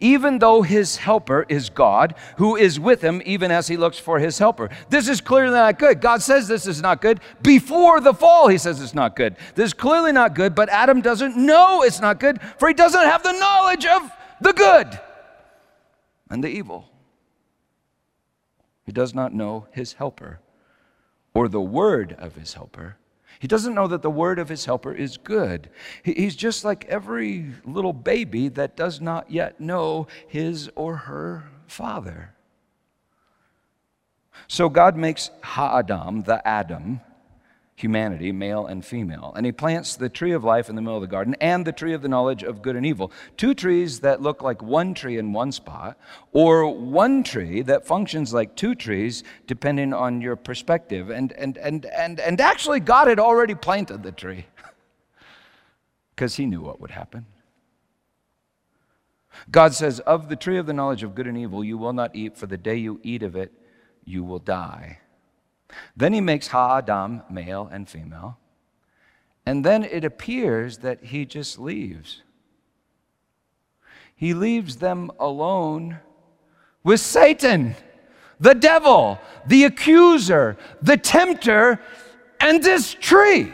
Even 0.00 0.38
though 0.38 0.62
his 0.62 0.96
helper 0.96 1.44
is 1.48 1.70
God, 1.70 2.14
who 2.36 2.56
is 2.56 2.78
with 2.78 3.02
him 3.02 3.22
even 3.24 3.50
as 3.50 3.68
he 3.68 3.76
looks 3.76 3.98
for 3.98 4.18
his 4.18 4.38
helper. 4.38 4.70
This 4.88 5.08
is 5.08 5.20
clearly 5.20 5.54
not 5.54 5.78
good. 5.78 6.00
God 6.00 6.22
says 6.22 6.48
this 6.48 6.66
is 6.66 6.80
not 6.80 7.00
good. 7.00 7.20
Before 7.42 8.00
the 8.00 8.14
fall, 8.14 8.48
he 8.48 8.58
says 8.58 8.80
it's 8.80 8.94
not 8.94 9.16
good. 9.16 9.36
This 9.54 9.66
is 9.66 9.74
clearly 9.74 10.12
not 10.12 10.34
good, 10.34 10.54
but 10.54 10.68
Adam 10.68 11.00
doesn't 11.00 11.36
know 11.36 11.82
it's 11.82 12.00
not 12.00 12.20
good, 12.20 12.40
for 12.58 12.68
he 12.68 12.74
doesn't 12.74 13.00
have 13.00 13.22
the 13.22 13.32
knowledge 13.32 13.86
of 13.86 14.10
the 14.40 14.52
good 14.52 15.00
and 16.30 16.42
the 16.42 16.48
evil. 16.48 16.88
He 18.84 18.92
does 18.92 19.14
not 19.14 19.32
know 19.32 19.68
his 19.70 19.94
helper 19.94 20.40
or 21.34 21.48
the 21.48 21.60
word 21.60 22.16
of 22.18 22.34
his 22.34 22.54
helper. 22.54 22.96
He 23.42 23.48
doesn't 23.48 23.74
know 23.74 23.88
that 23.88 24.02
the 24.02 24.10
word 24.10 24.38
of 24.38 24.48
his 24.48 24.66
helper 24.66 24.92
is 24.92 25.16
good. 25.16 25.68
He's 26.04 26.36
just 26.36 26.64
like 26.64 26.84
every 26.84 27.50
little 27.64 27.92
baby 27.92 28.46
that 28.50 28.76
does 28.76 29.00
not 29.00 29.32
yet 29.32 29.60
know 29.60 30.06
his 30.28 30.70
or 30.76 30.94
her 30.94 31.50
father. 31.66 32.34
So 34.46 34.68
God 34.68 34.96
makes 34.96 35.32
Ha-Adam, 35.42 36.22
the 36.22 36.46
Adam, 36.46 37.00
humanity, 37.82 38.32
male 38.32 38.66
and 38.66 38.84
female. 38.84 39.32
And 39.36 39.44
he 39.44 39.52
plants 39.52 39.96
the 39.96 40.08
tree 40.08 40.32
of 40.32 40.44
life 40.44 40.68
in 40.68 40.76
the 40.76 40.82
middle 40.82 40.96
of 40.96 41.02
the 41.02 41.08
garden 41.08 41.34
and 41.40 41.66
the 41.66 41.72
tree 41.72 41.92
of 41.92 42.00
the 42.00 42.08
knowledge 42.08 42.42
of 42.42 42.62
good 42.62 42.76
and 42.76 42.86
evil. 42.86 43.12
Two 43.36 43.54
trees 43.54 44.00
that 44.00 44.22
look 44.22 44.40
like 44.40 44.62
one 44.62 44.94
tree 44.94 45.18
in 45.18 45.32
one 45.32 45.52
spot, 45.52 45.98
or 46.32 46.72
one 46.72 47.24
tree 47.24 47.60
that 47.62 47.86
functions 47.86 48.32
like 48.32 48.54
two 48.56 48.74
trees 48.74 49.24
depending 49.46 49.92
on 49.92 50.20
your 50.20 50.36
perspective. 50.36 51.10
And, 51.10 51.32
and, 51.32 51.58
and, 51.58 51.84
and, 51.86 52.20
and 52.20 52.40
actually, 52.40 52.80
God 52.80 53.08
had 53.08 53.18
already 53.18 53.54
planted 53.54 54.02
the 54.02 54.12
tree 54.12 54.46
because 56.14 56.36
he 56.36 56.46
knew 56.46 56.60
what 56.60 56.80
would 56.80 56.92
happen. 56.92 57.26
God 59.50 59.74
says, 59.74 59.98
Of 60.00 60.28
the 60.28 60.36
tree 60.36 60.58
of 60.58 60.66
the 60.66 60.72
knowledge 60.72 61.02
of 61.02 61.14
good 61.14 61.26
and 61.26 61.36
evil, 61.36 61.64
you 61.64 61.76
will 61.78 61.92
not 61.92 62.14
eat, 62.14 62.36
for 62.36 62.46
the 62.46 62.56
day 62.56 62.76
you 62.76 63.00
eat 63.02 63.22
of 63.22 63.34
it, 63.34 63.52
you 64.04 64.22
will 64.22 64.38
die. 64.38 64.98
Then 65.96 66.12
he 66.12 66.20
makes 66.20 66.48
Ha 66.48 66.78
Adam 66.78 67.22
male 67.30 67.68
and 67.70 67.88
female. 67.88 68.38
And 69.44 69.64
then 69.64 69.84
it 69.84 70.04
appears 70.04 70.78
that 70.78 71.04
he 71.04 71.24
just 71.24 71.58
leaves. 71.58 72.22
He 74.14 74.34
leaves 74.34 74.76
them 74.76 75.10
alone 75.18 75.98
with 76.84 77.00
Satan, 77.00 77.74
the 78.38 78.54
devil, 78.54 79.18
the 79.46 79.64
accuser, 79.64 80.56
the 80.80 80.96
tempter, 80.96 81.80
and 82.40 82.62
this 82.62 82.94
tree. 82.94 83.52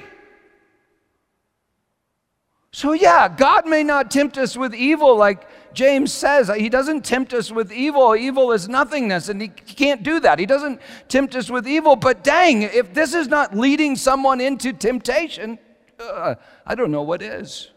So, 2.70 2.92
yeah, 2.92 3.28
God 3.34 3.66
may 3.66 3.82
not 3.82 4.10
tempt 4.10 4.38
us 4.38 4.56
with 4.56 4.74
evil 4.74 5.16
like 5.16 5.48
James 5.72 6.12
says. 6.12 6.50
He 6.56 6.68
doesn't 6.68 7.04
tempt 7.04 7.32
us 7.32 7.50
with 7.50 7.72
evil. 7.72 8.16
Evil 8.16 8.52
is 8.52 8.68
nothingness, 8.68 9.28
and 9.28 9.40
he 9.40 9.48
can't 9.48 10.02
do 10.02 10.20
that. 10.20 10.38
He 10.38 10.46
doesn't 10.46 10.80
tempt 11.08 11.34
us 11.34 11.50
with 11.50 11.66
evil. 11.66 11.96
But 11.96 12.24
dang, 12.24 12.62
if 12.62 12.94
this 12.94 13.14
is 13.14 13.28
not 13.28 13.56
leading 13.56 13.96
someone 13.96 14.40
into 14.40 14.72
temptation, 14.72 15.58
uh, 16.00 16.34
I 16.66 16.74
don't 16.74 16.90
know 16.90 17.02
what 17.02 17.22
is. 17.22 17.70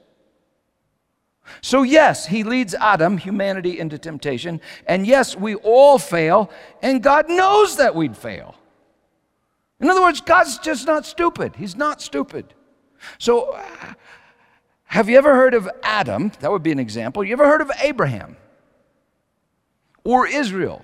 So, 1.62 1.84
yes, 1.84 2.28
he 2.28 2.44
leads 2.44 2.74
Adam, 2.76 3.18
humanity, 3.18 3.80
into 3.80 3.98
temptation. 3.98 4.62
And 4.86 5.06
yes, 5.06 5.36
we 5.36 5.56
all 5.56 6.00
fail, 6.00 6.50
and 6.82 7.04
God 7.04 7.30
knows 7.30 7.78
that 7.78 7.96
we'd 7.96 8.16
fail. 8.16 8.56
In 9.80 9.90
other 9.90 10.02
words, 10.02 10.22
God's 10.22 10.60
just 10.60 10.88
not 10.88 11.06
stupid. 11.06 11.56
He's 11.56 11.76
not 11.76 12.02
stupid. 12.02 12.54
So, 13.18 13.60
have 14.92 15.08
you 15.08 15.18
ever 15.18 15.34
heard 15.34 15.54
of 15.54 15.70
Adam? 15.84 16.34
That 16.42 16.52
would 16.52 16.64
be 16.64 16.74
an 16.74 16.80
example. 16.80 17.24
You 17.24 17.32
ever 17.32 17.48
heard 17.48 17.62
of 17.62 17.72
Abraham? 17.82 18.36
Or 20.04 20.28
Israel? 20.28 20.84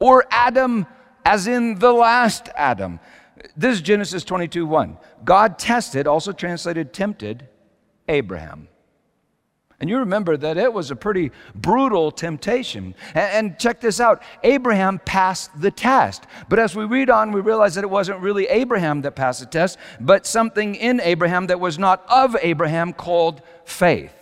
Or 0.00 0.26
Adam, 0.32 0.84
as 1.24 1.46
in 1.46 1.78
the 1.78 1.92
last 1.92 2.48
Adam? 2.56 2.98
This 3.56 3.76
is 3.76 3.82
Genesis 3.82 4.24
22 4.24 4.66
1. 4.66 4.98
God 5.24 5.60
tested, 5.60 6.08
also 6.08 6.32
translated 6.32 6.92
tempted, 6.92 7.46
Abraham. 8.08 8.66
And 9.80 9.88
you 9.88 9.98
remember 9.98 10.36
that 10.36 10.56
it 10.56 10.72
was 10.72 10.90
a 10.90 10.96
pretty 10.96 11.30
brutal 11.54 12.10
temptation. 12.10 12.96
And, 13.14 13.58
check 13.58 13.80
this 13.80 14.00
out 14.00 14.22
Abraham 14.42 14.98
passed 15.04 15.50
the 15.60 15.70
test. 15.70 16.26
But 16.48 16.58
as 16.58 16.74
we 16.74 16.84
read 16.84 17.10
on, 17.10 17.30
we 17.30 17.40
realize 17.40 17.76
that 17.76 17.84
it 17.84 17.90
wasn't 17.90 18.20
really 18.20 18.46
Abraham 18.46 19.02
that 19.02 19.14
passed 19.14 19.40
the 19.40 19.46
test, 19.46 19.78
but 20.00 20.26
something 20.26 20.74
in 20.74 21.00
Abraham 21.00 21.46
that 21.46 21.60
was 21.60 21.78
not 21.78 22.04
of 22.08 22.36
Abraham 22.42 22.92
called 22.92 23.42
faith. 23.64 24.14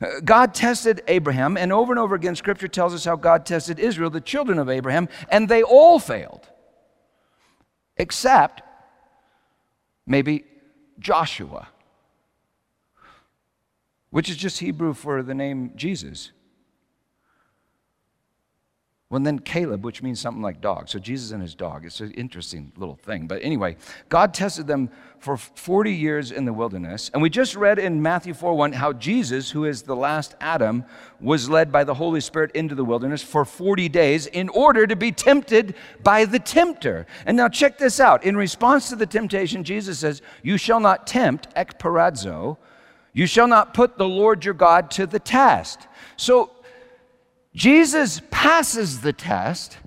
Uh, 0.00 0.20
God 0.24 0.52
tested 0.52 1.02
Abraham, 1.06 1.56
and 1.56 1.72
over 1.72 1.92
and 1.92 1.98
over 1.98 2.14
again, 2.14 2.34
Scripture 2.34 2.68
tells 2.68 2.92
us 2.92 3.04
how 3.04 3.16
God 3.16 3.46
tested 3.46 3.78
Israel, 3.78 4.10
the 4.10 4.20
children 4.20 4.58
of 4.58 4.68
Abraham, 4.68 5.08
and 5.30 5.48
they 5.48 5.62
all 5.62 5.98
failed. 5.98 6.48
Except 7.96 8.62
maybe 10.06 10.44
Joshua, 10.98 11.68
which 14.10 14.30
is 14.30 14.36
just 14.36 14.60
Hebrew 14.60 14.94
for 14.94 15.22
the 15.22 15.34
name 15.34 15.72
Jesus. 15.76 16.32
Well, 19.08 19.20
then 19.20 19.38
Caleb, 19.38 19.84
which 19.84 20.02
means 20.02 20.18
something 20.18 20.42
like 20.42 20.60
dog. 20.60 20.88
So 20.88 20.98
Jesus 20.98 21.30
and 21.30 21.40
his 21.40 21.54
dog. 21.54 21.86
It's 21.86 22.00
an 22.00 22.10
interesting 22.12 22.72
little 22.76 22.96
thing. 22.96 23.28
But 23.28 23.40
anyway, 23.40 23.76
God 24.08 24.34
tested 24.34 24.66
them 24.66 24.90
for 25.20 25.36
40 25.36 25.92
years 25.92 26.32
in 26.32 26.44
the 26.44 26.52
wilderness. 26.52 27.08
And 27.14 27.22
we 27.22 27.30
just 27.30 27.54
read 27.54 27.78
in 27.78 28.02
Matthew 28.02 28.34
4 28.34 28.54
1 28.54 28.72
how 28.72 28.92
Jesus, 28.92 29.48
who 29.48 29.64
is 29.64 29.82
the 29.82 29.94
last 29.94 30.34
Adam, 30.40 30.84
was 31.20 31.48
led 31.48 31.70
by 31.70 31.84
the 31.84 31.94
Holy 31.94 32.20
Spirit 32.20 32.50
into 32.56 32.74
the 32.74 32.84
wilderness 32.84 33.22
for 33.22 33.44
40 33.44 33.88
days 33.88 34.26
in 34.26 34.48
order 34.48 34.88
to 34.88 34.96
be 34.96 35.12
tempted 35.12 35.76
by 36.02 36.24
the 36.24 36.40
tempter. 36.40 37.06
And 37.26 37.36
now 37.36 37.48
check 37.48 37.78
this 37.78 38.00
out. 38.00 38.24
In 38.24 38.36
response 38.36 38.88
to 38.88 38.96
the 38.96 39.06
temptation, 39.06 39.62
Jesus 39.62 40.00
says, 40.00 40.20
You 40.42 40.56
shall 40.56 40.80
not 40.80 41.06
tempt, 41.06 41.54
ekparazo, 41.54 42.56
you 43.16 43.26
shall 43.26 43.48
not 43.48 43.72
put 43.72 43.96
the 43.96 44.06
Lord 44.06 44.44
your 44.44 44.52
God 44.52 44.90
to 44.90 45.06
the 45.06 45.18
test. 45.18 45.88
So 46.18 46.50
Jesus 47.54 48.20
passes 48.30 49.00
the 49.00 49.14
test 49.14 49.78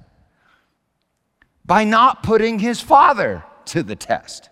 by 1.64 1.84
not 1.84 2.24
putting 2.24 2.58
his 2.58 2.82
father 2.82 3.44
to 3.66 3.84
the 3.84 3.96
test. 3.96 4.50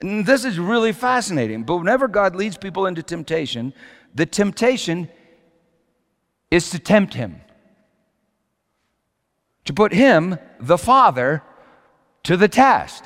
And 0.00 0.24
this 0.24 0.44
is 0.44 0.56
really 0.56 0.92
fascinating. 0.92 1.64
But 1.64 1.78
whenever 1.78 2.06
God 2.06 2.36
leads 2.36 2.56
people 2.56 2.86
into 2.86 3.02
temptation, 3.02 3.74
the 4.14 4.24
temptation 4.24 5.08
is 6.52 6.70
to 6.70 6.78
tempt 6.78 7.14
him, 7.14 7.40
to 9.64 9.72
put 9.72 9.92
him, 9.92 10.38
the 10.60 10.78
father, 10.78 11.42
to 12.22 12.36
the 12.36 12.48
test. 12.48 13.02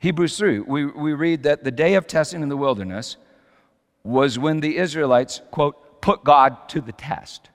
Hebrews 0.00 0.38
3, 0.38 0.60
we, 0.60 0.86
we 0.86 1.12
read 1.12 1.42
that 1.42 1.62
the 1.62 1.70
day 1.70 1.94
of 1.94 2.06
testing 2.06 2.42
in 2.42 2.48
the 2.48 2.56
wilderness 2.56 3.16
was 4.02 4.38
when 4.38 4.60
the 4.60 4.78
Israelites, 4.78 5.42
quote, 5.50 6.00
put 6.00 6.24
God 6.24 6.68
to 6.70 6.80
the 6.80 6.92
test. 6.92 7.50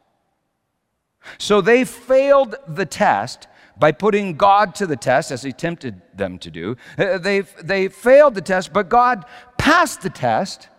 So 1.39 1.59
they 1.59 1.83
failed 1.85 2.55
the 2.67 2.85
test 2.85 3.47
by 3.77 3.91
putting 3.91 4.37
God 4.37 4.75
to 4.75 4.85
the 4.85 4.95
test, 4.95 5.31
as 5.31 5.41
he 5.41 5.51
tempted 5.51 6.01
them 6.13 6.37
to 6.39 6.51
do. 6.51 6.77
Uh, 6.97 7.17
they, 7.17 7.41
they 7.41 7.87
failed 7.87 8.35
the 8.35 8.41
test, 8.41 8.71
but 8.71 8.89
God 8.89 9.25
passed 9.57 10.01
the 10.01 10.09
test 10.11 10.69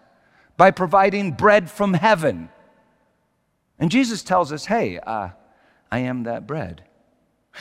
by 0.56 0.70
providing 0.70 1.32
bread 1.32 1.68
from 1.68 1.94
heaven. 1.94 2.48
And 3.78 3.90
Jesus 3.90 4.22
tells 4.22 4.52
us, 4.52 4.66
hey, 4.66 4.98
uh, 5.00 5.30
I 5.90 5.98
am 5.98 6.22
that 6.22 6.46
bread. 6.46 6.85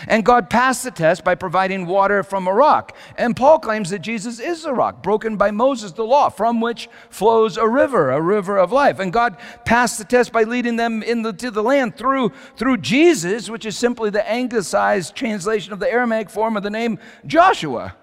And 0.08 0.26
God 0.26 0.50
passed 0.50 0.84
the 0.84 0.92
test 0.92 1.24
by 1.24 1.36
providing 1.36 1.86
water 1.86 2.24
from 2.24 2.48
a 2.48 2.54
rock. 2.54 2.96
And 3.18 3.36
Paul 3.36 3.60
claims 3.60 3.90
that 3.90 4.00
Jesus 4.00 4.40
is 4.40 4.64
the 4.64 4.74
rock, 4.74 5.02
broken 5.02 5.38
by 5.38 5.52
Moses, 5.52 5.94
the 5.94 6.04
law, 6.04 6.30
from 6.30 6.62
which 6.62 6.90
flows 7.10 7.58
a 7.58 7.68
river, 7.68 8.12
a 8.12 8.22
river 8.22 8.58
of 8.58 8.72
life. 8.72 9.00
And 9.00 9.14
God 9.14 9.38
passed 9.64 9.98
the 9.98 10.04
test 10.04 10.32
by 10.32 10.44
leading 10.44 10.76
them 10.76 11.02
into 11.02 11.52
the 11.52 11.64
land 11.64 11.96
through, 11.98 12.32
through 12.58 12.78
Jesus, 12.78 13.50
which 13.50 13.66
is 13.66 13.78
simply 13.78 14.10
the 14.10 14.30
anglicized 14.30 15.16
translation 15.16 15.74
of 15.74 15.80
the 15.80 15.92
Aramaic 15.92 16.30
form 16.30 16.58
of 16.58 16.64
the 16.64 16.70
name 16.70 17.00
Joshua. 17.26 17.96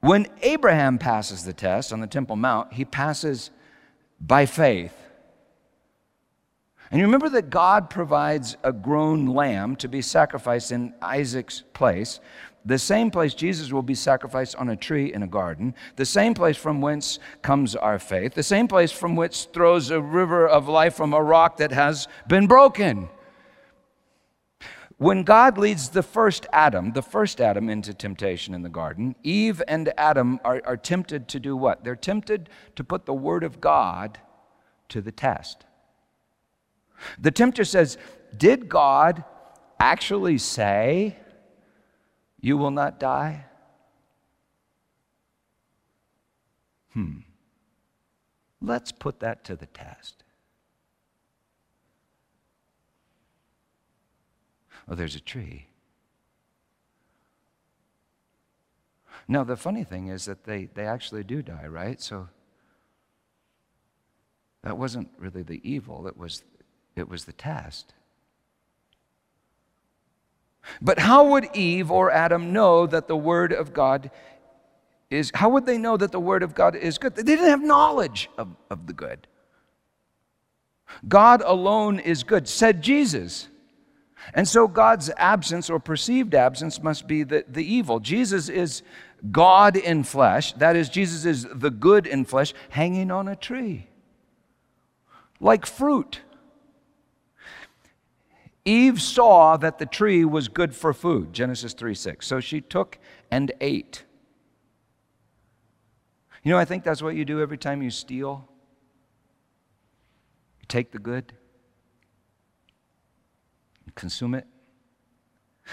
When 0.00 0.26
Abraham 0.42 0.98
passes 0.98 1.44
the 1.44 1.52
test 1.52 1.92
on 1.92 2.00
the 2.00 2.06
Temple 2.06 2.36
Mount, 2.36 2.72
he 2.72 2.84
passes 2.84 3.50
by 4.20 4.46
faith. 4.46 5.05
And 6.90 7.00
you 7.00 7.06
remember 7.06 7.28
that 7.30 7.50
God 7.50 7.90
provides 7.90 8.56
a 8.62 8.72
grown 8.72 9.26
lamb 9.26 9.76
to 9.76 9.88
be 9.88 10.02
sacrificed 10.02 10.70
in 10.70 10.94
Isaac's 11.02 11.62
place, 11.72 12.20
the 12.64 12.78
same 12.78 13.12
place 13.12 13.32
Jesus 13.32 13.72
will 13.72 13.82
be 13.82 13.94
sacrificed 13.94 14.56
on 14.56 14.68
a 14.68 14.76
tree 14.76 15.12
in 15.12 15.22
a 15.22 15.28
garden, 15.28 15.74
the 15.94 16.04
same 16.04 16.34
place 16.34 16.56
from 16.56 16.80
whence 16.80 17.20
comes 17.40 17.76
our 17.76 17.98
faith, 17.98 18.34
the 18.34 18.42
same 18.42 18.66
place 18.66 18.90
from 18.90 19.14
which 19.14 19.46
throws 19.52 19.90
a 19.90 20.00
river 20.00 20.48
of 20.48 20.68
life 20.68 20.94
from 20.94 21.12
a 21.14 21.22
rock 21.22 21.58
that 21.58 21.70
has 21.70 22.08
been 22.26 22.48
broken. 22.48 23.08
When 24.98 25.24
God 25.24 25.58
leads 25.58 25.90
the 25.90 26.02
first 26.02 26.46
Adam, 26.52 26.92
the 26.92 27.02
first 27.02 27.40
Adam 27.40 27.68
into 27.68 27.92
temptation 27.92 28.54
in 28.54 28.62
the 28.62 28.68
garden, 28.68 29.14
Eve 29.22 29.62
and 29.68 29.92
Adam 29.98 30.40
are, 30.44 30.62
are 30.64 30.76
tempted 30.76 31.28
to 31.28 31.38
do 31.38 31.54
what? 31.56 31.84
They're 31.84 31.94
tempted 31.94 32.48
to 32.76 32.82
put 32.82 33.06
the 33.06 33.14
Word 33.14 33.44
of 33.44 33.60
God 33.60 34.18
to 34.88 35.00
the 35.00 35.12
test. 35.12 35.66
The 37.18 37.30
tempter 37.30 37.64
says, 37.64 37.98
Did 38.36 38.68
God 38.68 39.24
actually 39.78 40.38
say, 40.38 41.16
You 42.40 42.56
will 42.56 42.70
not 42.70 43.00
die? 43.00 43.46
Hmm. 46.92 47.18
Let's 48.60 48.90
put 48.90 49.20
that 49.20 49.44
to 49.44 49.56
the 49.56 49.66
test. 49.66 50.24
Oh, 54.88 54.94
there's 54.94 55.16
a 55.16 55.20
tree. 55.20 55.66
Now, 59.28 59.42
the 59.42 59.56
funny 59.56 59.82
thing 59.82 60.08
is 60.08 60.24
that 60.26 60.44
they, 60.44 60.66
they 60.74 60.86
actually 60.86 61.24
do 61.24 61.42
die, 61.42 61.66
right? 61.66 62.00
So 62.00 62.28
that 64.62 64.78
wasn't 64.78 65.08
really 65.18 65.42
the 65.42 65.60
evil, 65.68 66.06
it 66.06 66.16
was 66.16 66.44
it 66.96 67.08
was 67.08 67.26
the 67.26 67.32
test. 67.32 67.92
But 70.82 70.98
how 70.98 71.28
would 71.28 71.54
Eve 71.54 71.90
or 71.90 72.10
Adam 72.10 72.52
know 72.52 72.86
that 72.86 73.06
the 73.06 73.16
Word 73.16 73.52
of 73.52 73.72
God 73.72 74.10
is, 75.10 75.30
how 75.34 75.50
would 75.50 75.66
they 75.66 75.78
know 75.78 75.96
that 75.96 76.10
the 76.10 76.20
Word 76.20 76.42
of 76.42 76.54
God 76.54 76.74
is 76.74 76.98
good? 76.98 77.14
They 77.14 77.22
didn't 77.22 77.46
have 77.46 77.62
knowledge 77.62 78.28
of, 78.36 78.48
of 78.70 78.86
the 78.86 78.92
good. 78.92 79.28
God 81.06 81.42
alone 81.44 81.98
is 82.00 82.24
good, 82.24 82.48
said 82.48 82.82
Jesus. 82.82 83.48
And 84.34 84.48
so 84.48 84.66
God's 84.66 85.10
absence 85.16 85.70
or 85.70 85.78
perceived 85.78 86.34
absence 86.34 86.82
must 86.82 87.06
be 87.06 87.22
the, 87.22 87.44
the 87.48 87.64
evil. 87.64 88.00
Jesus 88.00 88.48
is 88.48 88.82
God 89.30 89.76
in 89.76 90.02
flesh. 90.02 90.52
That 90.54 90.74
is, 90.74 90.88
Jesus 90.88 91.24
is 91.24 91.46
the 91.52 91.70
good 91.70 92.06
in 92.06 92.24
flesh, 92.24 92.54
hanging 92.70 93.10
on 93.10 93.28
a 93.28 93.36
tree, 93.36 93.86
like 95.38 95.66
fruit. 95.66 96.20
Eve 98.66 99.00
saw 99.00 99.56
that 99.56 99.78
the 99.78 99.86
tree 99.86 100.24
was 100.24 100.48
good 100.48 100.74
for 100.74 100.92
food, 100.92 101.32
Genesis 101.32 101.72
3 101.72 101.94
6. 101.94 102.26
So 102.26 102.40
she 102.40 102.60
took 102.60 102.98
and 103.30 103.52
ate. 103.60 104.04
You 106.42 106.52
know, 106.52 106.58
I 106.58 106.64
think 106.64 106.82
that's 106.82 107.00
what 107.00 107.14
you 107.14 107.24
do 107.24 107.40
every 107.40 107.58
time 107.58 107.80
you 107.80 107.90
steal. 107.90 108.48
You 110.60 110.66
take 110.68 110.90
the 110.90 110.98
good, 110.98 111.32
consume 113.94 114.34
it. 114.34 114.46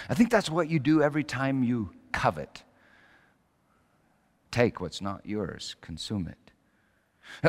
I 0.07 0.13
think 0.13 0.29
that's 0.29 0.49
what 0.49 0.69
you 0.69 0.79
do 0.79 1.01
every 1.01 1.23
time 1.23 1.63
you 1.63 1.91
covet. 2.11 2.63
Take 4.51 4.79
what's 4.79 5.01
not 5.01 5.25
yours, 5.25 5.75
consume 5.81 6.27
it. 6.27 6.42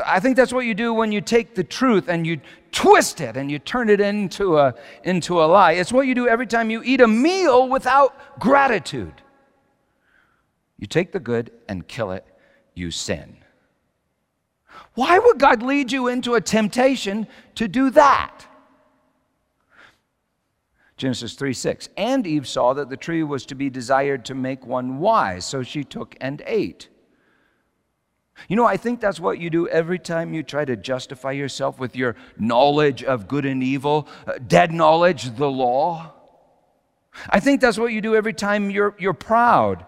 I 0.07 0.21
think 0.21 0.37
that's 0.37 0.53
what 0.53 0.67
you 0.67 0.75
do 0.75 0.93
when 0.93 1.13
you 1.13 1.21
take 1.21 1.55
the 1.55 1.65
truth 1.65 2.09
and 2.09 2.27
you 2.27 2.41
twist 2.73 3.21
it 3.21 3.37
and 3.37 3.51
you 3.51 3.59
turn 3.59 3.89
it 3.89 4.01
into 4.01 4.59
a, 4.59 4.75
into 5.05 5.43
a 5.43 5.47
lie. 5.47 5.73
It's 5.73 5.93
what 5.93 6.07
you 6.07 6.15
do 6.15 6.29
every 6.29 6.47
time 6.47 6.71
you 6.71 6.83
eat 6.85 7.01
a 7.01 7.09
meal 7.09 7.69
without 7.69 8.41
gratitude. 8.41 9.23
You 10.79 10.87
take 10.87 11.13
the 11.13 11.21
good 11.21 11.53
and 11.69 11.87
kill 11.87 12.11
it, 12.11 12.25
you 12.75 12.91
sin. 12.91 13.37
Why 14.95 15.19
would 15.19 15.39
God 15.39 15.63
lead 15.63 15.93
you 15.93 16.09
into 16.09 16.35
a 16.35 16.41
temptation 16.41 17.27
to 17.55 17.69
do 17.69 17.91
that? 17.91 18.47
Genesis 20.97 21.35
3 21.35 21.53
6. 21.53 21.89
And 21.97 22.27
Eve 22.27 22.47
saw 22.47 22.73
that 22.75 22.89
the 22.89 22.97
tree 22.97 23.23
was 23.23 23.47
to 23.47 23.55
be 23.55 23.71
desired 23.71 24.25
to 24.27 24.35
make 24.35 24.67
one 24.67 24.99
wise, 24.99 25.45
so 25.45 25.63
she 25.63 25.85
took 25.85 26.17
and 26.21 26.43
ate. 26.47 26.89
You 28.49 28.57
know, 28.57 28.67
I 28.67 28.77
think 28.77 29.01
that's 29.01 29.21
what 29.21 29.39
you 29.39 29.49
do 29.49 29.69
every 29.69 29.99
time 29.99 30.35
you 30.35 30.43
try 30.43 30.65
to 30.65 30.77
justify 30.77 31.33
yourself 31.33 31.79
with 31.79 31.97
your 31.97 32.17
knowledge 32.39 33.03
of 33.03 33.29
good 33.29 33.47
and 33.47 33.63
evil, 33.63 34.09
uh, 34.27 34.35
dead 34.45 34.73
knowledge, 34.73 35.37
the 35.37 35.51
law. 35.51 36.13
I 37.31 37.41
think 37.41 37.61
that's 37.61 37.79
what 37.79 37.93
you 37.93 38.01
do 38.01 38.15
every 38.17 38.33
time 38.33 38.71
you're, 38.71 38.95
you're 38.99 39.15
proud. 39.15 39.87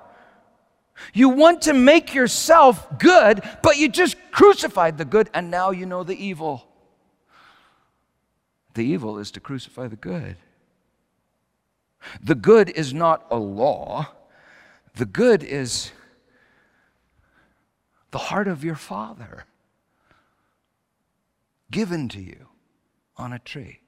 You 1.12 1.28
want 1.28 1.62
to 1.62 1.74
make 1.74 2.14
yourself 2.14 2.98
good, 2.98 3.42
but 3.62 3.76
you 3.76 3.88
just 3.88 4.16
crucified 4.30 4.96
the 4.96 5.04
good 5.04 5.28
and 5.34 5.50
now 5.50 5.70
you 5.70 5.86
know 5.86 6.04
the 6.04 6.16
evil. 6.16 6.66
The 8.74 8.84
evil 8.84 9.18
is 9.18 9.30
to 9.32 9.40
crucify 9.40 9.88
the 9.88 9.96
good. 9.96 10.36
The 12.22 12.34
good 12.34 12.70
is 12.70 12.94
not 12.94 13.26
a 13.30 13.36
law, 13.36 14.08
the 14.94 15.06
good 15.06 15.42
is 15.42 15.90
the 18.16 18.24
heart 18.30 18.48
of 18.48 18.64
your 18.64 18.76
Father. 18.76 19.44
given 21.70 22.08
to 22.08 22.18
you 22.18 22.48
on 23.18 23.34
a 23.34 23.38
tree. 23.38 23.80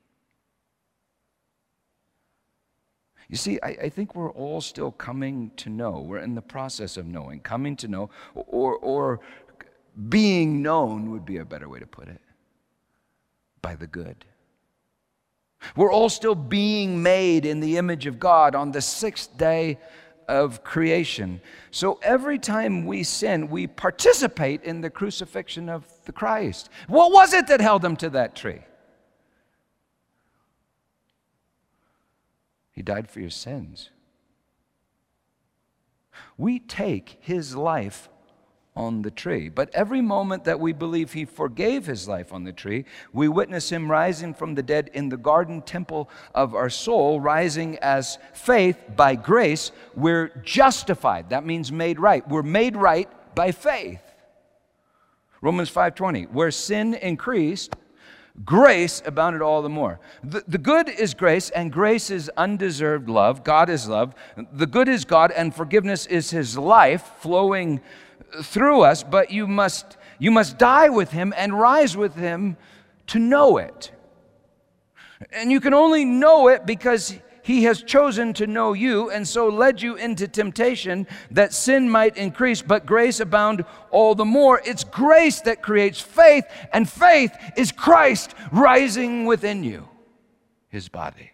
You 3.30 3.36
see, 3.36 3.58
I, 3.62 3.68
I, 3.84 3.88
think 3.88 4.14
we're 4.14 4.32
all 4.32 4.60
still 4.60 4.90
coming 4.90 5.50
to 5.56 5.70
know. 5.70 6.00
We're 6.00 6.18
in 6.18 6.34
the 6.34 6.42
process 6.42 6.98
of 6.98 7.06
knowing, 7.06 7.40
coming 7.40 7.74
to 7.76 7.88
know, 7.88 8.10
or, 8.34 8.76
or 8.76 9.20
being 10.10 10.60
known 10.60 11.10
would 11.12 11.24
be 11.24 11.38
a 11.38 11.44
better 11.46 11.68
way 11.70 11.78
to 11.78 11.86
put 11.86 12.08
it, 12.08 12.20
by 13.62 13.76
the 13.76 13.86
good. 13.86 14.26
We're 15.74 15.92
all 15.92 16.10
still 16.10 16.34
being 16.34 17.02
made 17.02 17.46
in 17.46 17.60
the 17.60 17.78
image 17.78 18.04
of 18.04 18.20
God 18.20 18.54
on 18.54 18.72
the 18.72 18.82
sixth 18.82 19.38
day 19.38 19.78
of 20.28 20.62
creation. 20.62 21.40
So 21.70 21.98
every 22.02 22.38
time 22.38 22.86
we 22.86 23.02
sin, 23.02 23.48
we 23.48 23.66
participate 23.66 24.62
in 24.62 24.82
the 24.82 24.90
crucifixion 24.90 25.68
of 25.68 25.84
the 26.04 26.12
Christ. 26.12 26.68
What 26.86 27.12
was 27.12 27.32
it 27.32 27.46
that 27.48 27.60
held 27.60 27.84
him 27.84 27.96
to 27.96 28.10
that 28.10 28.36
tree? 28.36 28.60
He 32.72 32.82
died 32.82 33.10
for 33.10 33.20
your 33.20 33.30
sins. 33.30 33.90
We 36.36 36.58
take 36.58 37.18
his 37.20 37.56
life 37.56 38.08
on 38.78 39.02
the 39.02 39.10
tree. 39.10 39.48
But 39.48 39.74
every 39.74 40.00
moment 40.00 40.44
that 40.44 40.60
we 40.60 40.72
believe 40.72 41.12
he 41.12 41.24
forgave 41.24 41.84
his 41.84 42.06
life 42.06 42.32
on 42.32 42.44
the 42.44 42.52
tree, 42.52 42.84
we 43.12 43.26
witness 43.28 43.70
him 43.70 43.90
rising 43.90 44.32
from 44.32 44.54
the 44.54 44.62
dead 44.62 44.88
in 44.94 45.08
the 45.08 45.16
garden 45.16 45.60
temple 45.62 46.08
of 46.32 46.54
our 46.54 46.70
soul, 46.70 47.20
rising 47.20 47.76
as 47.78 48.18
faith 48.32 48.78
by 48.94 49.16
grace. 49.16 49.72
We're 49.96 50.28
justified. 50.44 51.30
That 51.30 51.44
means 51.44 51.72
made 51.72 51.98
right. 51.98 52.26
We're 52.28 52.42
made 52.42 52.76
right 52.76 53.10
by 53.34 53.50
faith. 53.50 54.00
Romans 55.40 55.70
5:20, 55.70 56.26
where 56.26 56.52
sin 56.52 56.94
increased, 56.94 57.74
grace 58.44 59.02
abounded 59.04 59.42
all 59.42 59.62
the 59.62 59.68
more. 59.68 59.98
The, 60.22 60.44
the 60.46 60.58
good 60.58 60.88
is 60.88 61.14
grace, 61.14 61.50
and 61.50 61.72
grace 61.72 62.10
is 62.10 62.30
undeserved 62.36 63.08
love. 63.08 63.42
God 63.42 63.68
is 63.70 63.88
love. 63.88 64.14
The 64.52 64.66
good 64.66 64.88
is 64.88 65.04
God, 65.04 65.32
and 65.32 65.52
forgiveness 65.52 66.06
is 66.06 66.30
his 66.30 66.56
life 66.56 67.02
flowing 67.18 67.80
through 68.42 68.82
us, 68.82 69.02
but 69.02 69.30
you 69.30 69.46
must, 69.46 69.96
you 70.18 70.30
must 70.30 70.58
die 70.58 70.88
with 70.88 71.10
him 71.10 71.32
and 71.36 71.58
rise 71.58 71.96
with 71.96 72.14
him 72.14 72.56
to 73.08 73.18
know 73.18 73.58
it. 73.58 73.90
And 75.32 75.50
you 75.50 75.60
can 75.60 75.74
only 75.74 76.04
know 76.04 76.48
it 76.48 76.66
because 76.66 77.18
he 77.42 77.64
has 77.64 77.82
chosen 77.82 78.34
to 78.34 78.46
know 78.46 78.74
you 78.74 79.10
and 79.10 79.26
so 79.26 79.48
led 79.48 79.80
you 79.80 79.96
into 79.96 80.28
temptation 80.28 81.06
that 81.30 81.54
sin 81.54 81.88
might 81.88 82.18
increase, 82.18 82.60
but 82.60 82.84
grace 82.84 83.20
abound 83.20 83.64
all 83.90 84.14
the 84.14 84.24
more. 84.24 84.60
It's 84.66 84.84
grace 84.84 85.40
that 85.40 85.62
creates 85.62 85.98
faith, 85.98 86.44
and 86.74 86.88
faith 86.88 87.34
is 87.56 87.72
Christ 87.72 88.34
rising 88.52 89.24
within 89.24 89.64
you, 89.64 89.88
his 90.68 90.90
body. 90.90 91.32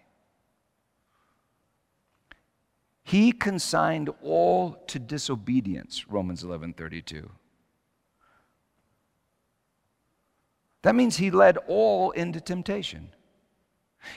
He 3.07 3.31
consigned 3.31 4.09
all 4.23 4.73
to 4.87 4.97
disobedience, 4.97 6.09
Romans 6.09 6.43
11 6.43 6.73
32. 6.73 7.29
That 10.81 10.95
means 10.95 11.17
he 11.17 11.29
led 11.29 11.57
all 11.67 12.09
into 12.11 12.41
temptation. 12.41 13.09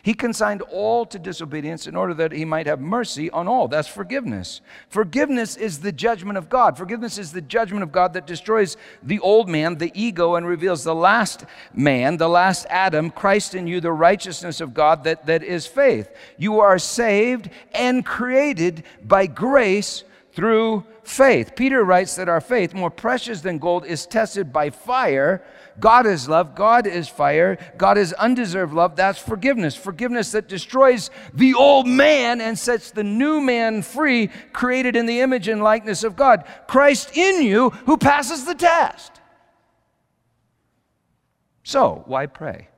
He 0.03 0.15
consigned 0.15 0.63
all 0.63 1.07
to 1.07 1.19
disobedience 1.19 1.87
in 1.87 1.97
order 1.97 2.15
that 2.15 2.33
he 2.33 2.45
might 2.45 2.67
have 2.67 2.81
mercy 2.81 3.31
on 3.31 3.49
all. 3.49 3.69
That's 3.69 3.89
forgiveness. 3.89 4.61
Forgiveness 4.89 5.57
is 5.57 5.81
the 5.81 5.93
judgment 5.93 6.39
of 6.39 6.49
God. 6.49 6.77
Forgiveness 6.77 7.19
is 7.19 7.33
the 7.33 7.41
judgment 7.41 7.83
of 7.83 7.93
God 7.93 8.13
that 8.13 8.27
destroys 8.27 8.77
the 9.03 9.21
old 9.21 9.49
man, 9.49 9.77
the 9.77 9.93
ego, 9.95 10.35
and 10.35 10.47
reveals 10.47 10.85
the 10.85 10.95
last 10.95 11.45
man, 11.73 12.17
the 12.17 12.29
last 12.29 12.67
Adam, 12.71 13.11
Christ 13.11 13.55
in 13.55 13.67
you, 13.67 13.81
the 13.81 13.93
righteousness 13.93 14.61
of 14.61 14.75
God 14.75 15.05
that, 15.05 15.27
that 15.27 15.43
is 15.43 15.67
faith. 15.67 16.09
You 16.37 16.61
are 16.61 16.79
saved 16.79 17.51
and 17.73 18.05
created 18.05 18.85
by 19.03 19.27
grace 19.27 20.05
through 20.33 20.85
faith. 21.03 21.57
Peter 21.57 21.83
writes 21.83 22.15
that 22.17 22.29
our 22.29 22.41
faith, 22.41 22.75
more 22.75 22.91
precious 22.91 23.41
than 23.41 23.59
gold, 23.59 23.85
is 23.85 24.07
tested 24.07 24.53
by 24.53 24.71
fire. 24.71 25.43
God 25.81 26.07
is 26.07 26.29
love, 26.29 26.55
God 26.55 26.87
is 26.87 27.09
fire, 27.09 27.59
God 27.77 27.99
is 27.99 28.13
undeserved 28.15 28.73
love. 28.75 28.97
That's 28.97 29.19
forgiveness. 29.19 29.77
Forgiveness 29.77 30.33
that 30.33 30.49
destroys 30.49 31.11
the 31.33 31.55
old 31.55 31.87
man 31.87 32.41
and 32.41 32.59
sets 32.59 32.91
the 32.91 33.05
new 33.05 33.41
man 33.41 33.83
free, 33.83 34.29
created 34.53 34.97
in 34.97 35.07
the 35.07 35.21
image 35.21 35.49
and 35.49 35.63
likeness 35.63 36.05
of 36.05 36.17
God. 36.17 36.45
Christ 36.67 37.17
in 37.17 37.43
you 37.43 37.71
who 37.71 37.97
passes 37.97 38.45
the 38.45 38.55
test. 38.55 39.21
So, 41.63 42.03
why 42.07 42.27
pray? 42.27 42.69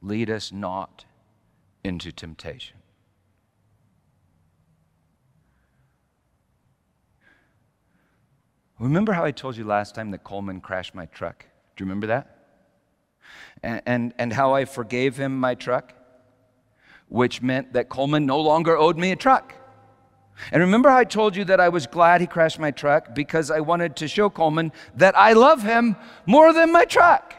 Lead 0.00 0.30
us 0.30 0.52
not 0.52 1.04
into 1.84 2.12
temptation. 2.12 2.76
Remember 8.78 9.12
how 9.12 9.24
I 9.24 9.30
told 9.30 9.56
you 9.56 9.64
last 9.64 9.94
time 9.94 10.10
that 10.10 10.22
Coleman 10.22 10.60
crashed 10.60 10.94
my 10.94 11.06
truck? 11.06 11.46
Do 11.76 11.84
you 11.84 11.86
remember 11.86 12.08
that? 12.08 12.36
And, 13.62 13.82
and, 13.86 14.14
and 14.18 14.32
how 14.32 14.54
I 14.54 14.66
forgave 14.66 15.16
him 15.16 15.38
my 15.38 15.54
truck, 15.54 15.94
which 17.08 17.40
meant 17.40 17.72
that 17.72 17.88
Coleman 17.88 18.26
no 18.26 18.40
longer 18.40 18.76
owed 18.76 18.98
me 18.98 19.12
a 19.12 19.16
truck. 19.16 19.54
And 20.52 20.60
remember 20.60 20.90
how 20.90 20.98
I 20.98 21.04
told 21.04 21.34
you 21.34 21.44
that 21.46 21.60
I 21.60 21.70
was 21.70 21.86
glad 21.86 22.20
he 22.20 22.26
crashed 22.26 22.58
my 22.58 22.70
truck 22.70 23.14
because 23.14 23.50
I 23.50 23.60
wanted 23.60 23.96
to 23.96 24.08
show 24.08 24.28
Coleman 24.28 24.72
that 24.94 25.16
I 25.16 25.32
love 25.32 25.62
him 25.62 25.96
more 26.26 26.52
than 26.52 26.70
my 26.70 26.84
truck. 26.84 27.34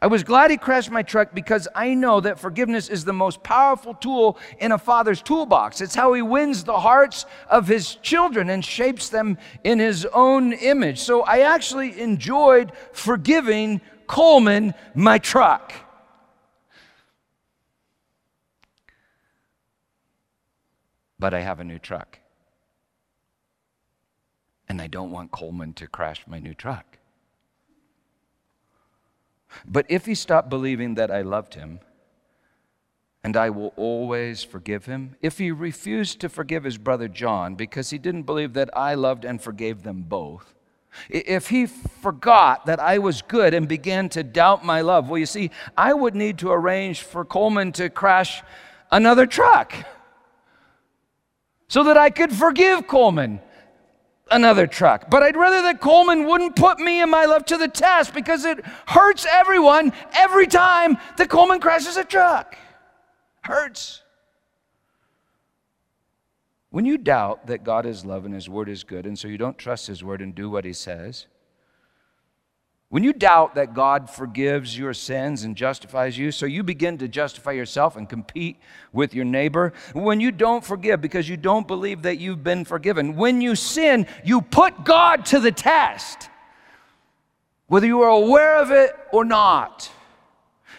I 0.00 0.06
was 0.06 0.22
glad 0.22 0.50
he 0.50 0.56
crashed 0.56 0.90
my 0.90 1.02
truck 1.02 1.34
because 1.34 1.68
I 1.74 1.94
know 1.94 2.20
that 2.20 2.38
forgiveness 2.38 2.88
is 2.88 3.04
the 3.04 3.12
most 3.12 3.42
powerful 3.42 3.94
tool 3.94 4.38
in 4.58 4.72
a 4.72 4.78
father's 4.78 5.20
toolbox. 5.20 5.80
It's 5.80 5.94
how 5.94 6.14
he 6.14 6.22
wins 6.22 6.64
the 6.64 6.80
hearts 6.80 7.26
of 7.48 7.68
his 7.68 7.96
children 7.96 8.48
and 8.48 8.64
shapes 8.64 9.08
them 9.10 9.38
in 9.62 9.78
his 9.78 10.06
own 10.06 10.52
image. 10.54 11.00
So 11.00 11.22
I 11.22 11.40
actually 11.40 12.00
enjoyed 12.00 12.72
forgiving 12.92 13.80
Coleman 14.06 14.74
my 14.94 15.18
truck. 15.18 15.72
But 21.18 21.34
I 21.34 21.40
have 21.40 21.60
a 21.60 21.64
new 21.64 21.78
truck. 21.78 22.18
And 24.68 24.80
I 24.80 24.86
don't 24.86 25.10
want 25.10 25.30
Coleman 25.30 25.74
to 25.74 25.86
crash 25.86 26.24
my 26.26 26.38
new 26.38 26.54
truck. 26.54 26.98
But 29.66 29.86
if 29.88 30.06
he 30.06 30.14
stopped 30.14 30.48
believing 30.48 30.94
that 30.94 31.10
I 31.10 31.22
loved 31.22 31.54
him, 31.54 31.80
and 33.22 33.36
I 33.36 33.50
will 33.50 33.72
always 33.76 34.42
forgive 34.44 34.84
him, 34.84 35.16
if 35.22 35.38
he 35.38 35.50
refused 35.50 36.20
to 36.20 36.28
forgive 36.28 36.64
his 36.64 36.76
brother 36.76 37.08
John 37.08 37.54
because 37.54 37.90
he 37.90 37.98
didn't 37.98 38.24
believe 38.24 38.52
that 38.52 38.70
I 38.76 38.94
loved 38.94 39.24
and 39.24 39.40
forgave 39.40 39.82
them 39.82 40.02
both, 40.02 40.54
if 41.08 41.48
he 41.48 41.66
forgot 41.66 42.66
that 42.66 42.80
I 42.80 42.98
was 42.98 43.22
good 43.22 43.54
and 43.54 43.66
began 43.66 44.08
to 44.10 44.22
doubt 44.22 44.64
my 44.64 44.80
love, 44.80 45.08
well, 45.08 45.18
you 45.18 45.26
see, 45.26 45.50
I 45.76 45.92
would 45.92 46.14
need 46.14 46.38
to 46.38 46.50
arrange 46.50 47.02
for 47.02 47.24
Coleman 47.24 47.72
to 47.72 47.90
crash 47.90 48.42
another 48.92 49.26
truck 49.26 49.74
so 51.68 51.82
that 51.84 51.96
I 51.96 52.10
could 52.10 52.32
forgive 52.32 52.86
Coleman 52.86 53.40
another 54.30 54.66
truck. 54.66 55.10
But 55.10 55.22
I'd 55.22 55.36
rather 55.36 55.62
that 55.62 55.80
Coleman 55.80 56.26
wouldn't 56.26 56.56
put 56.56 56.78
me 56.78 57.00
and 57.00 57.10
my 57.10 57.24
love 57.24 57.44
to 57.46 57.56
the 57.56 57.68
test 57.68 58.14
because 58.14 58.44
it 58.44 58.64
hurts 58.86 59.26
everyone 59.30 59.92
every 60.14 60.46
time 60.46 60.98
that 61.16 61.28
Coleman 61.28 61.60
crashes 61.60 61.96
a 61.96 62.04
truck. 62.04 62.56
Hurts. 63.42 64.02
When 66.70 66.84
you 66.84 66.98
doubt 66.98 67.46
that 67.46 67.62
God 67.62 67.86
is 67.86 68.04
love 68.04 68.24
and 68.24 68.34
His 68.34 68.48
word 68.48 68.68
is 68.68 68.82
good, 68.82 69.06
and 69.06 69.18
so 69.18 69.28
you 69.28 69.38
don't 69.38 69.56
trust 69.56 69.86
His 69.86 70.02
word 70.02 70.20
and 70.20 70.34
do 70.34 70.50
what 70.50 70.64
He 70.64 70.72
says, 70.72 71.26
when 72.94 73.02
you 73.02 73.12
doubt 73.12 73.56
that 73.56 73.74
God 73.74 74.08
forgives 74.08 74.78
your 74.78 74.94
sins 74.94 75.42
and 75.42 75.56
justifies 75.56 76.16
you, 76.16 76.30
so 76.30 76.46
you 76.46 76.62
begin 76.62 76.96
to 76.98 77.08
justify 77.08 77.50
yourself 77.50 77.96
and 77.96 78.08
compete 78.08 78.56
with 78.92 79.14
your 79.14 79.24
neighbor. 79.24 79.72
When 79.94 80.20
you 80.20 80.30
don't 80.30 80.64
forgive 80.64 81.00
because 81.00 81.28
you 81.28 81.36
don't 81.36 81.66
believe 81.66 82.02
that 82.02 82.18
you've 82.18 82.44
been 82.44 82.64
forgiven. 82.64 83.16
When 83.16 83.40
you 83.40 83.56
sin, 83.56 84.06
you 84.24 84.42
put 84.42 84.84
God 84.84 85.26
to 85.26 85.40
the 85.40 85.50
test, 85.50 86.28
whether 87.66 87.84
you 87.84 88.00
are 88.02 88.10
aware 88.10 88.58
of 88.58 88.70
it 88.70 88.94
or 89.10 89.24
not. 89.24 89.90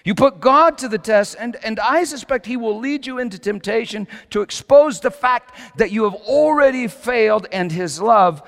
You 0.05 0.15
put 0.15 0.39
God 0.39 0.77
to 0.77 0.87
the 0.87 0.97
test, 0.97 1.35
and, 1.37 1.57
and 1.65 1.81
I 1.81 2.05
suspect 2.05 2.45
He 2.45 2.55
will 2.55 2.79
lead 2.79 3.05
you 3.05 3.19
into 3.19 3.37
temptation 3.37 4.07
to 4.29 4.41
expose 4.41 5.01
the 5.01 5.11
fact 5.11 5.59
that 5.79 5.91
you 5.91 6.05
have 6.05 6.15
already 6.15 6.87
failed, 6.87 7.45
and 7.51 7.73
His 7.73 7.99
love 7.99 8.41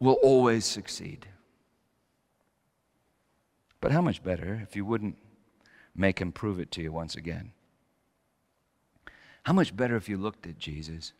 will 0.00 0.18
always 0.22 0.66
succeed. 0.66 1.28
But 3.84 3.92
how 3.92 4.00
much 4.00 4.24
better 4.24 4.62
if 4.62 4.74
you 4.74 4.86
wouldn't 4.86 5.18
make 5.94 6.18
him 6.18 6.32
prove 6.32 6.58
it 6.58 6.70
to 6.70 6.80
you 6.80 6.90
once 6.90 7.16
again? 7.16 7.52
How 9.42 9.52
much 9.52 9.76
better 9.76 9.94
if 9.94 10.08
you 10.08 10.16
looked 10.16 10.46
at 10.46 10.58
Jesus 10.58 11.12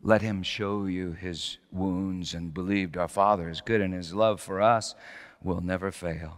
Let 0.00 0.22
him 0.22 0.44
show 0.44 0.84
you 0.86 1.10
his 1.10 1.58
wounds 1.72 2.34
and 2.34 2.54
believed 2.54 2.96
our 2.96 3.08
Father 3.08 3.48
is 3.48 3.60
good 3.60 3.80
and 3.80 3.92
his 3.92 4.14
love 4.14 4.40
for 4.40 4.62
us 4.62 4.94
will 5.42 5.60
never 5.60 5.90
fail. 5.90 6.36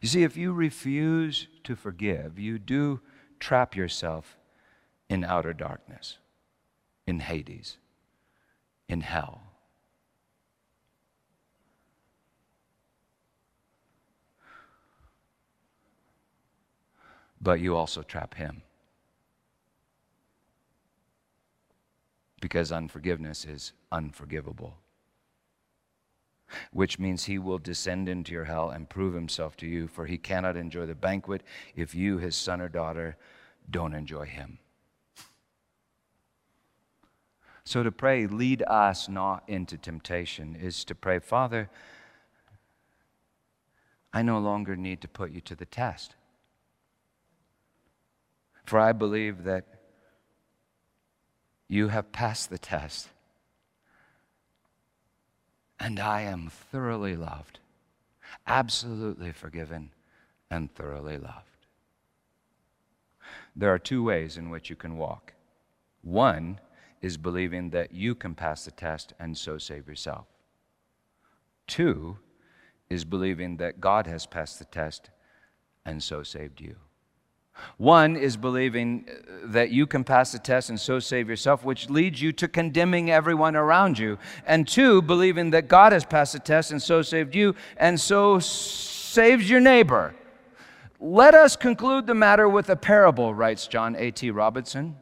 You 0.00 0.08
see, 0.08 0.22
if 0.22 0.38
you 0.38 0.54
refuse 0.54 1.46
to 1.64 1.76
forgive, 1.76 2.38
you 2.38 2.58
do 2.58 3.00
trap 3.38 3.76
yourself 3.76 4.38
in 5.10 5.24
outer 5.24 5.52
darkness, 5.52 6.16
in 7.06 7.20
Hades, 7.20 7.76
in 8.88 9.02
hell. 9.02 9.47
But 17.40 17.60
you 17.60 17.76
also 17.76 18.02
trap 18.02 18.34
him. 18.34 18.62
Because 22.40 22.70
unforgiveness 22.70 23.44
is 23.44 23.72
unforgivable 23.90 24.78
which 26.72 26.98
means 26.98 27.24
he 27.24 27.38
will 27.38 27.58
descend 27.58 28.08
into 28.08 28.32
your 28.32 28.44
hell 28.44 28.70
and 28.70 28.88
prove 28.88 29.14
himself 29.14 29.56
to 29.56 29.66
you, 29.66 29.86
for 29.86 30.06
he 30.06 30.18
cannot 30.18 30.56
enjoy 30.56 30.86
the 30.86 30.94
banquet 30.94 31.42
if 31.74 31.94
you, 31.94 32.18
his 32.18 32.36
son 32.36 32.60
or 32.60 32.68
daughter, 32.68 33.16
don't 33.70 33.94
enjoy 33.94 34.24
him. 34.24 34.58
So 37.64 37.82
to 37.82 37.92
pray, 37.92 38.26
lead 38.26 38.62
us 38.66 39.08
not 39.08 39.44
into 39.46 39.76
temptation, 39.76 40.56
is 40.56 40.84
to 40.84 40.94
pray, 40.94 41.18
Father, 41.18 41.68
I 44.10 44.22
no 44.22 44.38
longer 44.38 44.74
need 44.74 45.02
to 45.02 45.08
put 45.08 45.32
you 45.32 45.42
to 45.42 45.54
the 45.54 45.66
test. 45.66 46.14
For 48.68 48.78
I 48.78 48.92
believe 48.92 49.44
that 49.44 49.64
you 51.68 51.88
have 51.88 52.12
passed 52.12 52.50
the 52.50 52.58
test 52.58 53.08
and 55.80 55.98
I 55.98 56.20
am 56.20 56.50
thoroughly 56.50 57.16
loved, 57.16 57.60
absolutely 58.46 59.32
forgiven, 59.32 59.92
and 60.50 60.70
thoroughly 60.70 61.16
loved. 61.16 61.64
There 63.56 63.72
are 63.72 63.78
two 63.78 64.02
ways 64.02 64.36
in 64.36 64.50
which 64.50 64.68
you 64.68 64.76
can 64.76 64.98
walk. 64.98 65.32
One 66.02 66.60
is 67.00 67.16
believing 67.16 67.70
that 67.70 67.94
you 67.94 68.14
can 68.14 68.34
pass 68.34 68.66
the 68.66 68.70
test 68.70 69.14
and 69.18 69.38
so 69.38 69.56
save 69.56 69.88
yourself. 69.88 70.26
Two 71.66 72.18
is 72.90 73.06
believing 73.06 73.56
that 73.56 73.80
God 73.80 74.06
has 74.06 74.26
passed 74.26 74.58
the 74.58 74.66
test 74.66 75.08
and 75.86 76.02
so 76.02 76.22
saved 76.22 76.60
you. 76.60 76.76
One 77.76 78.16
is 78.16 78.36
believing 78.36 79.06
uh, 79.08 79.46
that 79.46 79.70
you 79.70 79.86
can 79.86 80.04
pass 80.04 80.32
the 80.32 80.38
test 80.38 80.70
and 80.70 80.78
so 80.78 80.98
save 80.98 81.28
yourself, 81.28 81.64
which 81.64 81.88
leads 81.90 82.20
you 82.20 82.32
to 82.32 82.48
condemning 82.48 83.10
everyone 83.10 83.56
around 83.56 83.98
you. 83.98 84.18
And 84.46 84.66
two, 84.66 85.02
believing 85.02 85.50
that 85.50 85.68
God 85.68 85.92
has 85.92 86.04
passed 86.04 86.32
the 86.32 86.38
test 86.38 86.72
and 86.72 86.82
so 86.82 87.02
saved 87.02 87.34
you 87.34 87.54
and 87.76 88.00
so 88.00 88.38
saves 88.38 89.48
your 89.48 89.60
neighbor. 89.60 90.14
Let 91.00 91.34
us 91.34 91.54
conclude 91.54 92.06
the 92.06 92.14
matter 92.14 92.48
with 92.48 92.68
a 92.70 92.76
parable, 92.76 93.32
writes 93.32 93.68
John 93.68 93.94
A.T. 93.96 94.30
Robinson. 94.30 94.96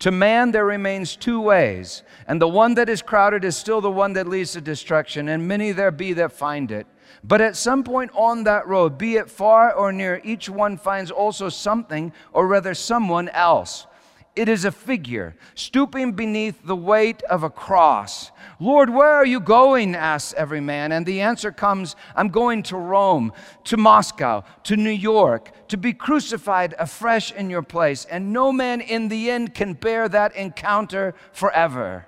To 0.00 0.10
man 0.10 0.50
there 0.50 0.64
remains 0.64 1.16
two 1.16 1.40
ways, 1.40 2.02
and 2.26 2.40
the 2.40 2.48
one 2.48 2.74
that 2.74 2.88
is 2.88 3.02
crowded 3.02 3.44
is 3.44 3.56
still 3.56 3.80
the 3.80 3.90
one 3.90 4.12
that 4.14 4.26
leads 4.26 4.52
to 4.52 4.60
destruction, 4.60 5.28
and 5.28 5.46
many 5.46 5.72
there 5.72 5.90
be 5.90 6.12
that 6.14 6.32
find 6.32 6.70
it. 6.70 6.86
But 7.24 7.40
at 7.40 7.56
some 7.56 7.84
point 7.84 8.10
on 8.14 8.44
that 8.44 8.66
road, 8.66 8.98
be 8.98 9.16
it 9.16 9.30
far 9.30 9.72
or 9.72 9.92
near, 9.92 10.20
each 10.24 10.48
one 10.48 10.76
finds 10.76 11.10
also 11.10 11.48
something, 11.48 12.12
or 12.32 12.46
rather 12.46 12.74
someone 12.74 13.28
else. 13.30 13.86
It 14.34 14.48
is 14.48 14.64
a 14.64 14.72
figure 14.72 15.36
stooping 15.54 16.12
beneath 16.12 16.64
the 16.64 16.76
weight 16.76 17.22
of 17.24 17.42
a 17.42 17.50
cross. 17.50 18.30
Lord, 18.58 18.88
where 18.88 19.10
are 19.10 19.26
you 19.26 19.40
going? 19.40 19.94
asks 19.94 20.32
every 20.38 20.60
man. 20.60 20.90
And 20.90 21.04
the 21.04 21.20
answer 21.20 21.52
comes 21.52 21.96
I'm 22.16 22.28
going 22.28 22.62
to 22.64 22.78
Rome, 22.78 23.34
to 23.64 23.76
Moscow, 23.76 24.44
to 24.64 24.76
New 24.76 24.90
York, 24.90 25.52
to 25.68 25.76
be 25.76 25.92
crucified 25.92 26.74
afresh 26.78 27.30
in 27.30 27.50
your 27.50 27.62
place. 27.62 28.06
And 28.06 28.32
no 28.32 28.52
man 28.52 28.80
in 28.80 29.08
the 29.08 29.30
end 29.30 29.54
can 29.54 29.74
bear 29.74 30.08
that 30.08 30.34
encounter 30.34 31.14
forever. 31.32 32.06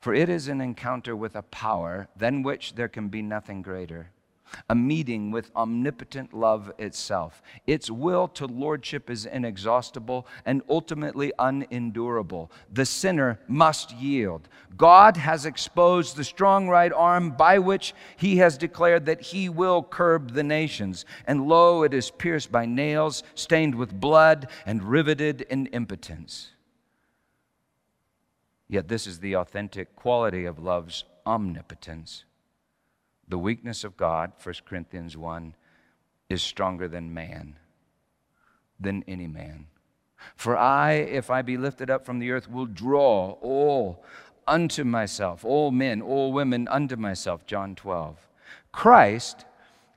For 0.00 0.14
it 0.14 0.30
is 0.30 0.48
an 0.48 0.60
encounter 0.62 1.14
with 1.14 1.36
a 1.36 1.42
power 1.42 2.08
than 2.16 2.42
which 2.42 2.74
there 2.74 2.88
can 2.88 3.08
be 3.08 3.20
nothing 3.20 3.60
greater. 3.60 4.10
A 4.68 4.74
meeting 4.74 5.30
with 5.30 5.54
omnipotent 5.54 6.34
love 6.34 6.72
itself. 6.78 7.42
Its 7.66 7.90
will 7.90 8.26
to 8.28 8.46
lordship 8.46 9.08
is 9.10 9.26
inexhaustible 9.26 10.26
and 10.44 10.62
ultimately 10.68 11.32
unendurable. 11.38 12.50
The 12.72 12.86
sinner 12.86 13.38
must 13.46 13.92
yield. 13.92 14.48
God 14.76 15.16
has 15.18 15.46
exposed 15.46 16.16
the 16.16 16.24
strong 16.24 16.66
right 16.66 16.92
arm 16.92 17.30
by 17.32 17.58
which 17.58 17.94
he 18.16 18.38
has 18.38 18.58
declared 18.58 19.06
that 19.06 19.20
he 19.20 19.48
will 19.48 19.82
curb 19.82 20.32
the 20.32 20.42
nations. 20.42 21.04
And 21.26 21.46
lo, 21.46 21.82
it 21.84 21.94
is 21.94 22.10
pierced 22.10 22.50
by 22.50 22.66
nails, 22.66 23.22
stained 23.34 23.74
with 23.74 24.00
blood, 24.00 24.48
and 24.66 24.82
riveted 24.82 25.42
in 25.42 25.66
impotence. 25.66 26.50
Yet, 28.70 28.86
this 28.86 29.08
is 29.08 29.18
the 29.18 29.34
authentic 29.34 29.96
quality 29.96 30.44
of 30.44 30.60
love's 30.60 31.02
omnipotence. 31.26 32.24
The 33.26 33.36
weakness 33.36 33.82
of 33.82 33.96
God, 33.96 34.30
1 34.40 34.54
Corinthians 34.64 35.16
1, 35.16 35.56
is 36.28 36.40
stronger 36.40 36.86
than 36.86 37.12
man, 37.12 37.56
than 38.78 39.02
any 39.08 39.26
man. 39.26 39.66
For 40.36 40.56
I, 40.56 40.92
if 40.92 41.32
I 41.32 41.42
be 41.42 41.56
lifted 41.56 41.90
up 41.90 42.06
from 42.06 42.20
the 42.20 42.30
earth, 42.30 42.48
will 42.48 42.66
draw 42.66 43.32
all 43.42 44.04
unto 44.46 44.84
myself, 44.84 45.44
all 45.44 45.72
men, 45.72 46.00
all 46.00 46.32
women 46.32 46.68
unto 46.68 46.94
myself. 46.94 47.44
John 47.46 47.74
12. 47.74 48.28
Christ, 48.70 49.46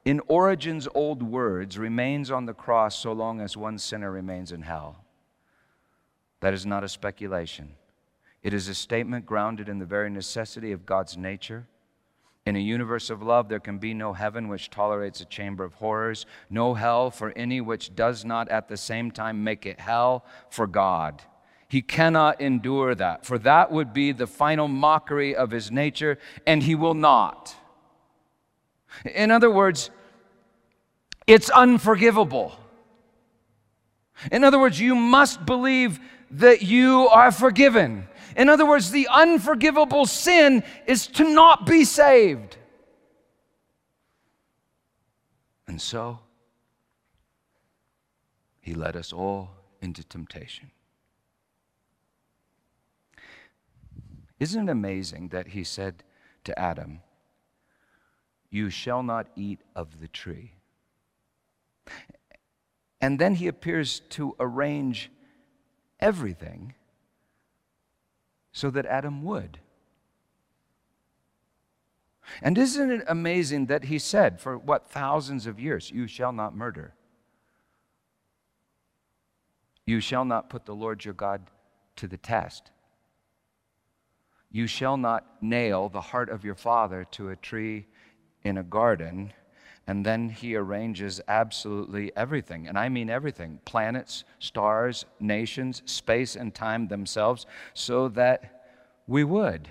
in 0.03 0.19
Origen's 0.27 0.87
old 0.95 1.21
words, 1.21 1.77
remains 1.77 2.31
on 2.31 2.47
the 2.47 2.55
cross 2.55 2.97
so 2.97 3.13
long 3.13 3.39
as 3.39 3.55
one 3.55 3.77
sinner 3.77 4.09
remains 4.09 4.51
in 4.51 4.63
hell. 4.63 5.05
That 6.39 6.55
is 6.55 6.65
not 6.65 6.83
a 6.83 6.89
speculation. 6.89 7.75
It 8.43 8.53
is 8.53 8.67
a 8.67 8.75
statement 8.75 9.25
grounded 9.25 9.69
in 9.69 9.79
the 9.79 9.85
very 9.85 10.09
necessity 10.09 10.73
of 10.73 10.85
God's 10.85 11.17
nature. 11.17 11.65
In 12.45 12.57
a 12.57 12.59
universe 12.59 13.09
of 13.09 13.23
love, 13.23 13.47
there 13.47 13.61
can 13.61 13.77
be 13.77 13.93
no 13.93 14.11
heaven 14.11 14.49
which 14.49 14.69
tolerates 14.69 15.21
a 15.21 15.25
chamber 15.25 15.63
of 15.63 15.75
horrors, 15.75 16.25
no 16.49 16.73
hell 16.73 17.09
for 17.09 17.31
any 17.37 17.61
which 17.61 17.95
does 17.95 18.25
not 18.25 18.49
at 18.49 18.67
the 18.67 18.75
same 18.75 19.11
time 19.11 19.45
make 19.45 19.65
it 19.65 19.79
hell 19.79 20.25
for 20.49 20.67
God. 20.67 21.21
He 21.69 21.81
cannot 21.81 22.41
endure 22.41 22.93
that, 22.95 23.25
for 23.25 23.37
that 23.39 23.71
would 23.71 23.93
be 23.93 24.11
the 24.11 24.27
final 24.27 24.67
mockery 24.67 25.33
of 25.33 25.51
his 25.51 25.71
nature, 25.71 26.19
and 26.45 26.61
he 26.61 26.75
will 26.75 26.93
not. 26.93 27.55
In 29.15 29.31
other 29.31 29.49
words, 29.49 29.89
it's 31.25 31.49
unforgivable. 31.49 32.59
In 34.31 34.43
other 34.43 34.59
words, 34.59 34.79
you 34.79 34.95
must 34.95 35.45
believe 35.45 35.99
that 36.31 36.61
you 36.61 37.07
are 37.07 37.31
forgiven. 37.31 38.07
In 38.35 38.49
other 38.49 38.65
words, 38.65 38.91
the 38.91 39.07
unforgivable 39.11 40.05
sin 40.05 40.63
is 40.87 41.07
to 41.07 41.23
not 41.23 41.65
be 41.65 41.83
saved. 41.83 42.57
And 45.67 45.81
so, 45.81 46.19
he 48.59 48.73
led 48.73 48.95
us 48.95 49.11
all 49.11 49.51
into 49.81 50.03
temptation. 50.03 50.71
Isn't 54.39 54.67
it 54.67 54.71
amazing 54.71 55.29
that 55.29 55.47
he 55.47 55.63
said 55.63 56.03
to 56.43 56.57
Adam, 56.59 57.01
You 58.49 58.69
shall 58.69 59.03
not 59.03 59.27
eat 59.35 59.61
of 59.75 59.99
the 59.99 60.07
tree? 60.07 60.53
And 62.99 63.19
then 63.19 63.35
he 63.35 63.47
appears 63.47 63.99
to 64.11 64.35
arrange 64.39 65.11
everything 65.99 66.73
so 68.53 68.69
that 68.69 68.85
Adam 68.85 69.23
would. 69.23 69.59
And 72.41 72.57
isn't 72.57 72.91
it 72.91 73.03
amazing 73.07 73.65
that 73.65 73.85
he 73.85 73.99
said, 73.99 74.39
for 74.39 74.57
what, 74.57 74.89
thousands 74.89 75.45
of 75.45 75.59
years, 75.59 75.91
you 75.91 76.07
shall 76.07 76.31
not 76.31 76.55
murder? 76.55 76.93
You 79.85 79.99
shall 79.99 80.23
not 80.23 80.49
put 80.49 80.65
the 80.65 80.75
Lord 80.75 81.03
your 81.03 81.13
God 81.13 81.41
to 81.97 82.07
the 82.07 82.17
test. 82.17 82.71
You 84.49 84.67
shall 84.67 84.95
not 84.97 85.41
nail 85.41 85.89
the 85.89 85.99
heart 85.99 86.29
of 86.29 86.45
your 86.45 86.55
father 86.55 87.05
to 87.11 87.29
a 87.29 87.35
tree 87.35 87.87
in 88.43 88.57
a 88.57 88.63
garden 88.63 89.33
and 89.85 90.05
then 90.05 90.29
he 90.29 90.55
arranges 90.55 91.19
absolutely 91.27 92.11
everything. 92.15 92.67
And 92.67 92.77
I 92.77 92.89
mean 92.89 93.09
everything 93.09 93.59
planets, 93.65 94.23
stars, 94.39 95.05
nations, 95.19 95.81
space, 95.85 96.35
and 96.35 96.53
time 96.55 96.87
themselves, 96.87 97.45
so 97.73 98.07
that 98.09 98.63
we 99.07 99.23
would. 99.23 99.69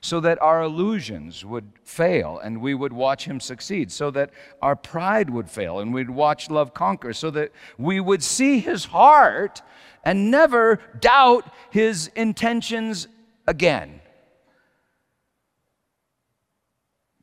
so 0.00 0.20
that 0.20 0.40
our 0.40 0.62
illusions 0.62 1.44
would 1.44 1.72
fail 1.82 2.38
and 2.38 2.60
we 2.60 2.74
would 2.74 2.92
watch 2.92 3.24
him 3.24 3.40
succeed, 3.40 3.90
so 3.90 4.10
that 4.10 4.30
our 4.62 4.76
pride 4.76 5.30
would 5.30 5.50
fail 5.50 5.80
and 5.80 5.92
we'd 5.92 6.10
watch 6.10 6.50
love 6.50 6.74
conquer, 6.74 7.12
so 7.12 7.30
that 7.30 7.52
we 7.78 8.00
would 8.00 8.22
see 8.22 8.60
his 8.60 8.86
heart 8.86 9.62
and 10.04 10.30
never 10.30 10.78
doubt 11.00 11.52
his 11.70 12.08
intentions 12.14 13.08
again. 13.46 13.97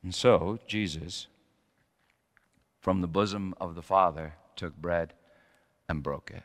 And 0.05 0.13
so, 0.13 0.59
Jesus, 0.67 1.25
from 2.79 3.01
the 3.01 3.07
bosom 3.07 3.55
of 3.59 3.73
the 3.73 3.81
Father, 3.81 4.35
took 4.55 4.77
bread 4.77 5.13
and 5.89 6.03
broke 6.03 6.29
it. 6.29 6.43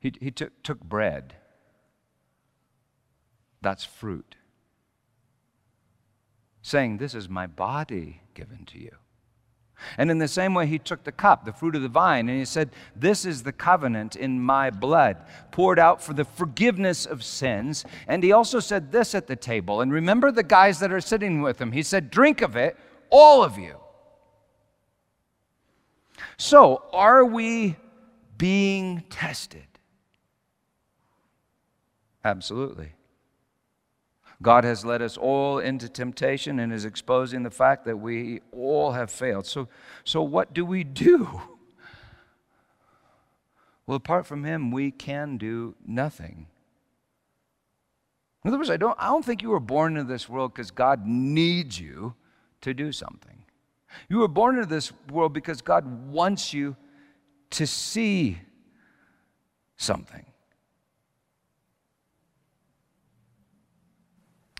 He, 0.00 0.14
he 0.18 0.30
took, 0.30 0.62
took 0.62 0.80
bread 0.80 1.34
that's 3.60 3.84
fruit. 3.84 4.36
Saying, 6.62 6.96
This 6.96 7.14
is 7.14 7.28
my 7.28 7.46
body 7.46 8.22
given 8.32 8.64
to 8.64 8.78
you. 8.78 8.96
And 9.98 10.10
in 10.10 10.18
the 10.18 10.28
same 10.28 10.54
way, 10.54 10.66
he 10.66 10.78
took 10.78 11.04
the 11.04 11.12
cup, 11.12 11.44
the 11.44 11.52
fruit 11.52 11.76
of 11.76 11.82
the 11.82 11.88
vine, 11.88 12.28
and 12.28 12.38
he 12.38 12.44
said, 12.44 12.70
This 12.94 13.24
is 13.24 13.42
the 13.42 13.52
covenant 13.52 14.16
in 14.16 14.40
my 14.40 14.70
blood, 14.70 15.16
poured 15.50 15.78
out 15.78 16.02
for 16.02 16.12
the 16.12 16.24
forgiveness 16.24 17.06
of 17.06 17.22
sins. 17.22 17.84
And 18.08 18.22
he 18.22 18.32
also 18.32 18.60
said 18.60 18.92
this 18.92 19.14
at 19.14 19.26
the 19.26 19.36
table. 19.36 19.80
And 19.80 19.92
remember 19.92 20.30
the 20.30 20.42
guys 20.42 20.80
that 20.80 20.92
are 20.92 21.00
sitting 21.00 21.42
with 21.42 21.60
him. 21.60 21.72
He 21.72 21.82
said, 21.82 22.10
Drink 22.10 22.42
of 22.42 22.56
it, 22.56 22.76
all 23.10 23.42
of 23.42 23.58
you. 23.58 23.76
So, 26.36 26.82
are 26.92 27.24
we 27.24 27.76
being 28.38 29.04
tested? 29.10 29.66
Absolutely. 32.24 32.92
God 34.42 34.64
has 34.64 34.84
led 34.84 35.00
us 35.00 35.16
all 35.16 35.58
into 35.58 35.88
temptation 35.88 36.58
and 36.58 36.72
is 36.72 36.84
exposing 36.84 37.42
the 37.42 37.50
fact 37.50 37.84
that 37.84 37.96
we 37.96 38.40
all 38.52 38.92
have 38.92 39.10
failed. 39.10 39.46
So, 39.46 39.68
so 40.04 40.22
what 40.22 40.52
do 40.52 40.64
we 40.64 40.84
do? 40.84 41.40
Well, 43.86 43.96
apart 43.96 44.26
from 44.26 44.44
Him, 44.44 44.70
we 44.70 44.90
can 44.90 45.36
do 45.36 45.74
nothing. 45.86 46.46
In 48.44 48.48
other 48.48 48.58
words, 48.58 48.70
I 48.70 48.76
don't, 48.76 48.96
I 48.98 49.08
don't 49.08 49.24
think 49.24 49.42
you 49.42 49.50
were 49.50 49.60
born 49.60 49.96
into 49.96 50.12
this 50.12 50.28
world 50.28 50.52
because 50.52 50.70
God 50.70 51.06
needs 51.06 51.78
you 51.78 52.14
to 52.60 52.74
do 52.74 52.92
something. 52.92 53.44
You 54.08 54.18
were 54.18 54.28
born 54.28 54.56
into 54.56 54.68
this 54.68 54.92
world 55.10 55.32
because 55.32 55.62
God 55.62 56.10
wants 56.10 56.52
you 56.52 56.76
to 57.50 57.66
see 57.66 58.38
something. 59.76 60.26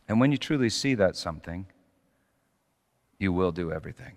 And 0.08 0.20
when 0.20 0.32
you 0.32 0.38
truly 0.38 0.68
see 0.68 0.94
that 0.94 1.16
something, 1.16 1.66
you 3.18 3.32
will 3.32 3.52
do 3.52 3.72
everything. 3.72 4.14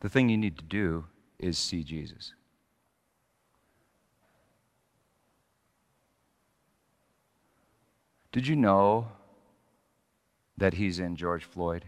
The 0.00 0.08
thing 0.08 0.28
you 0.28 0.36
need 0.36 0.58
to 0.58 0.64
do 0.64 1.06
is 1.38 1.58
see 1.58 1.82
Jesus. 1.82 2.32
Did 8.32 8.46
you 8.46 8.56
know 8.56 9.08
that 10.58 10.74
he's 10.74 10.98
in 10.98 11.16
George 11.16 11.44
Floyd? 11.44 11.86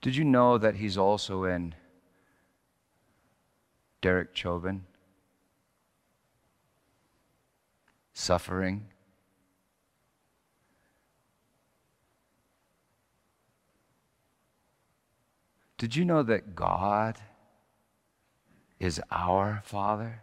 Did 0.00 0.16
you 0.16 0.24
know 0.24 0.56
that 0.56 0.76
he's 0.76 0.96
also 0.96 1.44
in 1.44 1.74
Derek 4.00 4.34
Chauvin? 4.34 4.86
Suffering. 8.12 8.86
Did 15.76 15.96
you 15.96 16.04
know 16.04 16.22
that 16.22 16.54
God 16.54 17.18
is 18.78 19.00
our 19.10 19.62
Father? 19.64 20.22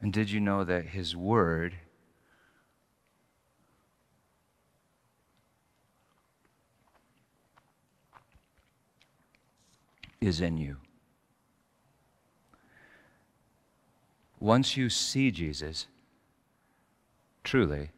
And 0.00 0.12
did 0.12 0.30
you 0.30 0.40
know 0.40 0.64
that 0.64 0.86
His 0.86 1.14
Word 1.14 1.74
is 10.20 10.40
in 10.40 10.56
you. 10.56 10.76
Once 14.38 14.76
you 14.76 14.88
see 14.88 15.30
Jesus, 15.30 15.86
truly, 17.44 17.90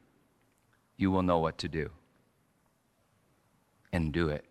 you 0.96 1.10
will 1.10 1.22
know 1.22 1.38
what 1.38 1.58
to 1.58 1.68
do 1.68 1.90
and 3.92 4.12
do 4.12 4.28
it. 4.28 4.44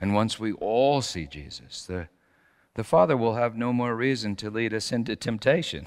And 0.00 0.14
once 0.14 0.38
we 0.38 0.52
all 0.52 1.02
see 1.02 1.26
Jesus, 1.26 1.84
the, 1.86 2.08
the 2.74 2.84
Father 2.84 3.16
will 3.16 3.34
have 3.34 3.56
no 3.56 3.72
more 3.72 3.94
reason 3.94 4.36
to 4.36 4.50
lead 4.50 4.72
us 4.72 4.92
into 4.92 5.16
temptation. 5.16 5.86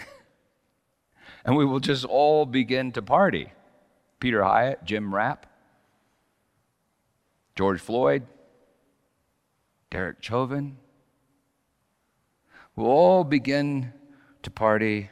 and 1.46 1.56
we 1.56 1.66
will 1.66 1.80
just 1.80 2.04
all 2.06 2.46
begin 2.46 2.92
to 2.94 3.02
party. 3.02 3.54
Peter 4.20 4.42
Hiett, 4.42 4.84
Jim 4.84 5.14
Rapp, 5.14 5.46
George 7.56 7.80
Floyd, 7.80 8.24
Derek 9.92 10.24
Chauvin. 10.24 10.78
We'll 12.76 12.88
all 12.88 13.24
begin 13.26 13.92
to 14.42 14.50
party 14.50 15.10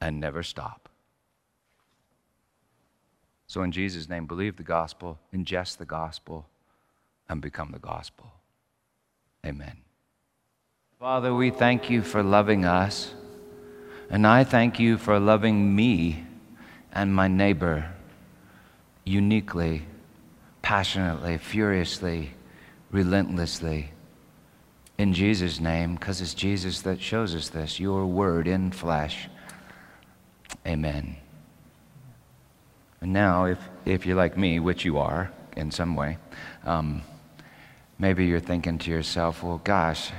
and 0.00 0.20
never 0.20 0.42
stop. 0.42 0.88
So, 3.46 3.62
in 3.62 3.72
Jesus' 3.72 4.08
name, 4.08 4.26
believe 4.26 4.56
the 4.56 4.62
gospel, 4.62 5.18
ingest 5.32 5.78
the 5.78 5.84
gospel, 5.84 6.46
and 7.28 7.40
become 7.40 7.70
the 7.72 7.78
gospel. 7.78 8.26
Amen. 9.46 9.78
Father, 10.98 11.34
we 11.34 11.50
thank 11.50 11.88
you 11.88 12.02
for 12.02 12.22
loving 12.22 12.64
us, 12.64 13.14
and 14.10 14.26
I 14.26 14.44
thank 14.44 14.78
you 14.78 14.98
for 14.98 15.18
loving 15.18 15.74
me 15.74 16.24
and 16.92 17.14
my 17.14 17.28
neighbor 17.28 17.92
uniquely, 19.04 19.86
passionately, 20.60 21.38
furiously 21.38 22.34
relentlessly 22.90 23.92
in 24.98 25.14
Jesus' 25.14 25.60
name, 25.60 25.94
because 25.94 26.20
it's 26.20 26.34
Jesus 26.34 26.82
that 26.82 27.00
shows 27.00 27.34
us 27.34 27.48
this, 27.48 27.80
your 27.80 28.04
word 28.04 28.46
in 28.46 28.70
flesh. 28.70 29.28
Amen. 30.66 31.16
And 33.00 33.12
now, 33.12 33.46
if, 33.46 33.58
if 33.86 34.04
you're 34.04 34.16
like 34.16 34.36
me, 34.36 34.60
which 34.60 34.84
you 34.84 34.98
are 34.98 35.32
in 35.56 35.70
some 35.70 35.96
way, 35.96 36.18
um, 36.64 37.00
maybe 37.98 38.26
you're 38.26 38.40
thinking 38.40 38.76
to 38.76 38.90
yourself, 38.90 39.42
well, 39.42 39.62
gosh, 39.64 40.10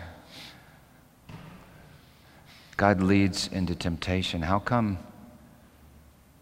God 2.76 3.04
leads 3.04 3.48
into 3.50 3.76
temptation. 3.76 4.42
How 4.42 4.58
come, 4.58 4.98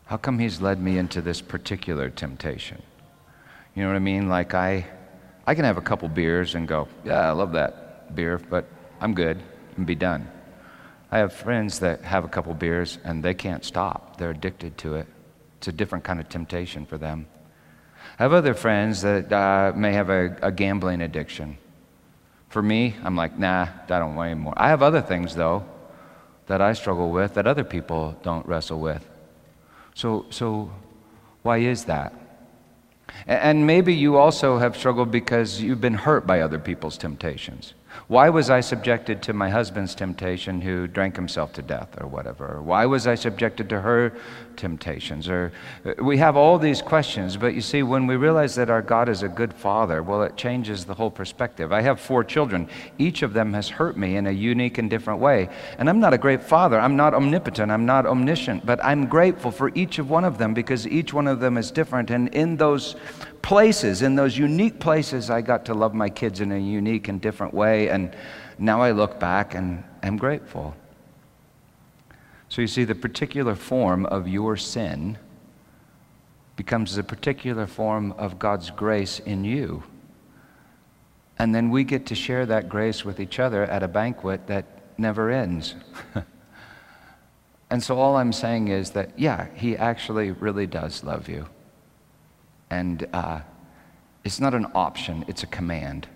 how 0.06 0.16
come 0.16 0.40
He's 0.40 0.62
led 0.62 0.82
me 0.82 0.98
into 0.98 1.22
this 1.22 1.42
particular 1.42 2.10
temptation? 2.10 2.82
You 3.76 3.84
know 3.84 3.90
what 3.90 3.98
I 3.98 4.00
mean? 4.00 4.30
Like, 4.30 4.54
I 4.54 4.86
I 5.50 5.56
can 5.56 5.66
have 5.66 5.80
a 5.80 5.82
couple 5.82 6.08
beers 6.10 6.54
and 6.54 6.68
go, 6.68 6.88
yeah, 7.04 7.28
I 7.28 7.32
love 7.32 7.54
that 7.54 8.14
beer, 8.14 8.38
but 8.38 8.66
I'm 9.02 9.16
good, 9.16 9.42
and 9.78 9.88
be 9.88 9.96
done. 9.96 10.30
I 11.10 11.18
have 11.18 11.34
friends 11.34 11.80
that 11.80 12.04
have 12.04 12.24
a 12.24 12.28
couple 12.28 12.54
beers 12.54 13.00
and 13.04 13.24
they 13.24 13.34
can't 13.34 13.66
stop. 13.66 14.18
They're 14.18 14.30
addicted 14.30 14.78
to 14.78 14.98
it. 14.98 15.08
It's 15.58 15.68
a 15.68 15.72
different 15.72 16.04
kind 16.04 16.20
of 16.20 16.30
temptation 16.30 16.86
for 16.86 17.00
them. 17.00 17.26
I 18.20 18.22
have 18.22 18.32
other 18.32 18.54
friends 18.54 19.02
that 19.02 19.34
uh, 19.34 19.74
may 19.76 19.94
have 19.94 20.12
a, 20.12 20.38
a, 20.44 20.52
gambling 20.52 21.02
addiction. 21.02 21.58
For 22.50 22.62
me, 22.62 22.94
I'm 23.04 23.16
like, 23.16 23.40
nah, 23.40 23.70
I 23.86 23.88
don't 23.88 24.14
want 24.14 24.30
anymore. 24.30 24.54
I 24.56 24.70
have 24.70 24.84
other 24.84 25.02
things, 25.02 25.34
though, 25.34 25.66
that 26.46 26.62
I 26.62 26.74
struggle 26.74 27.10
with 27.10 27.34
that 27.34 27.48
other 27.48 27.64
people 27.64 28.16
don't 28.22 28.46
wrestle 28.46 28.80
with. 28.80 29.04
So, 29.96 30.28
so 30.30 30.70
why 31.42 31.58
is 31.58 31.86
that? 31.86 32.14
And 33.28 33.66
maybe 33.66 33.94
you 33.94 34.18
also 34.18 34.58
have 34.58 34.78
struggled 34.78 35.12
because 35.12 35.62
you've 35.62 35.82
been 35.82 35.94
hurt 35.94 36.26
by 36.28 36.42
other 36.42 36.60
people's 36.60 36.98
temptations. 36.98 37.74
Why 38.08 38.30
was 38.30 38.50
I 38.50 38.62
subjected 38.62 39.22
to 39.24 39.34
my 39.34 39.50
husband's 39.50 39.96
temptation 39.96 40.62
who 40.62 40.88
drank 40.88 41.16
himself 41.16 41.54
to 41.54 41.62
death 41.62 42.00
or 42.02 42.08
whatever? 42.08 42.62
Why 42.62 42.86
was 42.86 43.08
I 43.08 43.16
subjected 43.16 43.70
to 43.70 43.82
her 43.82 44.14
temptations? 44.56 45.30
Or 45.30 45.52
uh, 45.86 45.94
we 46.04 46.18
have 46.18 46.36
all 46.36 46.60
these 46.60 46.82
questions, 46.82 47.38
but 47.38 47.54
you 47.54 47.62
see, 47.62 47.84
when 47.84 48.08
we 48.08 48.16
realize 48.16 48.56
that 48.56 48.70
our 48.70 48.82
God 48.82 49.10
is 49.10 49.24
a 49.24 49.30
good 49.30 49.54
father, 49.54 50.04
well, 50.04 50.24
it 50.24 50.36
changes 50.38 50.86
the 50.86 50.94
whole 50.94 51.12
perspective. 51.12 51.72
I 51.72 51.82
have 51.82 52.00
four 52.00 52.24
children. 52.24 52.68
Each 52.98 53.22
of 53.22 53.34
them 53.34 53.54
has 53.54 53.70
hurt 53.70 53.98
me 53.98 54.18
in 54.18 54.28
a 54.28 54.32
unique 54.32 54.78
and 54.78 54.90
different 54.90 55.20
way. 55.20 55.50
And 55.78 55.90
I'm 55.90 56.00
not 56.00 56.14
a 56.14 56.18
great 56.18 56.44
father. 56.44 56.80
I'm 56.80 56.96
not 56.96 57.14
omnipotent. 57.14 57.72
I'm 57.72 57.86
not 57.86 58.06
omniscient. 58.06 58.66
But 58.66 58.84
I'm 58.84 59.08
grateful 59.08 59.52
for 59.52 59.72
each 59.76 60.00
of 60.00 60.10
one 60.10 60.26
of 60.26 60.38
them 60.38 60.54
because 60.54 60.88
each 60.88 61.14
one 61.14 61.28
of 61.28 61.40
them 61.40 61.58
is 61.58 61.72
different. 61.72 62.10
And 62.12 62.28
in 62.30 62.58
those 62.58 62.96
places, 63.42 64.02
in 64.02 64.16
those 64.16 64.38
unique 64.38 64.80
places, 64.80 65.30
I 65.30 65.42
got 65.42 65.66
to 65.66 65.74
love 65.74 65.94
my 65.94 66.10
kids 66.10 66.42
in 66.42 66.52
a 66.52 66.58
unique 66.58 67.08
and 67.08 67.22
different 67.22 67.54
way. 67.54 67.90
And 67.90 68.16
now 68.58 68.82
I 68.82 68.92
look 68.92 69.20
back 69.20 69.56
and 69.56 69.84
am 70.04 70.18
grateful. 70.18 70.76
So 72.50 72.62
you 72.62 72.68
see, 72.68 72.84
the 72.84 72.96
particular 72.96 73.56
form 73.56 74.06
of 74.08 74.28
your 74.28 74.58
sin 74.58 75.18
becomes 76.56 76.96
the 76.96 77.04
particular 77.04 77.68
form 77.68 78.12
of 78.14 78.40
God's 78.40 78.70
grace 78.70 79.20
in 79.20 79.44
you. 79.44 79.84
And 81.38 81.56
then 81.56 81.70
we 81.70 81.86
get 81.86 82.06
to 82.08 82.16
share 82.16 82.46
that 82.48 82.68
grace 82.68 83.06
with 83.06 83.20
each 83.20 83.40
other 83.40 83.64
at 83.64 83.82
a 83.82 83.88
banquet 83.88 84.48
that 84.48 84.66
never 84.98 85.30
ends. 85.32 85.76
and 87.70 87.82
so 87.82 87.98
all 87.98 88.18
I'm 88.18 88.34
saying 88.34 88.68
is 88.68 88.92
that, 88.92 89.18
yeah, 89.18 89.48
He 89.56 89.78
actually 89.78 90.32
really 90.32 90.68
does 90.68 91.04
love 91.04 91.30
you. 91.30 91.48
And 92.70 93.08
uh, 93.14 93.42
it's 94.24 94.40
not 94.40 94.54
an 94.54 94.68
option, 94.76 95.26
it's 95.28 95.44
a 95.44 95.48
command. 95.48 96.08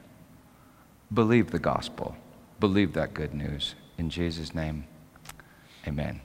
Believe 1.14 1.52
the 1.52 1.60
gospel, 1.60 2.16
believe 2.60 2.94
that 2.94 3.14
good 3.14 3.34
news. 3.34 3.76
In 3.98 4.10
Jesus' 4.10 4.54
name, 4.54 4.86
amen. 5.88 6.22